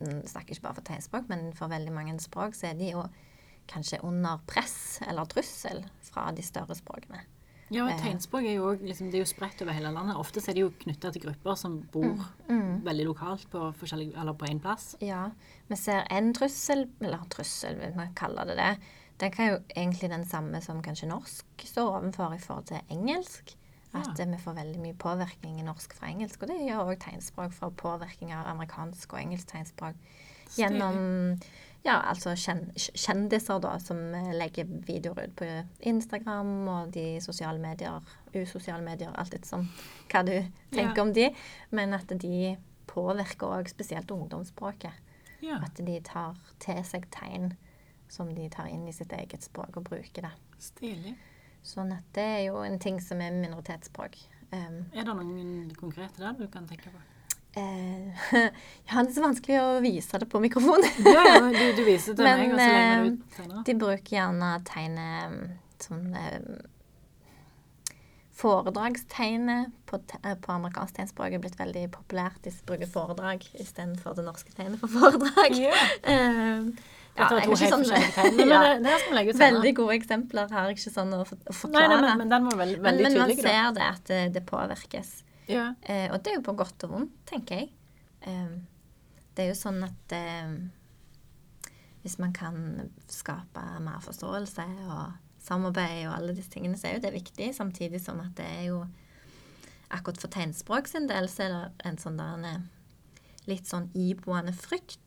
Snakker 0.00 0.54
ikke 0.54 0.64
bare 0.64 0.76
for 0.78 0.86
tegnspråk, 0.88 1.26
men 1.28 1.50
for 1.52 1.68
veldig 1.68 1.92
mange 1.92 2.14
språk 2.24 2.54
så 2.56 2.70
er 2.70 2.78
de 2.78 2.86
jo 2.94 3.02
kanskje 3.68 3.98
under 4.00 4.40
press 4.48 5.02
eller 5.04 5.28
trussel 5.28 5.82
fra 6.06 6.30
de 6.32 6.40
større 6.40 6.72
språkene. 6.78 7.20
Ja, 7.70 7.84
og 7.86 8.00
tegnspråk 8.00 8.44
er 8.44 8.54
jo, 8.56 8.72
liksom, 8.82 9.12
er 9.14 9.18
jo 9.22 9.24
spredt 9.30 9.60
over 9.62 9.72
hele 9.72 9.92
landet. 9.94 10.16
Ofte 10.18 10.40
er 10.48 10.54
de 10.54 10.60
jo 10.64 10.70
knytta 10.80 11.12
til 11.12 11.22
grupper 11.22 11.54
som 11.56 11.80
bor 11.92 12.16
Mm. 12.48 12.82
veldig 12.84 13.04
lokalt 13.06 13.46
på 13.50 14.46
én 14.48 14.60
plass. 14.60 14.96
Ja, 15.00 15.30
vi 15.68 15.76
ser 15.76 16.02
en 16.10 16.32
trussel, 16.34 16.88
eller 17.00 17.18
trussel 17.30 17.78
vil 17.78 17.94
man 17.96 18.12
kalle 18.14 18.44
det 18.46 18.56
det. 18.56 18.76
Den 19.20 19.30
kan 19.30 19.48
jo 19.50 19.58
egentlig 19.76 20.10
den 20.10 20.24
samme 20.24 20.60
som 20.62 20.82
kanskje 20.82 21.06
norsk 21.08 21.44
står 21.58 22.00
overfor 22.00 22.34
i 22.34 22.38
forhold 22.38 22.66
til 22.66 22.80
engelsk. 22.90 23.54
At 23.92 24.06
Ja. 24.18 24.24
eh, 24.24 24.30
vi 24.30 24.36
får 24.38 24.54
veldig 24.54 24.80
mye 24.80 24.94
påvirkning 24.94 25.58
i 25.60 25.62
norsk 25.62 25.92
fra 25.94 26.06
engelsk. 26.08 26.42
Og 26.42 26.48
det 26.48 26.60
gjør 26.60 26.86
òg 26.90 26.98
tegnspråk 26.98 27.52
for 27.52 27.70
påvirkning 27.70 28.32
av 28.32 28.46
amerikansk 28.46 29.12
og 29.12 29.18
engelsk 29.20 29.46
tegnspråk. 29.48 29.94
Gjennom 30.56 31.40
ja, 31.84 31.96
altså 32.10 32.34
kjendiser 32.36 33.60
da, 33.64 33.78
som 33.80 34.00
eh, 34.14 34.32
legger 34.36 34.68
videoer 34.86 35.28
ut 35.28 35.36
på 35.40 35.48
Instagram 35.88 36.50
og 36.68 36.90
de 36.92 37.20
sosiale 37.24 37.58
medier, 37.62 38.00
usosiale 38.34 38.84
medier, 38.84 39.12
alt 39.16 39.34
etter 39.34 39.48
som 39.48 39.68
hva 40.12 40.22
du 40.26 40.34
tenker 40.74 40.96
Ja. 40.96 41.02
om 41.02 41.12
de. 41.16 41.30
Men 41.70 41.94
at 41.96 42.12
de 42.20 42.56
påvirker 42.90 43.46
òg 43.60 43.68
spesielt 43.70 44.10
ungdomsspråket. 44.10 44.92
Ja. 45.40 45.60
At 45.64 45.76
de 45.80 46.00
tar 46.04 46.36
til 46.60 46.82
seg 46.84 47.06
tegn 47.10 47.54
som 48.10 48.34
de 48.34 48.48
tar 48.50 48.66
inn 48.68 48.88
i 48.88 48.92
sitt 48.92 49.12
eget 49.12 49.42
språk 49.46 49.76
og 49.78 49.84
bruker 49.88 50.26
det. 50.26 50.32
Stilig. 50.58 51.14
Sånn 51.62 51.92
at 51.92 52.04
det 52.16 52.24
er 52.24 52.42
jo 52.48 52.60
en 52.64 52.78
ting 52.82 53.00
som 53.00 53.20
er 53.20 53.30
minoritetsspråk. 53.36 54.16
Um, 54.52 54.86
Er 54.92 55.04
det 55.06 55.14
noen 55.14 55.70
konkrete 55.78 56.18
der 56.18 56.32
du 56.34 56.46
kan 56.50 56.66
tenke 56.66 56.90
på? 56.90 56.98
Eh, 57.58 58.26
ja, 58.88 59.00
det 59.02 59.06
er 59.08 59.14
så 59.14 59.24
vanskelig 59.24 59.60
å 59.62 59.68
vise 59.84 60.20
det 60.22 60.28
på 60.30 60.42
mikrofon. 60.42 60.84
Ja, 61.06 61.24
ja, 61.26 61.40
du, 61.46 61.64
du 61.78 61.82
viser 61.86 62.18
til 62.18 62.26
meg, 62.26 62.52
og 62.52 62.60
så 62.60 62.66
legger 62.66 62.84
du 62.84 62.90
det 62.90 63.06
eh, 63.06 63.14
ut 63.14 63.38
senere. 63.38 63.64
De 63.68 63.78
bruker 63.84 64.16
gjerne 64.16 64.52
tegnet 64.68 65.32
um, 65.32 65.40
som 65.80 66.04
um, 66.12 66.52
Foredragstegnet 68.40 69.74
på, 69.84 69.98
eh, 70.24 70.36
på 70.40 70.52
amerikansk 70.54 70.96
tegnspråk 70.96 71.34
er 71.36 71.42
blitt 71.42 71.58
veldig 71.60 71.82
populært. 71.92 72.38
De 72.46 72.52
bruker 72.64 72.88
foredrag 72.88 73.44
istedenfor 73.60 74.16
det 74.16 74.24
norske 74.24 74.54
tegnet 74.56 74.80
for 74.80 74.88
foredrag. 74.94 75.58
Yeah. 75.58 75.92
eh, 76.14 76.70
ja, 77.18 77.26
jeg 77.26 77.42
har 77.42 77.50
ikke 77.50 77.68
sånn- 77.74 77.84
tegn. 78.14 78.38
Ja. 78.48 78.60
det, 78.80 78.94
det. 79.12 79.34
Veldig 79.36 79.74
gode 79.76 79.96
eksempler 79.98 80.52
har 80.54 80.70
jeg 80.70 80.78
ikke 80.78 80.92
sånn 80.94 81.12
å, 81.12 81.24
for 81.28 81.36
å 81.36 81.50
Nei, 81.50 81.58
forklare. 81.58 81.98
nei, 82.06 82.14
men, 82.22 82.32
men 82.32 82.48
veld, 82.62 82.78
Men, 82.80 83.02
men 83.02 83.18
man 83.18 83.34
ser 83.36 83.74
det 83.76 83.88
at 83.90 84.08
det, 84.08 84.22
det 84.38 84.44
påvirkes. 84.48 85.10
Ja. 85.50 85.70
Eh, 85.82 86.08
og 86.12 86.20
det 86.22 86.32
er 86.32 86.38
jo 86.38 86.46
på 86.46 86.56
godt 86.58 86.86
og 86.86 86.94
vondt, 86.94 87.16
tenker 87.28 87.62
jeg. 87.62 87.72
Eh, 88.22 88.52
det 89.34 89.44
er 89.44 89.50
jo 89.50 89.58
sånn 89.58 89.82
at 89.86 90.14
eh, 90.14 90.54
hvis 92.04 92.18
man 92.22 92.32
kan 92.36 92.90
skape 93.10 93.64
mer 93.82 94.00
forståelse 94.04 94.66
og 94.86 95.18
samarbeid 95.40 96.06
og 96.06 96.16
alle 96.16 96.34
disse 96.36 96.52
tingene, 96.52 96.78
så 96.78 96.88
er 96.88 96.98
jo 96.98 97.04
det 97.06 97.14
viktig. 97.16 97.50
Samtidig 97.56 98.02
som 98.04 98.20
at 98.24 98.34
det 98.40 98.48
er 98.48 98.66
jo 98.70 98.82
Akkurat 99.90 100.20
for 100.22 100.30
tegnspråk 100.30 100.86
sin 100.86 101.08
del 101.10 101.26
så 101.26 101.48
er 101.48 101.48
det 101.50 101.88
en 101.88 101.96
sånn 101.98 102.14
der 102.20 102.44
en, 102.46 102.66
litt 103.50 103.66
sånn 103.66 103.88
iboende 103.98 104.52
frykt. 104.54 105.00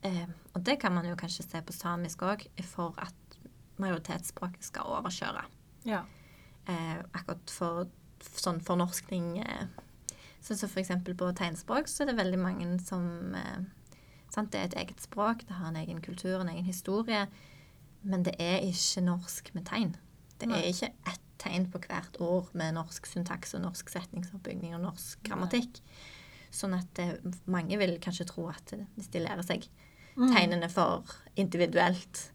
Eh, 0.00 0.24
og 0.54 0.62
det 0.64 0.78
kan 0.80 0.94
man 0.96 1.04
jo 1.04 1.18
kanskje 1.20 1.44
se 1.44 1.60
på 1.60 1.74
samisk 1.76 2.24
òg, 2.24 2.46
for 2.64 2.96
at 2.96 3.36
majoritetsspråket 3.80 4.64
skal 4.64 4.94
overkjøre 4.96 5.44
ja. 5.88 6.00
eh, 6.68 6.96
akkurat 7.12 7.52
for 7.52 7.90
sånn 8.20 8.60
fornorskning 8.64 9.38
eh. 9.44 9.68
Sånn 10.40 10.56
som 10.56 10.70
for 10.72 10.80
eksempel 10.80 11.14
på 11.14 11.28
tegnspråk 11.36 11.88
så 11.90 12.02
er 12.04 12.10
det 12.10 12.16
veldig 12.20 12.38
mange 12.40 12.68
som 12.84 13.34
eh, 13.36 13.64
sant? 14.32 14.50
Det 14.52 14.60
er 14.60 14.68
et 14.70 14.78
eget 14.84 15.02
språk, 15.04 15.44
det 15.48 15.58
har 15.58 15.68
en 15.68 15.76
egen 15.82 16.00
kultur, 16.00 16.40
en 16.40 16.48
egen 16.48 16.64
historie. 16.64 17.26
Men 18.02 18.22
det 18.24 18.36
er 18.40 18.62
ikke 18.64 19.02
norsk 19.04 19.50
med 19.54 19.66
tegn. 19.68 19.92
Det 20.40 20.48
Nei. 20.48 20.62
er 20.62 20.70
ikke 20.72 20.92
ett 21.12 21.26
tegn 21.40 21.66
på 21.72 21.80
hvert 21.84 22.16
ord 22.20 22.48
med 22.56 22.74
norsk 22.76 23.06
syntaks 23.08 23.54
og 23.56 23.62
norsk 23.64 23.88
setningsoppbygging 23.92 24.74
og 24.76 24.82
norsk 24.86 25.20
grammatikk. 25.28 25.80
Sånn 26.52 26.74
at 26.76 26.88
det, 26.96 27.20
mange 27.46 27.76
vil 27.78 27.98
kanskje 28.02 28.26
tro 28.32 28.48
at 28.50 28.72
eh, 28.76 28.86
hvis 28.96 29.12
de 29.12 29.24
lærer 29.26 29.46
seg 29.46 29.68
Mm. 30.16 30.32
tegnene 30.34 30.66
for 30.68 31.06
individuelt 31.38 32.32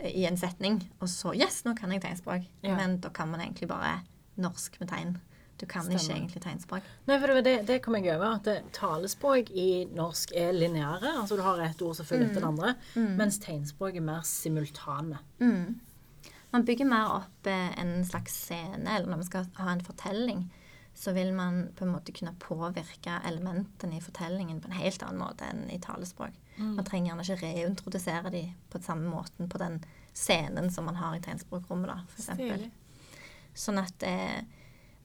eh, 0.00 0.08
i 0.16 0.24
en 0.26 0.38
setning, 0.40 0.78
og 1.04 1.08
så 1.12 1.34
Yes, 1.36 1.60
nå 1.66 1.74
kan 1.76 1.92
jeg 1.92 2.00
tegnspråk. 2.00 2.46
Ja. 2.64 2.76
Men 2.78 2.96
da 3.04 3.10
kan 3.14 3.28
man 3.30 3.42
egentlig 3.44 3.68
bare 3.68 3.98
norsk 4.40 4.78
med 4.80 4.88
tegn. 4.88 5.12
Du 5.60 5.66
kan 5.70 5.84
Stemmer. 5.86 6.00
ikke 6.00 6.14
egentlig 6.16 6.42
tegnspråk. 6.42 6.86
Nei, 7.06 7.16
for 7.22 7.40
det, 7.46 7.54
det, 7.68 7.78
kom 7.84 7.94
jeg 7.98 8.10
over. 8.16 8.40
At 8.40 8.72
talespråk 8.74 9.52
i 9.54 9.84
norsk 9.94 10.34
er 10.34 10.50
lineære. 10.56 11.12
Altså 11.20 11.38
du 11.38 11.44
har 11.46 11.62
ett 11.62 11.82
ord 11.84 11.94
som 11.98 12.08
følger 12.08 12.32
etter 12.32 12.42
det 12.42 12.50
andre. 12.50 12.74
Mens 13.20 13.38
tegnspråk 13.42 14.00
er 14.00 14.04
mer 14.04 14.26
simultane. 14.26 15.20
Mm. 15.38 15.78
Man 16.54 16.66
bygger 16.66 16.86
mer 16.86 17.16
opp 17.20 17.48
eh, 17.50 17.70
en 17.82 17.96
slags 18.06 18.34
scene, 18.46 18.82
eller 18.86 19.08
når 19.08 19.22
man 19.22 19.26
skal 19.26 19.48
ha 19.58 19.72
en 19.72 19.82
fortelling, 19.82 20.44
så 20.94 21.10
vil 21.12 21.32
man 21.34 21.64
på 21.74 21.82
en 21.86 21.90
måte 21.90 22.14
kunne 22.14 22.34
påvirke 22.38 23.16
elementene 23.26 23.98
i 23.98 24.02
fortellingen 24.02 24.60
på 24.62 24.70
en 24.70 24.78
helt 24.78 25.02
annen 25.02 25.18
måte 25.18 25.48
enn 25.50 25.64
i 25.74 25.80
talespråk. 25.82 26.36
Man 26.56 26.86
trenger 26.86 27.10
gjerne 27.10 27.24
ikke 27.26 27.40
reintrodusere 27.42 28.30
de 28.30 28.44
på 28.70 28.78
samme 28.82 29.10
måten 29.10 29.50
på 29.50 29.58
den 29.58 29.80
scenen 30.14 30.70
som 30.70 30.86
man 30.86 31.00
har 31.00 31.16
i 31.16 31.22
tegnspråkrommet, 31.24 31.90
da, 31.90 31.98
eksempel. 32.14 32.68
Sånn 33.58 33.80
at 33.82 34.06
eh, 34.06 34.44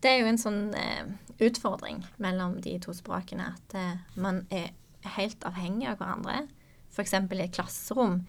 det 0.04 0.12
er 0.12 0.22
jo 0.22 0.30
en 0.32 0.42
sånn 0.42 0.62
eh, 0.78 1.10
utfordring 1.44 2.04
mellom 2.24 2.60
de 2.64 2.78
to 2.84 2.94
språkene 2.96 3.52
at 3.54 3.76
eh, 3.78 4.02
man 4.20 4.46
er 4.54 4.72
helt 5.16 5.44
avhengig 5.48 5.90
av 5.92 6.00
hverandre. 6.02 6.44
F.eks. 6.90 7.16
i 7.16 7.42
et 7.44 7.56
klasserom 7.56 8.22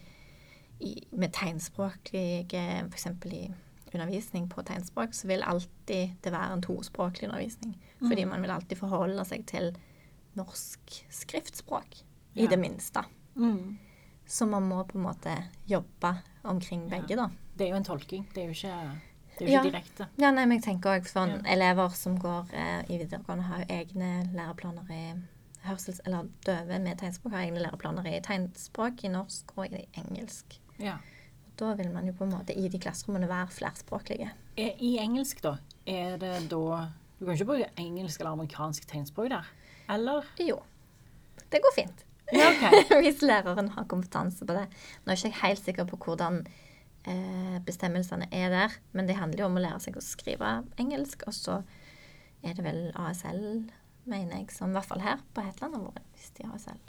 i, 0.81 0.95
med 1.11 1.33
tegnspråklige 1.37 2.65
F.eks. 2.89 3.07
i 3.31 3.45
undervisning 3.91 4.47
på 4.51 4.63
tegnspråk, 4.63 5.15
så 5.17 5.27
vil 5.31 5.43
alltid 5.43 6.17
det 6.23 6.33
være 6.33 6.55
en 6.55 6.63
tospråklig 6.63 7.29
undervisning. 7.29 7.75
Fordi 7.99 8.25
man 8.29 8.45
vil 8.45 8.53
alltid 8.55 8.79
forholde 8.79 9.25
seg 9.27 9.43
til 9.51 9.73
norsk 10.39 10.95
skriftspråk, 11.11 12.05
i 12.39 12.47
det 12.47 12.59
minste. 12.63 13.03
Mm. 13.35 13.79
Så 14.27 14.47
man 14.47 14.69
må 14.71 14.85
på 14.87 14.99
en 14.99 15.03
måte 15.09 15.33
jobbe 15.67 16.13
omkring 16.47 16.87
begge, 16.91 17.17
da. 17.19 17.27
Det 17.59 17.67
er 17.67 17.75
jo 17.75 17.81
en 17.81 17.85
tolking. 17.85 18.29
Det 18.35 18.45
er 18.45 18.53
jo 18.53 18.55
ikke, 18.55 18.77
det 19.41 19.47
er 19.49 19.51
jo 19.51 19.57
Ja. 19.57 19.61
ikke 19.65 19.73
direkte. 19.73 20.07
Ja, 20.21 20.31
nei, 20.31 20.45
men 20.47 20.59
jeg 20.61 20.65
tenker 20.69 20.93
også 21.01 21.13
sånn 21.17 21.33
Ja. 21.41 21.53
elever 21.57 21.89
som 21.97 22.19
går 22.21 22.51
eh, 22.53 22.83
i 22.93 22.99
videregående, 23.01 23.43
har 23.49 23.65
jo 23.65 23.67
egne 23.81 24.11
læreplaner 24.37 24.91
i 24.93 25.15
hørsels... 25.67 26.01
Eller 26.07 26.29
døve 26.47 26.79
med 26.81 26.99
tegnspråk 27.01 27.33
har 27.33 27.47
egne 27.47 27.61
læreplaner 27.65 28.07
i 28.07 28.21
tegnspråk, 28.25 29.05
i 29.05 29.09
norsk 29.13 29.57
og 29.57 29.73
i 29.73 29.87
engelsk. 29.97 30.59
Ja. 30.79 30.99
Da 31.61 31.75
vil 31.77 31.91
man 31.93 32.07
jo 32.07 32.13
på 32.17 32.25
en 32.25 32.33
måte 32.33 32.55
i 32.57 32.69
de 32.73 32.79
klasserommene 32.81 33.29
være 33.29 33.49
flerspråklige. 33.53 34.31
I 34.57 34.71
i 34.81 34.99
engelsk, 35.03 35.43
da, 35.43 35.57
er 35.87 36.17
det 36.21 36.49
da 36.51 36.89
Du 37.19 37.27
kan 37.27 37.35
ikke 37.35 37.45
bruke 37.51 37.67
engelsk 37.77 38.21
eller 38.21 38.33
amerikansk 38.33 38.87
tegnspråk 38.89 39.29
der? 39.29 39.45
Eller? 39.93 40.25
Jo, 40.39 40.63
det 41.53 41.61
går 41.61 41.75
fint. 41.77 42.05
Ja, 42.33 42.47
okay. 42.49 42.85
Hvis 43.03 43.21
læreren 43.23 43.69
har 43.75 43.85
kompetanse 43.85 44.47
på 44.47 44.55
det. 44.55 44.69
Nå 45.05 45.13
er 45.13 45.17
jeg 45.17 45.33
ikke 45.33 45.47
helt 45.47 45.65
sikker 45.65 45.85
på 45.85 45.97
hvordan 45.97 46.47
eh, 47.09 47.59
bestemmelsene 47.67 48.29
er 48.33 48.51
der, 48.53 48.77
men 48.93 49.09
det 49.09 49.19
handler 49.21 49.45
jo 49.45 49.51
om 49.51 49.59
å 49.59 49.65
lære 49.65 49.81
seg 49.87 49.99
å 49.99 50.05
skrive 50.05 50.61
engelsk, 50.81 51.25
og 51.27 51.37
så 51.37 51.61
er 52.43 52.57
det 52.57 52.65
vel 52.65 52.81
ASL, 52.99 53.43
mener 54.09 54.41
jeg, 54.41 54.51
som 54.55 54.73
i 54.73 54.79
hvert 54.79 54.89
fall 54.89 55.05
her 55.05 55.21
på 55.35 55.45
Hetland 55.45 55.77
har 55.77 55.91
vært 55.91 56.31
de 56.37 56.47
har 56.47 56.57
ASL. 56.57 56.81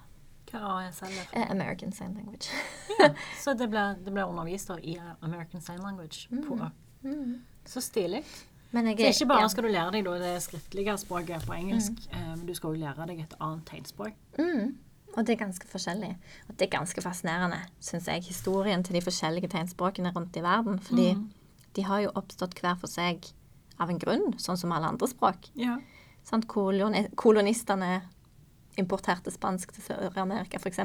Hva 0.51 0.61
er 0.81 0.89
ASL? 0.89 1.17
Eh, 1.31 1.49
American 1.51 1.91
Sign 1.95 2.13
Language. 2.17 2.51
Ja, 2.99 3.11
så 3.43 3.53
det 3.53 3.69
blir, 3.71 3.97
det 4.03 4.11
blir 4.11 4.27
undervist 4.27 4.71
i 4.81 4.97
American 5.21 5.61
Sign 5.61 5.79
Language. 5.83 6.27
På. 6.47 6.57
Mm. 7.03 7.41
Så 7.65 7.81
stilig. 7.81 8.23
Men 8.71 8.87
jeg 8.87 8.97
Så 8.99 9.23
ikke 9.23 9.33
bare 9.33 9.43
ja. 9.43 9.47
skal 9.51 9.63
du 9.67 9.69
lære 9.71 9.91
deg 9.97 10.07
det 10.21 10.35
skriftlige 10.43 10.95
språket 10.97 11.43
på 11.47 11.55
engelsk, 11.55 11.97
eh, 12.11 12.29
men 12.37 12.45
du 12.47 12.53
skal 12.55 12.71
òg 12.71 12.79
lære 12.79 13.07
deg 13.09 13.19
et 13.25 13.35
annet 13.39 13.65
tegnspråk. 13.67 14.15
Mm. 14.39 14.77
Og 15.11 15.25
det 15.27 15.35
er 15.35 15.41
ganske 15.43 15.67
forskjellig. 15.67 16.11
Og 16.47 16.55
det 16.55 16.67
er 16.67 16.77
ganske 16.77 17.03
fascinerende, 17.03 17.59
syns 17.83 18.07
jeg, 18.07 18.23
historien 18.29 18.83
til 18.83 18.95
de 18.95 19.03
forskjellige 19.03 19.51
tegnspråkene 19.51 20.13
rundt 20.15 20.37
i 20.39 20.43
verden. 20.45 20.79
Fordi 20.79 21.09
de 21.75 21.85
har 21.87 22.05
jo 22.05 22.13
oppstått 22.15 22.55
hver 22.59 22.77
for 22.79 22.91
seg 22.91 23.27
av 23.81 23.91
en 23.91 23.99
grunn, 23.99 24.31
sånn 24.39 24.59
som 24.59 24.71
alle 24.75 24.91
andre 24.93 25.09
språk. 25.09 25.49
Ja. 25.59 25.79
Sånn, 26.27 26.45
Koloni 26.47 27.07
kolonistene 27.17 28.01
importerte 28.79 29.33
spansk 29.33 29.73
til 29.75 29.83
Sør-Amerika, 29.83 30.59
f.eks. 30.61 30.79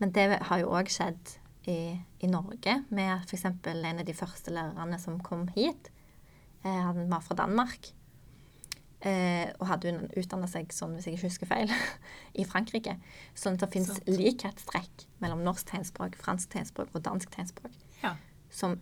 Men 0.00 0.14
det 0.14 0.26
har 0.48 0.62
jo 0.62 0.72
òg 0.74 0.90
skjedd 0.90 1.36
i, 1.70 1.94
i 1.94 2.30
Norge, 2.30 2.80
med 2.90 3.22
f.eks. 3.28 3.46
en 3.46 4.00
av 4.00 4.06
de 4.06 4.16
første 4.16 4.54
lærerne 4.54 4.98
som 4.98 5.20
kom 5.22 5.46
hit. 5.54 5.92
Eh, 6.64 6.80
han 6.88 7.06
var 7.10 7.22
fra 7.22 7.38
Danmark. 7.38 7.92
Eh, 9.04 9.48
og 9.58 9.66
hadde 9.66 9.90
hun 9.90 10.04
utdanna 10.16 10.46
seg, 10.46 10.68
sånn, 10.70 10.92
hvis 10.94 11.08
jeg 11.08 11.16
ikke 11.16 11.26
husker 11.26 11.46
feil, 11.50 11.72
i 12.40 12.44
Frankrike. 12.46 12.96
Sånn 13.34 13.54
at 13.58 13.64
det 13.64 13.72
fins 13.72 13.96
likhetstrekk 14.06 15.06
mellom 15.20 15.42
norsk 15.42 15.66
tegnspråk, 15.72 16.14
fransk 16.22 16.52
tegnspråk 16.54 16.94
og 16.94 17.02
dansk 17.02 17.30
tegnspråk 17.34 17.72
ja. 18.04 18.14
som 18.50 18.76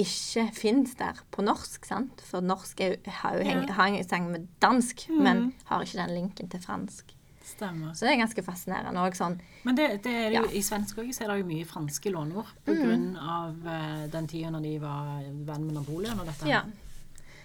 ikke 0.00 0.46
finnes 0.56 0.94
der 0.96 1.18
på 1.30 1.44
norsk, 1.44 1.84
sant? 1.84 2.22
For 2.24 2.40
norsk 2.40 2.80
er, 2.80 2.96
har 3.20 3.36
jo 3.36 3.44
heng, 3.44 3.66
Ja. 3.68 3.74
har 3.76 3.88
en 3.92 4.30
med 4.32 4.48
dansk, 4.58 5.04
men 5.10 5.36
Mhm. 5.36 5.52
har 5.68 5.82
ikke 5.84 6.00
den 6.06 6.14
linken 6.14 6.48
til 6.48 6.60
fransk. 6.60 7.12
Stemmer. 7.44 7.92
Så 7.92 8.06
det 8.06 8.12
er 8.16 8.24
ganske 8.24 8.42
fascinerende. 8.42 9.14
Sånn, 9.14 9.38
Men 9.64 9.74
det, 9.74 10.02
det 10.02 10.12
er 10.12 10.28
jo, 10.30 10.32
Ja. 10.32 10.40
Mm. 10.42 10.54
i 10.56 10.62
svensk 10.62 10.96
òg 10.96 11.08
er 11.20 11.26
det 11.28 11.38
jo 11.42 11.44
mye 11.44 11.64
franske 11.66 12.10
låneord 12.10 12.46
på 12.64 12.72
grunn 12.72 13.16
av 13.18 13.66
eh, 13.66 14.06
den 14.08 14.26
tida 14.26 14.48
når 14.50 14.62
de 14.62 14.78
var 14.78 15.20
venn 15.22 15.66
med 15.66 15.74
Napoleon 15.74 16.18
og 16.20 16.26
dette. 16.26 16.46
ja. 16.48 16.62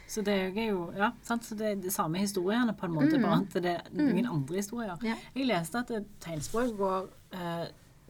Så 0.08 0.24
det 0.24 0.36
er 0.55 0.70
jo 0.70 0.88
ja, 0.95 1.12
sant? 1.24 1.45
Så 1.45 1.55
det 1.60 1.72
er 1.72 1.80
de 1.84 1.91
samme 1.91 2.22
historiene 2.22 2.74
på 2.74 2.88
en 2.88 2.93
måte, 2.95 3.20
bare 3.20 3.41
at 3.43 3.58
det 3.64 3.74
er 3.76 3.89
noen 3.91 4.26
andre 4.26 4.55
historier. 4.55 4.95
Mm. 5.01 5.10
Ja. 5.10 5.16
Jeg 5.36 5.49
leste 5.49 5.82
at 5.84 5.91
tegnspråk 6.24 6.78
går 6.78 7.10
eh, 7.36 7.66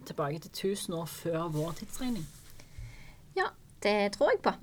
tilbake 0.06 0.40
til 0.40 0.52
1000 0.74 0.96
år 0.96 1.08
før 1.10 1.48
vår 1.54 1.72
tidsregning. 1.80 2.28
ja, 3.36 3.50
det 3.84 4.12
tror 4.14 4.32
jeg 4.34 4.42
på. 4.46 4.54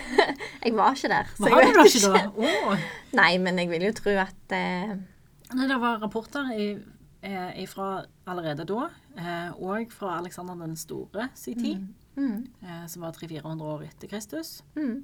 jeg 0.64 0.74
var 0.76 0.96
ikke 0.96 1.12
der. 1.12 1.30
så 1.36 1.50
var 1.50 1.60
jeg 1.60 1.76
vet 1.76 1.94
ikke 1.94 2.14
da? 2.16 2.24
Oh. 2.36 2.88
Nei, 3.12 3.30
men 3.38 3.58
jeg 3.58 3.70
vil 3.70 3.86
jo 3.88 3.92
tro 4.00 4.16
at 4.24 4.56
eh, 4.56 4.96
Nei, 5.50 5.66
det 5.66 5.78
var 5.82 6.00
rapporter 6.02 6.50
i, 6.54 6.72
eh, 7.26 7.62
fra 7.68 8.04
allerede 8.30 8.64
da, 8.68 8.88
eh, 9.18 9.62
og 9.62 9.92
fra 9.92 10.18
Alexander 10.20 10.54
den 10.54 10.76
store 10.78 11.28
sin 11.34 11.58
tid, 11.58 11.88
mm, 12.16 12.44
eh, 12.62 12.84
som 12.86 13.02
var 13.02 13.16
300-400 13.16 13.72
år 13.72 13.88
etter 13.88 14.08
Kristus. 14.08 14.60
mm, 14.76 15.02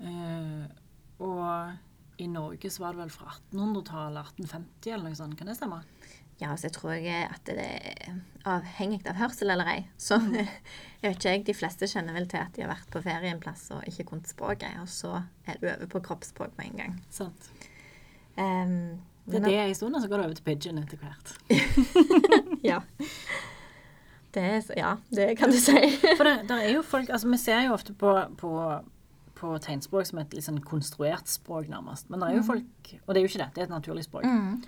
Eh, 0.00 0.66
og 1.24 2.20
i 2.20 2.26
Norge 2.32 2.70
så 2.72 2.82
var 2.82 2.96
det 2.96 3.02
vel 3.04 3.12
fra 3.12 3.32
1800-tallet, 3.52 4.30
1850 4.40 4.92
eller 4.92 5.08
noe 5.10 5.18
sånt. 5.18 5.36
Kan 5.38 5.48
det 5.50 5.56
stemme? 5.58 5.82
Ja, 6.40 6.50
så 6.56 6.66
jeg 6.68 6.74
tror 6.76 6.92
jeg 7.00 7.28
at 7.32 7.48
det 7.48 7.56
er 7.64 8.16
avhengig 8.44 8.98
av 9.08 9.16
hørsel 9.16 9.52
eller 9.54 9.70
ei. 9.72 9.78
Så 9.96 10.18
Mm. 10.20 10.34
jeg 11.00 11.08
vet 11.10 11.16
ikke 11.16 11.30
jeg, 11.32 11.44
de 11.46 11.54
fleste 11.56 11.88
kjenner 11.88 12.12
vel 12.16 12.28
til 12.28 12.42
at 12.42 12.52
de 12.56 12.64
har 12.64 12.72
vært 12.74 12.90
på 12.92 13.00
ferie 13.04 13.30
en 13.32 13.40
plass 13.40 13.70
og 13.72 13.84
ikke 13.88 14.04
kunnet 14.10 14.28
språket, 14.28 14.76
og 14.82 14.88
så 14.92 15.22
er 15.48 15.60
du 15.62 15.68
over 15.70 15.86
på 15.94 16.02
kroppsspråk 16.10 16.56
med 16.58 16.66
en 16.72 16.80
gang. 16.82 16.98
Sant. 17.10 17.48
Um, 18.36 18.98
Det 19.26 19.40
er 19.40 19.46
det 19.48 19.54
en 19.58 19.74
stund, 19.74 19.96
og 19.96 20.02
så 20.04 20.08
går 20.12 20.20
det 20.20 20.26
over 20.26 20.36
til 20.36 20.44
pidgin 20.44 20.78
etter 20.82 21.00
hvert. 21.00 21.32
Ja. 22.72 22.80
Det 24.34 24.42
er, 24.44 24.62
ja, 24.76 24.90
det 25.14 25.38
kan 25.38 25.48
du 25.50 25.56
si. 25.56 25.72
For 26.18 26.24
det, 26.28 26.34
der 26.50 26.60
er 26.66 26.74
jo 26.74 26.82
folk, 26.84 27.08
altså 27.08 27.28
Vi 27.30 27.38
ser 27.40 27.62
jo 27.64 27.72
ofte 27.72 27.94
på, 27.96 28.10
på, 28.36 28.50
på 29.36 29.52
tegnspråk 29.62 30.06
som 30.08 30.18
et 30.22 30.32
litt 30.36 30.46
sånn 30.46 30.60
konstruert 30.64 31.28
språk, 31.28 31.68
nærmest. 31.72 32.08
Men 32.10 32.20
det 32.24 32.28
er 32.30 32.38
jo 32.38 32.44
folk 32.46 32.92
Og 33.06 33.14
det 33.14 33.20
er 33.20 33.26
jo 33.26 33.30
ikke 33.32 33.42
det. 33.44 33.50
Det 33.54 33.62
er 33.62 33.68
et 33.68 33.74
naturlig 33.76 34.04
språk. 34.06 34.24
Mm. 34.24 34.62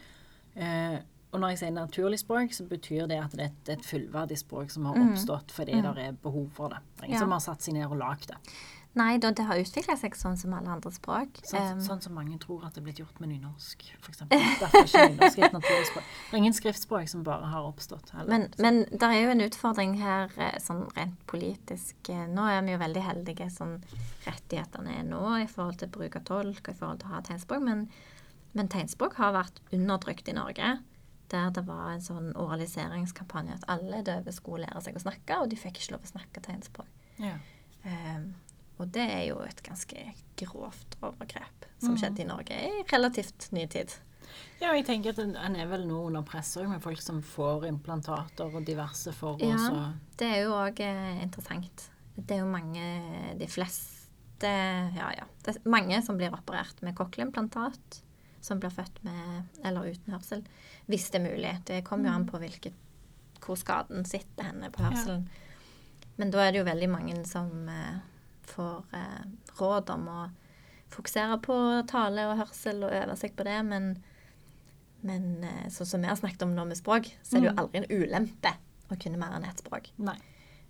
Eh, 0.57 0.99
og 1.33 1.41
når 1.43 1.51
jeg 1.53 1.59
sier 1.61 1.73
naturlig 1.77 2.19
språk, 2.23 2.55
så 2.57 2.65
betyr 2.65 3.07
det 3.11 3.19
at 3.21 3.35
det 3.37 3.41
er 3.45 3.51
et, 3.51 3.69
et 3.75 3.85
fullverdig 3.85 4.39
språk 4.41 4.71
som 4.73 4.87
har 4.89 4.97
oppstått 4.97 5.53
fordi 5.53 5.77
det 5.85 5.93
er 6.07 6.15
behov 6.23 6.47
for 6.57 6.73
det. 6.73 6.79
Det 6.97 7.03
er 7.03 7.09
ingen 7.11 7.19
Ja. 7.19 7.25
som 7.27 7.35
har 7.37 7.41
satt 7.45 7.63
seg 7.67 7.75
ned 7.77 7.85
og 7.91 7.99
lagd 8.01 8.29
det. 8.31 8.39
Nei, 8.99 9.13
da, 9.23 9.31
det 9.37 9.45
har 9.47 9.61
utvikla 9.61 9.95
seg 10.01 10.17
sånn 10.19 10.37
som 10.41 10.55
alle 10.57 10.73
andre 10.75 10.91
språk. 10.95 11.39
Sånn, 11.47 11.77
Um, 11.79 11.81
sånn 11.85 12.01
som 12.03 12.15
mange 12.17 12.39
tror 12.43 12.65
at 12.67 12.75
det 12.75 12.81
er 12.81 12.87
blitt 12.89 12.99
gjort 13.03 13.21
med 13.23 13.31
nynorsk, 13.31 13.85
f.eks. 14.01 14.23
Derfor 14.31 14.79
er 14.81 14.89
ikke 14.89 15.03
nynorsk 15.13 15.43
et 15.47 15.55
naturlig 15.55 15.87
språk. 15.91 16.09
Det 16.31 16.35
er 16.35 16.41
ingen 16.41 16.57
skriftspråk 16.57 17.11
som 17.13 17.23
bare 17.27 17.51
har 17.53 17.69
oppstått. 17.69 18.11
Heller. 18.17 18.31
men 18.33 18.49
men 18.59 18.81
det 18.91 19.09
er 19.09 19.21
jo 19.21 19.35
en 19.35 19.45
utfordring 19.45 19.95
her 20.01 20.33
eh, 20.37 20.57
sånn 20.63 20.85
rent 20.97 21.21
politisk. 21.31 21.95
Eh, 22.11 22.25
Nå 22.33 22.47
er 22.51 22.63
vi 22.67 22.75
jo 22.75 22.81
veldig 22.83 23.05
heldige 23.07 23.51
sånn 23.55 23.77
rettighetene 24.27 24.99
er 24.99 25.07
nå 25.07 25.23
i 25.43 25.47
forhold 25.47 25.79
til 25.79 25.93
bruk 25.95 26.17
av 26.19 26.25
tolk 26.29 26.63
og 26.69 26.75
i 26.75 26.79
forhold 26.79 27.03
til 27.05 27.11
å 27.11 27.15
ha 27.15 27.23
tegnspråk, 27.29 27.63
men, 27.69 27.87
men 28.59 28.73
tegnspråk 28.73 29.15
har 29.21 29.37
vært 29.37 29.63
undertrykt 29.73 30.29
i 30.33 30.37
Norge. 30.41 30.73
Der 31.29 31.51
det 31.53 31.67
var 31.69 31.93
en 31.93 32.01
sånn 32.03 32.33
oraliseringskampanje 32.41 33.59
at 33.61 33.69
alle 33.69 34.03
døve 34.03 34.33
skulle 34.33 34.65
lære 34.65 34.81
seg 34.87 34.97
å 34.97 35.03
snakke, 35.05 35.39
og 35.43 35.51
de 35.53 35.61
fikk 35.61 35.77
ikke 35.83 35.95
lov 35.99 36.07
å 36.09 36.13
snakke 36.17 36.41
tegnspråk. 36.49 36.89
ja. 37.21 37.37
Um, 37.87 38.33
og 38.79 38.91
det 38.95 39.05
er 39.05 39.25
jo 39.29 39.41
et 39.43 39.63
ganske 39.67 40.05
grovt 40.39 40.99
overgrep 41.03 41.67
som 41.79 41.95
mm. 41.95 41.99
skjedde 42.01 42.23
i 42.23 42.29
Norge 42.29 42.59
i 42.69 42.85
relativt 42.93 43.49
ny 43.55 43.67
tid. 43.71 43.95
ja, 44.61 44.73
jeg 44.77 44.87
tenker 44.87 45.15
at 45.15 45.23
en 45.25 45.57
er 45.57 45.69
vel 45.71 45.87
nå 45.89 46.01
under 46.09 46.27
press 46.27 46.55
òg, 46.61 46.69
med 46.71 46.83
folk 46.85 47.01
som 47.03 47.21
får 47.25 47.69
implantater 47.71 48.55
og 48.55 48.67
diverse 48.67 49.15
for 49.17 49.41
Ja. 49.43 49.93
Det 50.19 50.27
er 50.27 50.45
jo 50.47 50.57
òg 50.59 50.83
eh, 50.85 51.23
interessant. 51.23 51.89
Det 52.19 52.35
er 52.35 52.43
jo 52.43 52.51
mange 52.51 52.83
De 53.39 53.47
fleste 53.47 54.51
Ja, 54.97 55.13
ja. 55.15 55.25
Det 55.45 55.57
er 55.57 55.71
mange 55.71 56.01
som 56.03 56.19
blir 56.19 56.35
operert 56.35 56.83
med 56.83 56.97
cochleimplantat. 56.97 58.03
som 58.41 58.61
blir 58.61 58.71
født 58.71 59.03
med 59.03 59.65
eller 59.67 59.91
uten 59.91 60.13
hørsel, 60.15 60.45
hvis 60.87 61.11
det 61.11 61.19
er 61.19 61.25
mulig. 61.25 61.61
Det 61.67 61.85
kommer 61.85 62.09
jo 62.09 62.15
an 62.15 62.27
på 62.27 62.39
hvilket, 62.39 62.73
hvor 63.45 63.57
skaden 63.59 64.05
sitter 64.05 64.45
henne 64.45 64.71
på 64.71 64.83
hørselen. 64.83 65.29
Men 66.17 66.31
da 66.31 66.39
er 66.39 66.53
det 66.53 66.61
jo 66.61 66.69
veldig 66.69 66.89
mange 66.91 67.19
som 67.27 67.69
eh, 67.69 67.99
får 68.49 68.85
eh, 68.97 69.25
råd 69.61 69.91
om 69.95 70.07
å 70.13 70.21
fokusere 70.93 71.37
på 71.45 71.57
tale 71.91 72.25
og 72.31 72.39
hørsel 72.41 72.83
og 72.87 72.95
øve 72.97 73.17
seg 73.21 73.35
på 73.37 73.45
det, 73.45 73.59
men, 73.69 73.91
men 75.05 75.45
eh, 75.45 75.67
sånn 75.73 75.87
som 75.91 76.01
vi 76.05 76.09
har 76.11 76.17
snakket 76.19 76.47
om 76.47 76.55
nå 76.57 76.65
med 76.71 76.79
språk, 76.81 77.11
så 77.23 77.37
er 77.37 77.41
det 77.45 77.51
jo 77.51 77.55
Mm. 77.57 77.61
aldri 77.63 77.83
en 77.83 77.91
ulempe 78.03 78.55
å 78.91 78.97
kunne 79.03 79.19
mer 79.21 79.35
enn 79.37 79.45
ett 79.45 79.61
språk. 79.61 79.91
Nei. 79.99 80.17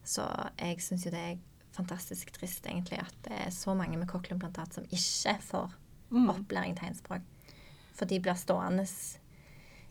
Så 0.05 0.24
jeg 0.59 0.81
syns 0.83 1.05
jo 1.07 1.11
det 1.14 1.20
er 1.22 1.39
fantastisk 1.76 2.33
trist 2.35 2.64
egentlig 2.66 2.99
at 2.99 3.14
det 3.29 3.37
er 3.47 3.51
så 3.55 3.74
mange 3.79 3.97
med 4.01 4.09
cochleimplantat 4.11 4.72
som 4.74 4.85
ikke 4.91 5.37
får 5.51 5.70
Mm. 6.11 6.31
opplæring 6.33 6.72
i 6.72 6.81
tegnspråk. 6.81 7.22
For 7.95 8.07
de 8.07 8.18
blir 8.20 8.35
stående 8.35 8.87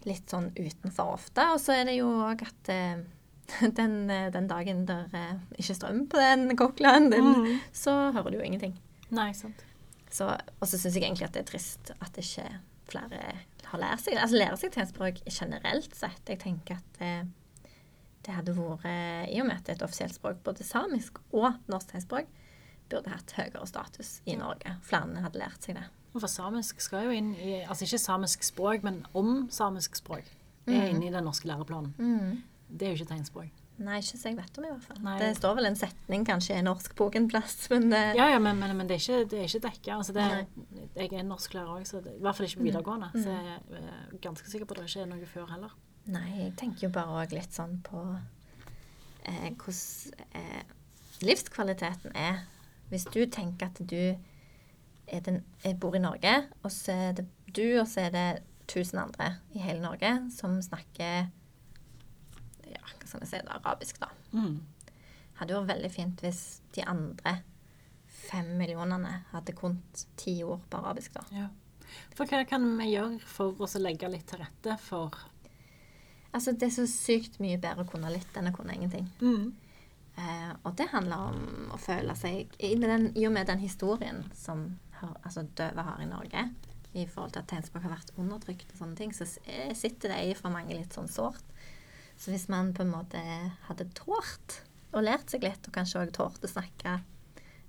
litt 0.05 0.27
sånn 0.31 0.51
utenfor 0.55 1.13
ofte. 1.13 1.43
Og 1.53 1.59
så 1.61 1.73
er 1.75 1.85
det 1.85 1.97
jo 1.99 2.07
òg 2.09 2.41
at 2.41 2.69
eh, 2.73 3.03
den, 3.79 4.09
eh, 4.09 4.29
den 4.33 4.47
dagen 4.49 4.85
der 4.89 5.07
eh, 5.15 5.35
ikke 5.57 5.75
strøm 5.77 6.05
på 6.11 6.17
den 6.21 6.55
cochluen 6.57 7.09
din, 7.13 7.31
Mm. 7.33 7.59
så 7.73 8.11
hører 8.15 8.31
du 8.31 8.37
jo 8.39 8.43
ingenting. 8.43 8.75
Nei, 9.09 9.31
sant. 9.33 9.63
Så, 10.11 10.27
og 10.59 10.67
så 10.67 10.77
syns 10.79 10.95
jeg 10.95 11.03
egentlig 11.03 11.27
at 11.27 11.33
det 11.35 11.41
er 11.45 11.51
trist 11.51 11.91
at 11.99 12.17
ikke 12.17 12.45
flere 12.87 13.19
har 13.67 13.79
lært 13.81 13.99
seg 14.05 14.15
Altså 14.15 14.37
lærer 14.39 14.55
seg 14.55 14.71
tegnspråk 14.71 15.17
generelt 15.27 15.95
sett. 15.95 16.21
Jeg 16.31 16.39
tenker 16.39 16.79
at 16.79 17.01
eh, 17.03 17.23
det 18.27 18.33
hadde 18.35 18.55
vært, 18.55 18.83
i 19.31 19.39
og 19.41 19.47
med 19.47 19.55
at 19.57 19.65
det 19.67 19.73
er 19.75 19.79
et 19.81 19.85
offisielt 19.87 20.15
språk, 20.15 20.39
både 20.43 20.63
samisk 20.67 21.19
og 21.31 21.53
norsk 21.71 21.91
tegnspråk, 21.93 22.27
burde 22.91 23.11
hatt 23.11 23.31
høyere 23.35 23.67
status 23.67 24.21
i 24.25 24.35
Norge. 24.39 24.73
Flere 24.83 25.21
hadde 25.23 25.39
lært 25.39 25.63
seg 25.63 25.75
det. 25.79 25.85
For 26.17 26.27
samisk 26.31 26.79
skal 26.81 27.05
jo 27.07 27.11
inn 27.13 27.33
i 27.35 27.59
Altså 27.67 27.85
ikke 27.85 27.99
samisk 28.01 28.43
språk, 28.47 28.83
men 28.83 29.03
om 29.13 29.47
samisk 29.53 29.95
språk. 29.99 30.25
Er 30.67 30.89
inne 30.89 31.07
i 31.07 31.11
den 31.13 31.23
norske 31.23 31.47
læreplanen. 31.47 31.93
Det 32.67 32.87
er 32.87 32.93
jo 32.93 33.01
ikke 33.01 33.13
tegnspråk. 33.13 33.63
Nei, 33.77 33.99
ikke 34.01 34.17
så 34.17 34.31
jeg 34.31 34.37
vet 34.39 34.55
om 34.57 34.65
i 34.65 34.69
hvert 34.71 34.85
fall. 34.87 34.99
Nei. 35.05 35.15
Det 35.21 35.27
står 35.37 35.57
vel 35.59 35.67
en 35.69 35.75
setning 35.77 36.23
kanskje 36.25 36.55
i 36.57 36.63
norsk 36.65 36.95
bok 36.97 37.15
en 37.19 37.27
plass, 37.29 37.67
men 37.69 37.91
det... 37.91 37.99
Ja, 38.17 38.25
ja, 38.33 38.39
men, 38.41 38.57
men, 38.57 38.73
men 38.79 38.89
det 38.89 38.97
er 38.97 39.03
ikke, 39.03 39.27
det 39.29 39.41
er 39.43 39.51
ikke 39.51 39.61
dekka. 39.67 39.97
Altså 39.99 40.15
det, 40.17 40.25
jeg 40.97 41.11
er 41.13 41.27
norsklærer 41.27 41.75
òg, 41.75 41.83
så 41.85 42.01
det, 42.01 42.15
i 42.17 42.23
hvert 42.25 42.39
fall 42.39 42.47
ikke 42.47 42.63
på 42.63 42.65
videregående. 42.65 43.11
Så 43.13 43.35
jeg 43.35 43.53
er 43.53 43.77
eh, 43.83 44.15
ganske 44.23 44.49
sikker 44.49 44.65
på 44.65 44.73
at 44.73 44.81
det 44.81 44.89
ikke 44.89 45.03
er 45.05 45.11
noe 45.11 45.29
før 45.29 45.51
heller. 45.53 45.77
Nei, 46.09 46.25
jeg 46.39 46.55
tenker 46.57 46.87
jo 46.87 46.91
bare 46.95 47.21
òg 47.21 47.37
litt 47.37 47.53
sånn 47.53 47.77
på 47.85 48.01
eh, 49.29 49.47
hvordan 49.51 50.25
eh, 50.41 50.75
livskvaliteten 51.27 52.17
er. 52.17 52.45
Hvis 52.89 53.05
du 53.13 53.21
tenker 53.29 53.69
at 53.69 53.81
du 53.83 54.01
er 55.07 55.23
den, 55.23 55.43
er, 55.61 55.77
bor 55.77 55.95
i 55.95 56.01
Norge, 56.01 56.33
og 56.63 56.73
så 56.73 56.97
er 57.11 57.17
det 57.19 57.27
du, 57.53 57.65
og 57.77 57.85
så 57.91 58.07
er 58.07 58.15
det 58.15 58.27
1000 58.67 58.99
andre 59.05 59.35
i 59.55 59.61
hele 59.63 59.85
Norge 59.85 60.15
som 60.33 60.57
snakker 60.63 61.29
skal 63.07 63.23
jeg 63.23 63.31
si, 63.31 63.43
det, 63.43 63.53
arabisk, 63.59 64.01
da. 64.03 64.09
Mm. 64.33 64.57
Hadde 65.37 65.53
jo 65.53 65.61
vært 65.61 65.75
veldig 65.75 65.93
fint 65.93 66.25
hvis 66.25 66.41
de 66.75 66.83
andre 66.87 67.37
fem 68.27 68.49
millionene 68.59 69.21
hadde 69.31 69.55
kunnet 69.55 70.05
ti 70.19 70.39
ord 70.43 70.65
på 70.69 70.81
arabisk, 70.81 71.17
da. 71.19 71.25
Ja. 71.35 71.47
For 72.17 72.27
hva 72.27 72.43
kan 72.47 72.65
vi 72.79 72.91
gjøre 72.91 73.21
for 73.23 73.63
å 73.63 73.81
legge 73.81 74.09
litt 74.11 74.27
til 74.29 74.43
rette 74.43 74.75
for 74.83 75.15
Altså, 76.35 76.51
det 76.51 76.67
er 76.67 76.73
så 76.75 76.83
sykt 76.91 77.39
mye 77.41 77.57
bedre 77.57 77.85
å 77.85 77.89
kunne 77.89 78.11
litt 78.11 78.35
enn 78.37 78.49
å 78.49 78.53
kunne 78.53 78.75
ingenting. 78.75 79.07
Eh, 80.17 80.51
og 80.67 80.75
det 80.77 80.89
handler 80.91 81.31
om 81.31 81.71
å 81.73 81.77
føle 81.81 82.13
seg 82.19 82.51
I, 82.59 82.73
den, 82.81 83.07
i 83.17 83.23
og 83.25 83.33
med 83.33 83.47
den 83.49 83.61
historien 83.61 84.23
som 84.37 84.65
har, 84.99 85.15
altså, 85.23 85.45
døve 85.57 85.85
har 85.87 86.01
i 86.03 86.09
Norge, 86.09 86.43
i 86.97 87.05
forhold 87.05 87.33
til 87.33 87.43
at 87.43 87.49
tegnspråk 87.51 87.87
har 87.87 87.95
vært 87.95 88.13
undertrykt 88.17 88.71
og 88.73 88.81
sånne 88.81 88.97
ting, 88.99 89.15
så 89.15 89.27
eh, 89.45 89.73
sitter 89.77 90.13
det 90.13 90.19
i 90.25 90.35
for 90.37 90.53
mange 90.53 90.75
litt 90.75 90.93
sånn 90.97 91.09
sårt. 91.09 91.45
Så 92.17 92.33
hvis 92.33 92.47
man 92.49 92.73
på 92.73 92.83
en 92.83 92.93
måte 92.93 93.21
hadde 93.67 93.87
tålt 93.97 94.61
og 94.95 95.05
lært 95.05 95.29
seg 95.31 95.45
litt, 95.45 95.67
og 95.67 95.75
kanskje 95.75 96.01
òg 96.01 96.13
tålt 96.15 96.43
å 96.43 96.49
snakke 96.49 96.99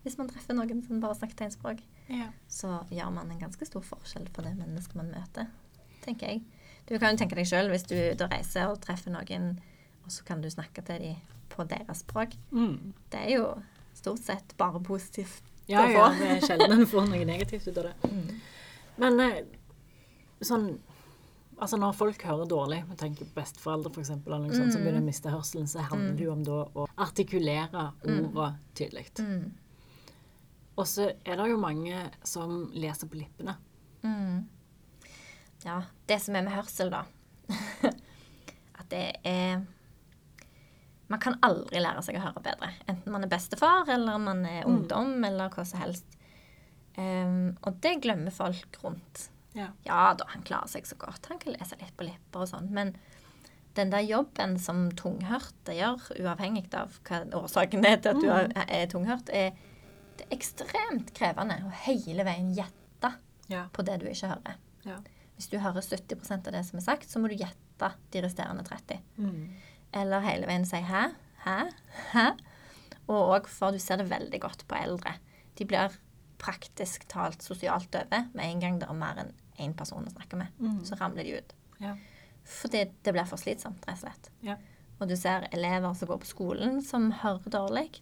Hvis 0.05 0.16
man 0.16 0.28
treffer 0.30 0.57
noen 0.57 0.80
som 0.86 1.01
bare 1.03 1.18
snakker 1.18 1.36
tegnspråk, 1.42 1.80
ja. 2.09 2.30
så 2.49 2.78
gjør 2.94 3.11
man 3.12 3.32
en 3.32 3.40
ganske 3.42 3.66
stor 3.66 3.82
forskjell 3.84 4.28
for 4.32 4.46
det 4.46 4.55
mennesket 4.57 4.96
man 4.96 5.11
møter, 5.12 5.51
tenker 6.05 6.30
jeg. 6.30 6.44
Du 6.88 6.94
kan 6.96 7.12
jo 7.12 7.20
tenke 7.20 7.36
deg 7.36 7.49
sjøl 7.51 7.68
hvis 7.68 7.84
du 7.90 7.99
reiser 8.22 8.70
og 8.70 8.78
treffer 8.80 9.12
noen, 9.12 9.59
og 10.07 10.14
så 10.14 10.24
kan 10.24 10.40
du 10.40 10.49
snakke 10.49 10.84
til 10.86 11.03
dem 11.03 11.18
på 11.53 11.66
deres 11.68 12.05
språk. 12.07 12.38
Mm. 12.55 12.94
Det 13.12 13.20
er 13.26 13.34
jo 13.34 13.51
stort 13.99 14.22
sett 14.22 14.55
bare 14.57 14.80
positivt 14.80 15.42
Ja, 15.68 15.82
å 15.84 15.90
ja, 15.92 16.05
det 16.16 16.28
er 16.36 16.46
sjelden 16.46 16.78
en 16.78 16.88
får 16.88 17.11
noe 17.11 17.26
negativt 17.28 17.68
ut 17.68 17.82
av 17.82 17.90
det. 17.90 18.12
Men 19.03 19.20
eh, 19.20 19.42
sånn 20.40 20.70
Altså 21.59 21.78
når 21.80 21.94
folk 21.98 22.22
hører 22.22 22.46
dårlig, 22.46 22.82
vi 22.86 22.96
tenker 23.00 23.30
besteforeldre 23.34 23.90
f.eks., 23.90 24.12
noe 24.22 24.50
sånt, 24.54 24.74
som 24.74 24.82
begynner 24.82 25.02
å 25.02 25.06
miste 25.06 25.32
hørselen, 25.32 25.66
så 25.66 25.82
handler 25.82 26.12
det 26.14 26.26
jo 26.28 26.34
om 26.36 26.44
da 26.46 26.59
å 26.78 26.84
artikulere 27.02 27.88
ordene 28.04 28.50
tydelig. 28.78 29.09
Mm. 29.18 29.48
Og 30.78 30.86
så 30.86 31.09
er 31.26 31.40
det 31.40 31.48
jo 31.50 31.56
mange 31.59 32.04
som 32.26 32.68
leser 32.78 33.11
på 33.11 33.18
lippene. 33.18 33.56
Mm. 34.06 34.44
Ja, 35.64 35.80
det 36.06 36.20
som 36.22 36.38
er 36.38 36.44
med 36.46 36.54
hørsel, 36.54 36.92
da 36.94 37.02
At 38.78 38.86
det 38.92 39.18
er 39.26 39.64
Man 41.11 41.18
kan 41.18 41.34
aldri 41.42 41.80
lære 41.82 42.04
seg 42.06 42.20
å 42.20 42.22
høre 42.22 42.44
bedre. 42.44 42.68
Enten 42.86 43.11
man 43.11 43.24
er 43.26 43.32
bestefar, 43.32 43.88
eller 43.90 44.20
man 44.22 44.44
er 44.46 44.68
ungdom, 44.68 45.16
eller 45.24 45.50
hva 45.50 45.64
som 45.66 45.80
helst. 45.82 46.06
Um, 46.98 47.56
og 47.64 47.78
det 47.82 47.96
glemmer 48.04 48.34
folk 48.34 48.76
rundt. 48.84 49.30
Ja. 49.59 49.68
Ja 49.86 50.02
da, 50.18 50.26
han 50.32 50.44
klarer 50.46 50.70
seg 50.70 50.86
så 50.88 50.96
godt. 51.00 51.26
Han 51.32 51.40
kan 51.42 51.56
lese 51.56 51.78
litt 51.80 51.94
på 51.98 52.06
lepper 52.06 52.44
og 52.44 52.50
sånn. 52.52 52.70
Men 52.74 52.94
den 53.78 53.90
der 53.92 54.02
jobben 54.06 54.56
som 54.62 54.88
tunghørte 54.98 55.74
gjør, 55.76 56.09
uavhengig 56.18 56.66
av 56.78 56.96
hva 57.06 57.20
årsaken 57.42 57.84
er 57.86 58.00
til 58.02 58.14
at 58.14 58.22
du 58.22 58.30
er, 58.32 58.48
er 58.66 58.88
tunghørt, 58.90 59.28
er, 59.30 59.52
det 60.18 60.26
er 60.26 60.34
ekstremt 60.38 61.12
krevende 61.14 61.61
å 61.66 61.70
hele 61.84 62.24
veien 62.26 62.52
gjette 62.56 63.12
Ja. 63.48 63.66
på 63.72 63.82
det 63.86 64.00
du 64.02 64.09
ikke 64.11 64.32
hører. 64.34 64.59
ja. 64.84 64.98
Hvis 65.38 65.46
du 65.52 65.59
hører 65.62 65.78
70% 65.86 66.48
av 66.50 66.52
det 66.56 66.64
som 66.66 66.80
er 66.80 66.82
sagt, 66.82 67.06
så 67.11 67.20
må 67.22 67.28
du 67.30 67.36
gjette 67.38 67.92
de 68.11 68.22
resterende 68.24 68.64
30. 68.66 68.98
Mm. 69.22 69.52
Eller 69.94 70.24
hele 70.24 70.46
veien 70.50 70.64
si 70.66 70.80
'hæ', 70.82 71.14
'hæ', 71.44 71.70
'hæ'. 72.11 72.38
Og 73.09 73.30
òg 73.36 73.46
for 73.46 73.70
du 73.70 73.78
ser 73.78 73.96
det 73.98 74.11
veldig 74.11 74.40
godt 74.40 74.64
på 74.66 74.74
eldre. 74.74 75.14
De 75.54 75.64
blir 75.64 75.94
praktisk 76.38 77.06
talt 77.09 77.40
sosialt 77.42 77.86
døve 77.92 78.28
med 78.34 78.44
en 78.44 78.61
gang 78.61 78.78
det 78.80 78.88
er 78.88 78.98
mer 78.98 79.14
enn 79.22 79.32
én 79.59 79.74
person 79.76 80.06
å 80.06 80.12
snakke 80.12 80.38
med. 80.40 80.54
Så 80.86 80.98
ramler 80.98 81.26
de 81.26 81.38
ut. 81.38 81.54
Ja. 81.82 81.94
Fordi 82.48 82.84
det 83.04 83.14
blir 83.14 83.28
for 83.28 83.40
slitsomt, 83.40 83.84
rett 83.86 83.98
og 83.98 84.06
slett. 84.06 84.30
Ja. 84.46 84.56
Og 84.98 85.11
du 85.11 85.16
ser 85.18 85.46
elever 85.54 85.94
som 85.94 86.11
går 86.11 86.22
på 86.22 86.30
skolen 86.32 86.80
som 86.82 87.11
hører 87.22 87.54
dårlig. 87.54 88.00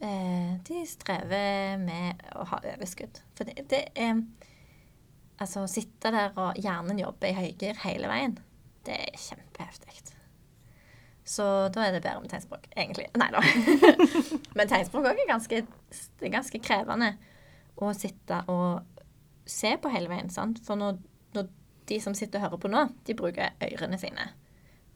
Eh, 0.00 0.54
de 0.66 0.84
strever 0.86 1.78
med 1.82 2.22
å 2.38 2.46
ha 2.50 2.60
overskudd. 2.74 3.20
For 3.34 3.48
det, 3.48 3.66
det 3.70 3.88
er 3.98 4.22
Altså, 5.38 5.62
å 5.62 5.70
sitte 5.70 6.10
der 6.10 6.32
og 6.34 6.56
hjernen 6.58 6.98
jobber 6.98 7.30
i 7.30 7.36
høygir 7.36 7.76
hele 7.84 8.08
veien, 8.10 8.32
det 8.82 8.96
er 9.04 9.20
kjempeheftig. 9.22 10.00
Så 11.28 11.44
da 11.70 11.84
er 11.84 11.92
det 11.92 12.00
bedre 12.00 12.22
med 12.24 12.30
tegnspråk, 12.32 12.70
egentlig. 12.72 13.10
Nei 13.20 13.28
da. 13.34 13.42
Men 14.56 14.70
tegnspråk 14.70 15.10
òg 15.10 15.20
er 15.20 15.28
ganske, 15.28 15.60
det 16.22 16.30
ganske 16.32 16.60
krevende 16.64 17.12
å 17.78 17.92
sitte 17.94 18.40
og 18.48 18.97
se 19.48 19.74
på 19.80 19.90
hele 19.92 20.08
veien. 20.12 20.28
sant? 20.30 20.60
For 20.64 20.76
når, 20.78 20.98
når 21.34 21.48
de 21.88 22.00
som 22.04 22.14
sitter 22.14 22.38
og 22.42 22.50
hører 22.50 22.62
på 22.64 22.70
nå, 22.72 22.84
de 23.08 23.14
bruker 23.18 23.50
ørene 23.64 23.98
sine. 24.00 24.28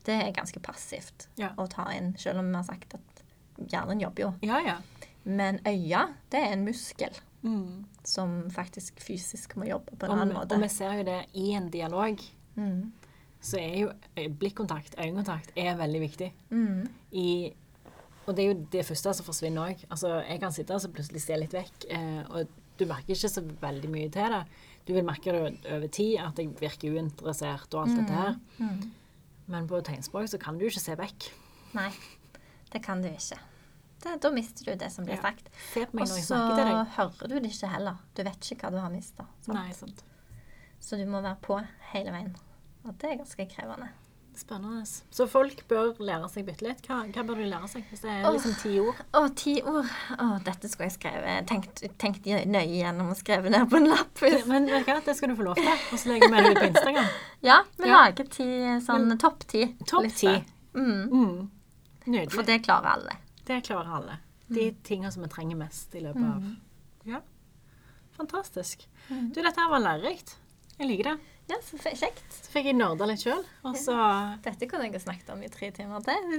Det 0.04 0.14
er 0.18 0.32
ganske 0.34 0.60
passivt 0.60 1.28
Ja. 1.38 1.52
å 1.56 1.68
ta 1.70 1.88
inn, 1.96 2.14
selv 2.18 2.38
om 2.42 2.48
vi 2.50 2.56
har 2.58 2.64
sagt 2.66 2.94
at 2.98 3.22
hjernen 3.70 4.00
jobber 4.02 4.22
jo. 4.26 4.32
ja, 4.42 4.58
ja. 4.60 4.78
Men 5.24 5.60
øya, 5.66 6.08
det 6.32 6.40
er 6.40 6.52
en 6.56 6.64
muskel 6.66 7.12
Mm. 7.44 7.84
som 8.04 8.50
faktisk 8.50 9.00
fysisk 9.02 9.56
må 9.56 9.66
jobbe 9.66 9.96
på 9.98 10.06
en 10.06 10.10
Og, 10.12 10.18
annen 10.18 10.34
måte. 10.36 10.54
og 10.54 10.60
vi 10.62 10.68
ser 10.68 10.92
jo 10.98 11.02
det 11.04 11.26
i 11.34 11.52
en 11.54 11.68
dialog. 11.70 12.18
Mm. 12.56 12.92
Så 13.40 13.58
er 13.58 13.78
jo 13.80 13.92
blikkontakt, 14.38 14.94
øyekontakt, 14.98 15.50
er 15.56 15.74
veldig 15.76 16.00
viktig. 16.00 16.32
Mm. 16.50 16.88
I, 17.12 17.52
og 18.26 18.36
det 18.36 18.44
er 18.44 18.54
jo 18.54 18.66
det 18.72 18.84
første 18.86 19.14
som 19.14 19.26
forsvinner 19.26 19.70
òg. 19.72 19.84
Altså, 19.90 20.22
jeg 20.28 20.40
kan 20.40 20.52
sitte 20.52 20.74
og 20.74 20.80
så 20.80 20.88
plutselig 20.92 21.20
se 21.22 21.36
litt 21.36 21.52
vekk, 21.52 21.84
eh, 21.90 22.22
og 22.30 22.46
du 22.82 22.88
merker 22.90 23.14
ikke 23.14 23.30
så 23.32 23.42
veldig 23.62 23.90
mye 23.92 24.10
til 24.14 24.34
det. 24.36 24.42
Du 24.86 24.92
vil 24.96 25.06
merke 25.06 25.32
det 25.34 25.42
over 25.70 25.88
tid, 25.94 26.16
at 26.18 26.38
jeg 26.42 26.50
virker 26.58 26.96
uinteressert 26.96 27.74
og 27.78 27.84
alt 27.86 27.96
dette 28.00 28.18
her. 28.18 28.36
Mm. 28.58 28.90
Men 29.52 29.66
på 29.70 29.80
tegnspråk 29.86 30.28
så 30.32 30.38
kan 30.42 30.58
du 30.58 30.66
ikke 30.66 30.82
se 30.82 30.96
vekk. 30.98 31.28
Nei, 31.78 31.88
det 32.72 32.82
kan 32.84 33.02
du 33.02 33.08
ikke. 33.10 33.38
Det, 34.02 34.16
da 34.24 34.30
mister 34.34 34.66
du 34.66 34.74
det 34.74 34.88
som 34.90 35.06
blir 35.06 35.14
Ja. 35.14 35.22
sagt. 35.22 35.48
Og 36.02 36.08
så 36.26 36.34
hører 36.96 37.28
du 37.30 37.36
det 37.38 37.52
ikke 37.52 37.68
heller. 37.70 38.00
Du 38.16 38.22
vet 38.26 38.50
ikke 38.50 38.66
hva 38.66 38.70
du 38.74 38.80
har 38.82 38.90
mista. 38.90 39.26
Så 40.82 40.96
du 40.98 41.04
må 41.06 41.20
være 41.22 41.38
på 41.40 41.60
hele 41.92 42.10
veien. 42.10 42.34
Og 42.84 42.96
det 42.98 43.12
er 43.12 43.16
ganske 43.20 43.46
krevende. 43.54 43.88
Spennende. 44.34 44.86
Så 45.12 45.26
folk 45.28 45.58
bør 45.68 45.90
lære 46.00 46.28
seg 46.32 46.46
bitte 46.46 46.64
litt. 46.64 46.80
Hva, 46.88 47.02
hva 47.12 47.22
bør 47.28 47.36
du 47.42 47.44
lære 47.50 47.68
seg? 47.68 47.82
Hvis 47.90 48.00
det 48.00 48.10
er 48.14 48.24
liksom 48.32 48.54
ti 48.62 48.72
ord. 48.80 49.02
Å, 49.18 49.20
ti 49.36 49.54
ord. 49.60 49.90
Oh, 50.16 50.38
dette 50.46 50.70
skulle 50.72 50.88
jeg 50.88 50.94
skrevet 50.96 51.46
Tenkt, 51.50 51.82
tenkt 52.00 52.24
nøye 52.26 52.64
gjennom 52.78 53.10
og 53.12 53.18
skrevet 53.20 53.52
ned 53.52 53.68
på 53.68 53.76
en 53.76 53.90
lapp. 53.92 54.22
Ja, 54.24 54.40
Men 54.48 54.66
vet 54.70 54.86
du 54.86 54.92
hva, 54.92 55.00
det 55.04 55.14
skal 55.18 55.34
du 55.34 55.36
få 55.36 55.46
lov 55.50 55.60
til. 55.60 55.68
Og 55.68 56.00
så 56.00 56.12
legger 56.14 56.32
vi 56.32 56.40
det 56.46 56.52
ut 56.54 56.60
på 56.62 56.70
Instagram. 56.70 57.10
Ja, 57.50 57.58
vi 57.76 57.88
Ja. 57.90 57.98
lager 58.06 58.30
ti 58.38 58.48
sånn 58.86 59.18
topp 59.20 59.44
ti. 59.52 59.66
Topp 59.86 60.08
ti. 60.16 60.34
Mm, 60.74 61.02
Mm. 61.12 62.30
For 62.32 62.42
det 62.42 62.62
klarer 62.64 62.96
alle. 62.96 63.18
Det 63.46 63.60
klarer 63.68 63.92
alle. 64.00 64.16
De 64.48 64.70
tingene 64.82 65.12
som 65.12 65.22
vi 65.22 65.28
trenger 65.30 65.56
mest 65.60 65.94
i 65.94 66.00
løpet 66.00 66.24
av 66.24 66.48
Ja. 67.06 67.20
Fantastisk. 68.16 68.86
Du, 69.08 69.38
dette 69.42 69.56
her 69.60 69.70
var 69.70 69.80
lærerikt. 69.84 70.36
Jeg 70.78 70.88
liker 70.88 71.12
det. 71.12 71.18
Ja, 71.52 71.58
så 71.66 71.76
kjekt. 71.84 72.24
Så 72.32 72.48
fikk 72.54 72.70
jeg 72.70 72.76
nerda 72.78 73.04
litt 73.10 73.20
sjøl. 73.20 73.42
Så 73.76 73.94
Dette 74.44 74.68
kunne 74.70 74.86
jeg 74.86 74.94
ha 74.96 75.00
snakket 75.02 75.32
om 75.34 75.42
i 75.44 75.50
tre 75.52 75.68
timer 75.74 76.00
til. 76.06 76.38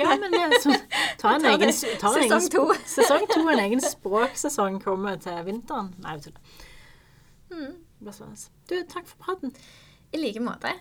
Ja, 0.00 0.14
men 0.16 0.32
så, 0.62 0.72
ta 1.20 1.34
en 1.36 1.44
egen, 1.50 1.72
ta 2.00 2.12
en 2.14 2.22
egen 2.22 2.40
Sesong 2.40 2.48
to. 2.54 2.64
Sesong 2.88 3.26
to, 3.28 3.42
en 3.52 3.62
egen 3.66 3.84
språksesong 3.84 4.80
kommer 4.84 5.20
til 5.20 5.36
vinteren. 5.48 5.92
Nei, 6.00 6.16
jeg 6.16 6.30
tuller. 6.30 6.66
Mm. 7.50 7.76
Du, 8.70 8.76
takk 8.88 9.10
for 9.10 9.20
praten. 9.26 9.52
I 10.16 10.22
like 10.22 10.40
måte. 10.40 10.72